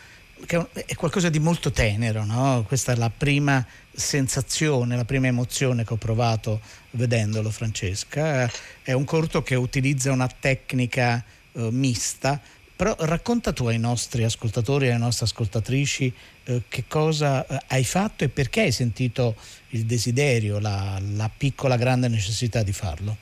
che 0.46 0.68
è 0.74 0.96
qualcosa 0.96 1.30
di 1.30 1.40
molto 1.40 1.72
tenero, 1.72 2.26
no? 2.26 2.66
Questa 2.68 2.92
è 2.92 2.96
la 2.96 3.10
prima 3.10 3.66
sensazione, 3.92 4.96
la 4.96 5.06
prima 5.06 5.28
emozione 5.28 5.86
che 5.86 5.94
ho 5.94 5.98
provato 5.98 6.60
vedendolo, 6.92 7.50
Francesca. 7.50 8.52
È 8.82 8.92
un 8.92 9.06
corto 9.06 9.42
che 9.42 9.56
utilizza 9.56 10.12
una 10.12 10.28
tecnica 10.28 11.24
eh, 11.54 11.72
mista, 11.72 12.42
però 12.76 12.96
racconta 13.00 13.54
tu 13.54 13.68
ai 13.68 13.78
nostri 13.78 14.24
ascoltatori 14.24 14.88
e 14.88 14.90
alle 14.90 15.00
nostre 15.00 15.26
ascoltatrici 15.26 16.14
eh, 16.46 16.64
che 16.68 16.86
cosa 16.88 17.46
eh, 17.46 17.60
hai 17.68 17.84
fatto 17.84 18.24
e 18.24 18.30
perché 18.30 18.62
hai 18.62 18.72
sentito 18.72 19.36
il 19.70 19.86
desiderio, 19.86 20.60
la, 20.60 21.00
la 21.16 21.30
piccola 21.36 21.78
grande 21.78 22.08
necessità 22.08 22.64
di 22.64 22.74
farlo. 22.74 23.18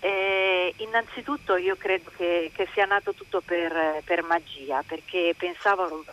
Eh, 0.00 0.74
innanzitutto 0.78 1.56
io 1.56 1.76
credo 1.76 2.10
che, 2.16 2.50
che 2.54 2.68
sia 2.72 2.84
nato 2.84 3.12
tutto 3.12 3.42
per, 3.44 4.02
per 4.04 4.22
magia, 4.22 4.82
perché 4.86 5.34
pensavo 5.36 6.04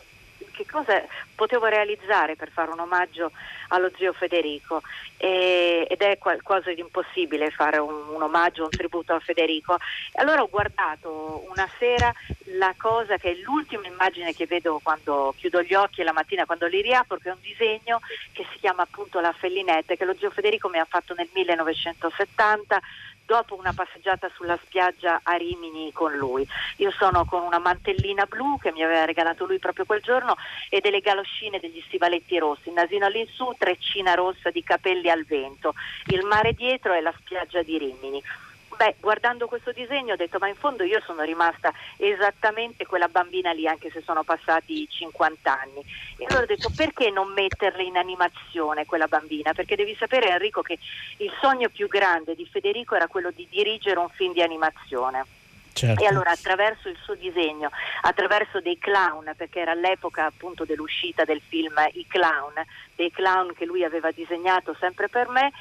che 0.54 0.66
cosa 0.66 1.04
potevo 1.36 1.66
realizzare 1.66 2.36
per 2.36 2.50
fare 2.52 2.72
un 2.72 2.80
omaggio 2.80 3.32
allo 3.70 3.92
zio 3.98 4.14
Federico 4.14 4.82
E- 5.18 5.88
ed 5.90 6.02
è 6.02 6.18
qualcosa 6.18 6.74
di 6.74 6.82
impossibile 6.82 7.50
fare 7.50 7.78
un, 7.78 8.10
un 8.10 8.22
omaggio, 8.22 8.66
un 8.66 8.74
tributo 8.74 9.14
a 9.14 9.20
Federico. 9.20 9.78
Allora 10.14 10.42
ho 10.42 10.50
guardato 10.50 11.46
una 11.50 11.68
sera 11.80 12.12
la 12.58 12.74
cosa 12.78 13.18
che 13.18 13.32
è 13.32 13.36
l'ultima 13.36 13.88
immagine 13.88 14.34
che 14.34 14.46
vedo 14.46 14.80
quando 14.84 15.34
chiudo 15.38 15.62
gli 15.62 15.74
occhi 15.74 16.02
e 16.02 16.04
la 16.04 16.12
mattina 16.12 16.46
quando 16.46 16.68
li 16.68 16.82
riapro, 16.82 17.18
che 17.18 17.30
è 17.30 17.32
un 17.32 17.40
disegno 17.42 18.00
che 18.32 18.46
si 18.52 18.60
chiama 18.60 18.84
appunto 18.84 19.20
La 19.20 19.32
Fellinette, 19.32 19.96
che 19.96 20.06
lo 20.06 20.16
zio 20.18 20.30
Federico 20.30 20.70
mi 20.70 20.80
ha 20.80 20.86
fatto 20.86 21.14
nel 21.14 21.30
1970 21.34 22.82
dopo 23.26 23.56
una 23.56 23.74
passeggiata 23.74 24.30
sulla 24.34 24.58
spiaggia 24.64 25.22
a 25.24 25.36
Rimini 25.36 25.92
con 25.92 26.16
lui. 26.16 26.48
Io 26.78 26.92
sono 26.92 27.26
con 27.26 27.42
una 27.42 27.60
mantellina 27.60 28.26
blu 28.26 28.58
che 28.60 28.72
mi 28.72 28.84
aveva 28.84 29.06
regalato 29.06 29.46
lui 29.46 29.60
proprio 29.60 29.86
quel 29.86 30.02
giorno 30.02 30.36
e 30.70 30.80
delle 30.82 31.00
galoscine 31.00 31.60
degli 31.60 31.82
stivaletti 31.88 32.38
rossi, 32.38 32.72
nasino 32.72 33.06
all'insù, 33.06 33.54
treccina 33.58 34.14
rossa 34.14 34.50
di 34.52 34.64
capelli 34.64 35.10
al 35.10 35.24
vento, 35.24 35.74
il 36.08 36.26
mare 36.26 36.54
dietro 36.54 36.94
e 36.94 37.02
la 37.02 37.14
spiaggia 37.18 37.62
di 37.62 37.78
Rimini. 37.78 38.24
Beh, 38.76 38.96
guardando 39.00 39.48
questo 39.48 39.72
disegno 39.72 40.14
ho 40.14 40.18
detto, 40.18 40.38
ma 40.40 40.48
in 40.48 40.56
fondo 40.56 40.84
io 40.84 41.02
sono 41.06 41.22
rimasta 41.24 41.74
esattamente 41.98 42.86
quella 42.86 43.08
bambina 43.08 43.52
lì, 43.52 43.68
anche 43.68 43.90
se 43.92 44.02
sono 44.02 44.24
passati 44.24 44.88
50 44.90 45.60
anni. 45.60 45.84
E 46.18 46.26
allora 46.26 46.44
ho 46.44 46.48
detto, 46.48 46.70
perché 46.70 47.10
non 47.10 47.32
metterle 47.34 47.84
in 47.84 47.98
animazione 47.98 48.86
quella 48.86 49.08
bambina? 49.08 49.54
Perché 49.54 49.76
devi 49.76 49.96
sapere, 49.96 50.30
Enrico, 50.30 50.62
che 50.62 50.80
il 51.18 51.32
sogno 51.40 51.70
più 51.70 51.88
grande 51.88 52.36
di 52.36 52.46
Federico 52.46 52.96
era 52.96 53.08
quello 53.08 53.32
di 53.32 53.48
dirigere 53.50 54.00
un 54.00 54.10
film 54.10 54.34
di 54.34 54.42
animazione. 54.42 55.26
Certo. 55.74 56.04
E 56.04 56.06
allora 56.06 56.30
attraverso 56.30 56.88
il 56.88 56.98
suo 57.02 57.16
disegno, 57.16 57.72
attraverso 58.02 58.62
dei 58.62 58.78
clown, 58.78 59.34
perché 59.36 59.60
era 59.60 59.74
l'epoca 59.74 60.26
appunto 60.26 60.66
dell'uscita 60.66 61.26
del 61.26 61.42
film 61.42 61.74
I 61.94 62.06
Clown, 62.08 62.54
dei 62.96 63.12
clown 63.12 63.54
che 63.56 63.66
lui 63.66 63.84
aveva 63.84 64.12
disegnato 64.12 64.76
sempre 64.80 65.10
per 65.10 65.30
me, 65.30 65.52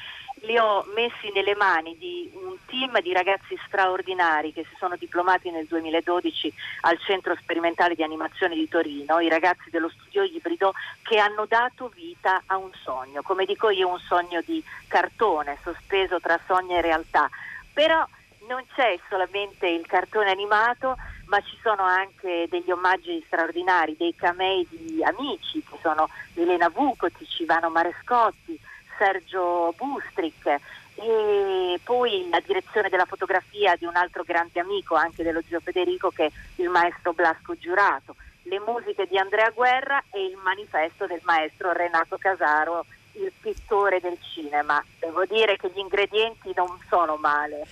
li 0.42 0.58
ho 0.58 0.84
messi 0.94 1.30
nelle 1.32 1.54
mani 1.54 1.96
di 1.98 2.30
un 2.34 2.56
team 2.66 3.00
di 3.00 3.12
ragazzi 3.12 3.58
straordinari 3.66 4.52
che 4.52 4.64
si 4.68 4.74
sono 4.78 4.96
diplomati 4.96 5.50
nel 5.50 5.66
2012 5.66 6.52
al 6.82 6.98
Centro 6.98 7.36
Sperimentale 7.36 7.94
di 7.94 8.02
Animazione 8.02 8.54
di 8.54 8.68
Torino, 8.68 9.20
i 9.20 9.28
ragazzi 9.28 9.70
dello 9.70 9.88
studio 9.88 10.22
ibrido 10.24 10.72
che 11.02 11.18
hanno 11.18 11.46
dato 11.46 11.90
vita 11.94 12.42
a 12.46 12.56
un 12.56 12.70
sogno, 12.82 13.22
come 13.22 13.44
dico 13.44 13.70
io 13.70 13.88
un 13.88 14.00
sogno 14.00 14.40
di 14.44 14.62
cartone 14.88 15.58
sospeso 15.62 16.18
tra 16.20 16.40
sogno 16.46 16.76
e 16.76 16.80
realtà. 16.80 17.28
Però 17.72 18.04
non 18.48 18.64
c'è 18.74 18.98
solamente 19.08 19.68
il 19.68 19.86
cartone 19.86 20.30
animato, 20.30 20.96
ma 21.26 21.40
ci 21.40 21.56
sono 21.62 21.82
anche 21.82 22.46
degli 22.50 22.70
omaggi 22.70 23.22
straordinari, 23.26 23.96
dei 23.96 24.14
camei 24.14 24.66
di 24.68 25.02
amici, 25.04 25.62
che 25.62 25.78
sono 25.80 26.08
Elena 26.34 26.68
Vukotic, 26.68 27.40
Ivano 27.40 27.70
Marescotti, 27.70 28.58
Sergio 29.02 29.74
Bustric 29.76 30.46
e 30.94 31.80
poi 31.82 32.28
la 32.30 32.40
direzione 32.46 32.88
della 32.88 33.04
fotografia 33.04 33.74
di 33.74 33.84
un 33.84 33.96
altro 33.96 34.22
grande 34.22 34.60
amico 34.60 34.94
anche 34.94 35.24
dello 35.24 35.42
zio 35.48 35.58
Federico 35.58 36.10
che 36.10 36.26
è 36.26 36.30
il 36.62 36.68
maestro 36.68 37.12
Blasco 37.12 37.56
Giurato, 37.58 38.14
le 38.42 38.60
musiche 38.60 39.08
di 39.08 39.18
Andrea 39.18 39.50
Guerra 39.50 40.04
e 40.12 40.24
il 40.24 40.38
manifesto 40.40 41.06
del 41.06 41.20
maestro 41.24 41.72
Renato 41.72 42.16
Casaro, 42.16 42.86
il 43.14 43.32
pittore 43.40 43.98
del 43.98 44.18
cinema. 44.32 44.82
Devo 45.00 45.24
dire 45.24 45.56
che 45.56 45.72
gli 45.74 45.80
ingredienti 45.80 46.52
non 46.54 46.78
sono 46.88 47.16
male. 47.16 47.66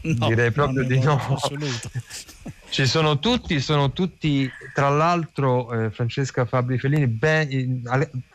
Direi 0.00 0.50
proprio 0.52 0.84
di 0.84 0.98
no. 1.00 1.18
Ci 2.70 2.86
sono 2.86 3.18
tutti, 3.18 3.58
sono 3.60 3.92
tutti, 3.92 4.48
tra 4.72 4.88
l'altro, 4.90 5.72
eh, 5.72 5.90
Francesca 5.90 6.44
Fabri 6.44 6.78
Fellini, 6.78 7.08
ben- 7.08 7.50
in- 7.50 7.82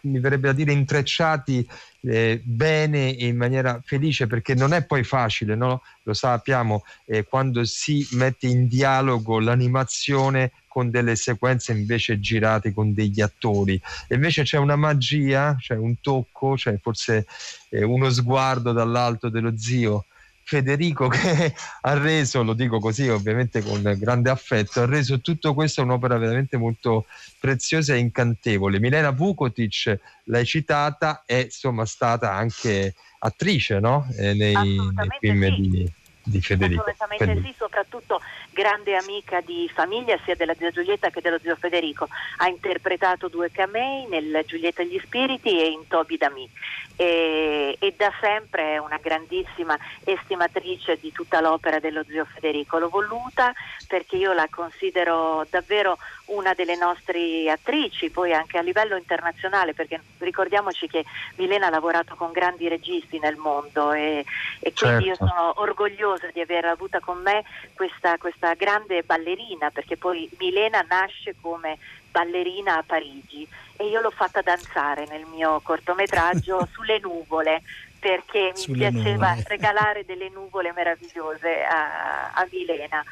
mi 0.02 0.20
verrebbe 0.20 0.48
da 0.48 0.54
dire 0.54 0.74
intrecciati 0.74 1.66
eh, 2.02 2.42
bene 2.44 3.16
e 3.16 3.28
in 3.28 3.38
maniera 3.38 3.82
felice, 3.84 4.28
perché 4.28 4.54
non 4.54 4.74
è 4.74 4.86
poi 4.86 5.06
facile, 5.06 5.56
no? 5.56 5.82
lo 6.04 6.14
sappiamo, 6.14 6.84
eh, 7.06 7.24
quando 7.24 7.64
si 7.64 8.06
mette 8.12 8.48
in 8.48 8.68
dialogo 8.68 9.40
l'animazione 9.40 10.52
con 10.68 10.90
delle 10.90 11.16
sequenze 11.16 11.72
invece 11.72 12.20
girate 12.20 12.74
con 12.74 12.94
degli 12.94 13.22
attori. 13.22 13.82
Invece 14.10 14.44
c'è 14.44 14.58
una 14.58 14.76
magia, 14.76 15.56
c'è 15.58 15.76
un 15.76 15.96
tocco, 16.02 16.56
c'è 16.56 16.78
forse 16.82 17.26
eh, 17.70 17.84
uno 17.84 18.10
sguardo 18.10 18.74
dall'alto 18.74 19.30
dello 19.30 19.58
zio 19.58 20.06
Federico 20.48 21.08
che 21.10 21.54
ha 21.82 21.94
reso, 21.98 22.44
lo 22.44 22.54
dico 22.54 22.80
così 22.80 23.10
ovviamente 23.10 23.64
con 23.64 23.82
grande 23.98 24.30
affetto, 24.30 24.82
ha 24.82 24.86
reso 24.86 25.20
tutto 25.20 25.56
questo 25.56 25.82
un'opera 25.82 26.18
veramente 26.18 26.56
molto 26.56 27.06
preziosa 27.40 27.96
e 27.96 27.98
incantevole. 27.98 28.80
Milena 28.80 29.10
Vukotic, 29.10 30.00
l'hai 30.26 30.46
citata, 30.46 31.24
è 31.26 31.46
insomma 31.46 31.86
stata 31.86 32.32
anche 32.34 32.94
attrice 33.20 33.80
no? 33.80 34.08
Eh, 34.18 34.36
nei, 34.36 34.54
nei 34.54 35.10
film 35.20 35.56
di, 35.56 35.92
di 36.26 36.42
Federico. 36.42 36.82
Assolutamente 36.82 37.26
Fellini. 37.26 37.48
sì, 37.48 37.56
soprattutto 37.58 38.22
grande 38.50 38.96
amica 38.96 39.42
di 39.42 39.70
famiglia 39.74 40.18
sia 40.24 40.36
della 40.36 40.56
zia 40.56 40.72
Giulietta 40.72 41.10
che 41.10 41.22
dello 41.22 41.40
zio 41.40 41.56
Federico. 41.56 42.08
Ha 42.38 42.48
interpretato 42.48 43.28
due 43.28 43.52
camei 43.52 44.08
nel 44.08 44.44
Giulietta 44.46 44.82
e 44.82 44.88
gli 44.88 45.00
Spiriti 45.04 45.62
e 45.62 45.68
in 45.68 45.88
Toby 45.88 46.18
Dami. 46.18 46.50
E, 46.98 47.76
e 47.78 47.94
da 47.98 48.12
sempre 48.22 48.74
è 48.74 48.78
una 48.78 48.98
grandissima 49.02 49.78
estimatrice 50.04 50.98
di 51.00 51.12
tutta 51.12 51.42
l'opera 51.42 51.80
dello 51.80 52.04
zio 52.04 52.26
Federico. 52.26 52.80
L'ho 52.80 52.90
voluta 52.90 53.54
perché 53.88 54.16
io 54.16 54.34
la 54.34 54.48
considero 54.50 55.46
davvero 55.50 55.98
una 56.26 56.54
delle 56.54 56.76
nostre 56.76 57.52
attrici, 57.52 58.10
poi 58.10 58.34
anche 58.34 58.58
a 58.58 58.62
livello 58.62 58.96
internazionale, 58.96 59.74
perché 59.74 60.02
ricordiamoci 60.20 60.88
che 60.88 61.06
Milena 61.36 61.68
ha 61.68 61.70
lavorato 61.70 62.16
con 62.16 62.32
grandi 62.32 62.68
registi 62.68 63.20
nel 63.20 63.36
mondo 63.36 63.92
e, 63.92 64.26
e 64.60 64.74
quindi 64.74 65.06
io 65.06 65.16
Certo. 65.16 65.28
sono 65.28 65.54
orgogliosa 65.62 66.15
di 66.34 66.42
aver 66.42 66.66
avuta 66.66 67.00
con 67.00 67.22
me 67.22 67.44
questa, 67.74 68.18
questa 68.18 68.54
grande 68.54 69.04
ballerina, 69.04 69.70
perché 69.72 69.98
poi 69.98 70.30
Milena 70.40 70.86
nasce 70.88 71.36
come 71.42 71.78
ballerina 72.12 72.78
a 72.78 72.84
Parigi 72.84 73.48
e 73.76 73.88
io 73.88 74.00
l'ho 74.00 74.12
fatta 74.12 74.42
danzare 74.42 75.06
nel 75.08 75.26
mio 75.26 75.60
cortometraggio 75.62 76.68
sulle 76.72 77.00
nuvole 77.00 77.62
perché 78.00 78.52
mi 78.56 78.62
Sulle 78.62 78.92
piaceva 78.92 79.30
nuvole. 79.30 79.44
regalare 79.48 80.06
delle 80.06 80.30
nuvole 80.30 80.72
meravigliose 80.74 81.64
a, 81.64 82.32
a 82.34 82.48
Milena. 82.52 83.04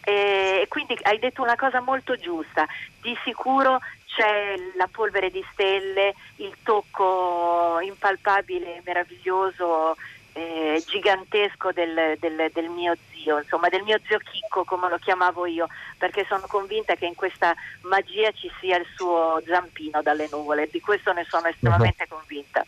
E 0.00 0.64
quindi 0.68 0.96
hai 1.02 1.18
detto 1.18 1.42
una 1.42 1.56
cosa 1.56 1.80
molto 1.80 2.16
giusta, 2.16 2.66
di 3.02 3.16
sicuro 3.24 3.80
c'è 4.06 4.54
la 4.76 4.88
polvere 4.90 5.30
di 5.30 5.44
stelle, 5.52 6.14
il 6.36 6.56
tocco 6.62 7.78
impalpabile, 7.80 8.80
meraviglioso, 8.84 9.96
eh, 10.38 10.82
gigantesco 10.86 11.72
del, 11.72 12.16
del, 12.20 12.50
del, 12.52 12.68
mio 12.68 12.96
zio, 13.10 13.38
insomma 13.38 13.68
del 13.68 13.82
mio 13.82 13.98
zio 14.06 14.18
Chicco 14.18 14.64
come 14.64 14.88
lo 14.88 14.98
chiamavo 14.98 15.46
io, 15.46 15.66
perché 15.98 16.24
sono 16.28 16.46
convinta 16.46 16.94
che 16.94 17.06
in 17.06 17.16
questa 17.16 17.54
magia 17.82 18.30
ci 18.30 18.48
sia 18.60 18.76
il 18.76 18.86
suo 18.94 19.42
zampino 19.44 20.00
dalle 20.00 20.28
nuvole, 20.30 20.68
di 20.70 20.80
questo 20.80 21.12
ne 21.12 21.26
sono 21.28 21.48
estremamente 21.48 22.06
convinta. 22.08 22.64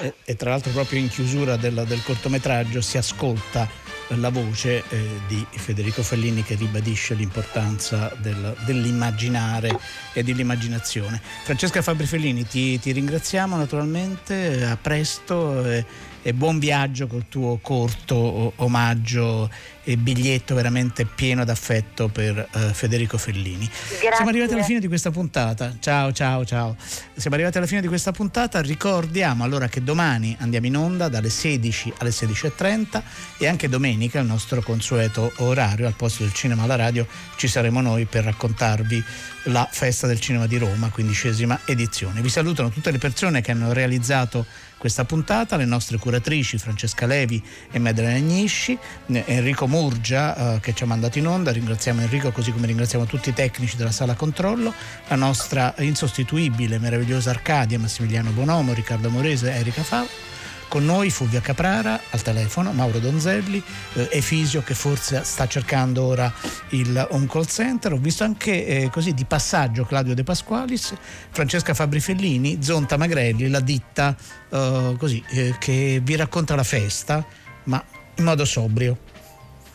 E, 0.00 0.14
e 0.24 0.36
tra 0.36 0.50
l'altro 0.50 0.72
proprio 0.72 0.98
in 0.98 1.08
chiusura 1.08 1.56
del, 1.56 1.84
del 1.86 2.02
cortometraggio 2.02 2.80
si 2.80 2.98
ascolta 2.98 3.66
la 4.08 4.28
voce 4.28 4.84
eh, 4.88 5.20
di 5.26 5.46
Federico 5.50 6.02
Fellini 6.02 6.42
che 6.42 6.56
ribadisce 6.56 7.14
l'importanza 7.14 8.12
del, 8.18 8.54
dell'immaginare 8.64 9.78
e 10.12 10.22
dell'immaginazione. 10.22 11.20
Francesca 11.44 11.80
Fabri 11.80 12.06
Fellini, 12.06 12.46
ti, 12.46 12.78
ti 12.78 12.92
ringraziamo 12.92 13.56
naturalmente, 13.56 14.64
a 14.64 14.76
presto. 14.76 15.64
Eh, 15.64 16.14
e 16.26 16.34
buon 16.34 16.58
viaggio 16.58 17.06
col 17.06 17.28
tuo 17.28 17.60
corto 17.62 18.52
omaggio 18.56 19.48
e 19.84 19.96
biglietto 19.96 20.56
veramente 20.56 21.04
pieno 21.04 21.44
d'affetto 21.44 22.08
per 22.08 22.48
uh, 22.52 22.58
Federico 22.72 23.16
Fellini. 23.16 23.64
Grazie. 23.64 24.10
Siamo 24.12 24.30
arrivati 24.30 24.54
alla 24.54 24.64
fine 24.64 24.80
di 24.80 24.88
questa 24.88 25.12
puntata. 25.12 25.76
Ciao, 25.78 26.10
ciao, 26.10 26.44
ciao. 26.44 26.74
Siamo 27.14 27.36
arrivati 27.36 27.58
alla 27.58 27.68
fine 27.68 27.80
di 27.80 27.86
questa 27.86 28.10
puntata. 28.10 28.60
Ricordiamo 28.60 29.44
allora 29.44 29.68
che 29.68 29.84
domani 29.84 30.36
andiamo 30.40 30.66
in 30.66 30.76
onda 30.76 31.08
dalle 31.08 31.30
16 31.30 31.92
alle 31.98 32.10
16.30 32.10 33.02
e 33.38 33.46
anche 33.46 33.68
domenica, 33.68 34.18
il 34.18 34.26
nostro 34.26 34.60
consueto 34.60 35.32
orario, 35.36 35.86
al 35.86 35.94
posto 35.94 36.24
del 36.24 36.32
cinema 36.32 36.64
alla 36.64 36.74
radio, 36.74 37.06
ci 37.36 37.46
saremo 37.46 37.80
noi 37.80 38.06
per 38.06 38.24
raccontarvi 38.24 39.04
la 39.44 39.68
festa 39.70 40.08
del 40.08 40.18
cinema 40.18 40.48
di 40.48 40.58
Roma, 40.58 40.88
quindicesima 40.88 41.60
edizione. 41.66 42.20
Vi 42.20 42.28
salutano 42.28 42.70
tutte 42.70 42.90
le 42.90 42.98
persone 42.98 43.40
che 43.40 43.52
hanno 43.52 43.72
realizzato 43.72 44.44
questa 44.78 45.04
puntata, 45.04 45.56
le 45.56 45.64
nostre 45.64 45.98
curatrici 45.98 46.58
Francesca 46.58 47.06
Levi 47.06 47.42
e 47.70 47.78
Madeleine 47.78 48.18
Agnisci, 48.18 48.78
Enrico 49.06 49.66
Murgia 49.66 50.54
eh, 50.54 50.60
che 50.60 50.74
ci 50.74 50.82
ha 50.82 50.86
mandato 50.86 51.18
in 51.18 51.26
onda, 51.26 51.50
ringraziamo 51.50 52.02
Enrico 52.02 52.30
così 52.30 52.52
come 52.52 52.66
ringraziamo 52.66 53.06
tutti 53.06 53.30
i 53.30 53.32
tecnici 53.32 53.76
della 53.76 53.92
sala 53.92 54.14
controllo, 54.14 54.72
la 55.08 55.16
nostra 55.16 55.74
insostituibile, 55.78 56.78
meravigliosa 56.78 57.30
Arcadia, 57.30 57.78
Massimiliano 57.78 58.30
Bonomo, 58.30 58.72
Riccardo 58.72 59.10
Morese 59.10 59.52
Erika 59.52 59.82
Fava 59.82 60.34
con 60.68 60.84
noi 60.84 61.10
Fulvia 61.10 61.40
Caprara 61.40 62.00
al 62.10 62.22
telefono, 62.22 62.72
Mauro 62.72 62.98
Donzelli, 62.98 63.62
eh, 63.94 64.08
Efisio 64.12 64.62
che 64.62 64.74
forse 64.74 65.22
sta 65.24 65.46
cercando 65.46 66.02
ora 66.02 66.32
il 66.70 67.06
home 67.10 67.26
call 67.26 67.46
center. 67.46 67.92
Ho 67.92 67.98
visto 67.98 68.24
anche 68.24 68.66
eh, 68.66 68.90
così 68.90 69.14
di 69.14 69.24
passaggio 69.24 69.84
Claudio 69.84 70.14
De 70.14 70.22
Pasqualis, 70.22 70.94
Francesca 71.30 71.74
Fabri 71.74 72.00
Fellini, 72.00 72.62
Zonta 72.62 72.96
Magrelli, 72.96 73.48
la 73.48 73.60
ditta 73.60 74.16
eh, 74.50 74.94
così, 74.98 75.22
eh, 75.30 75.54
che 75.58 76.00
vi 76.02 76.16
racconta 76.16 76.54
la 76.54 76.64
festa, 76.64 77.24
ma 77.64 77.82
in 78.16 78.24
modo 78.24 78.44
sobrio. 78.44 78.98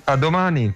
A 0.05 0.15
domani. 0.15 0.73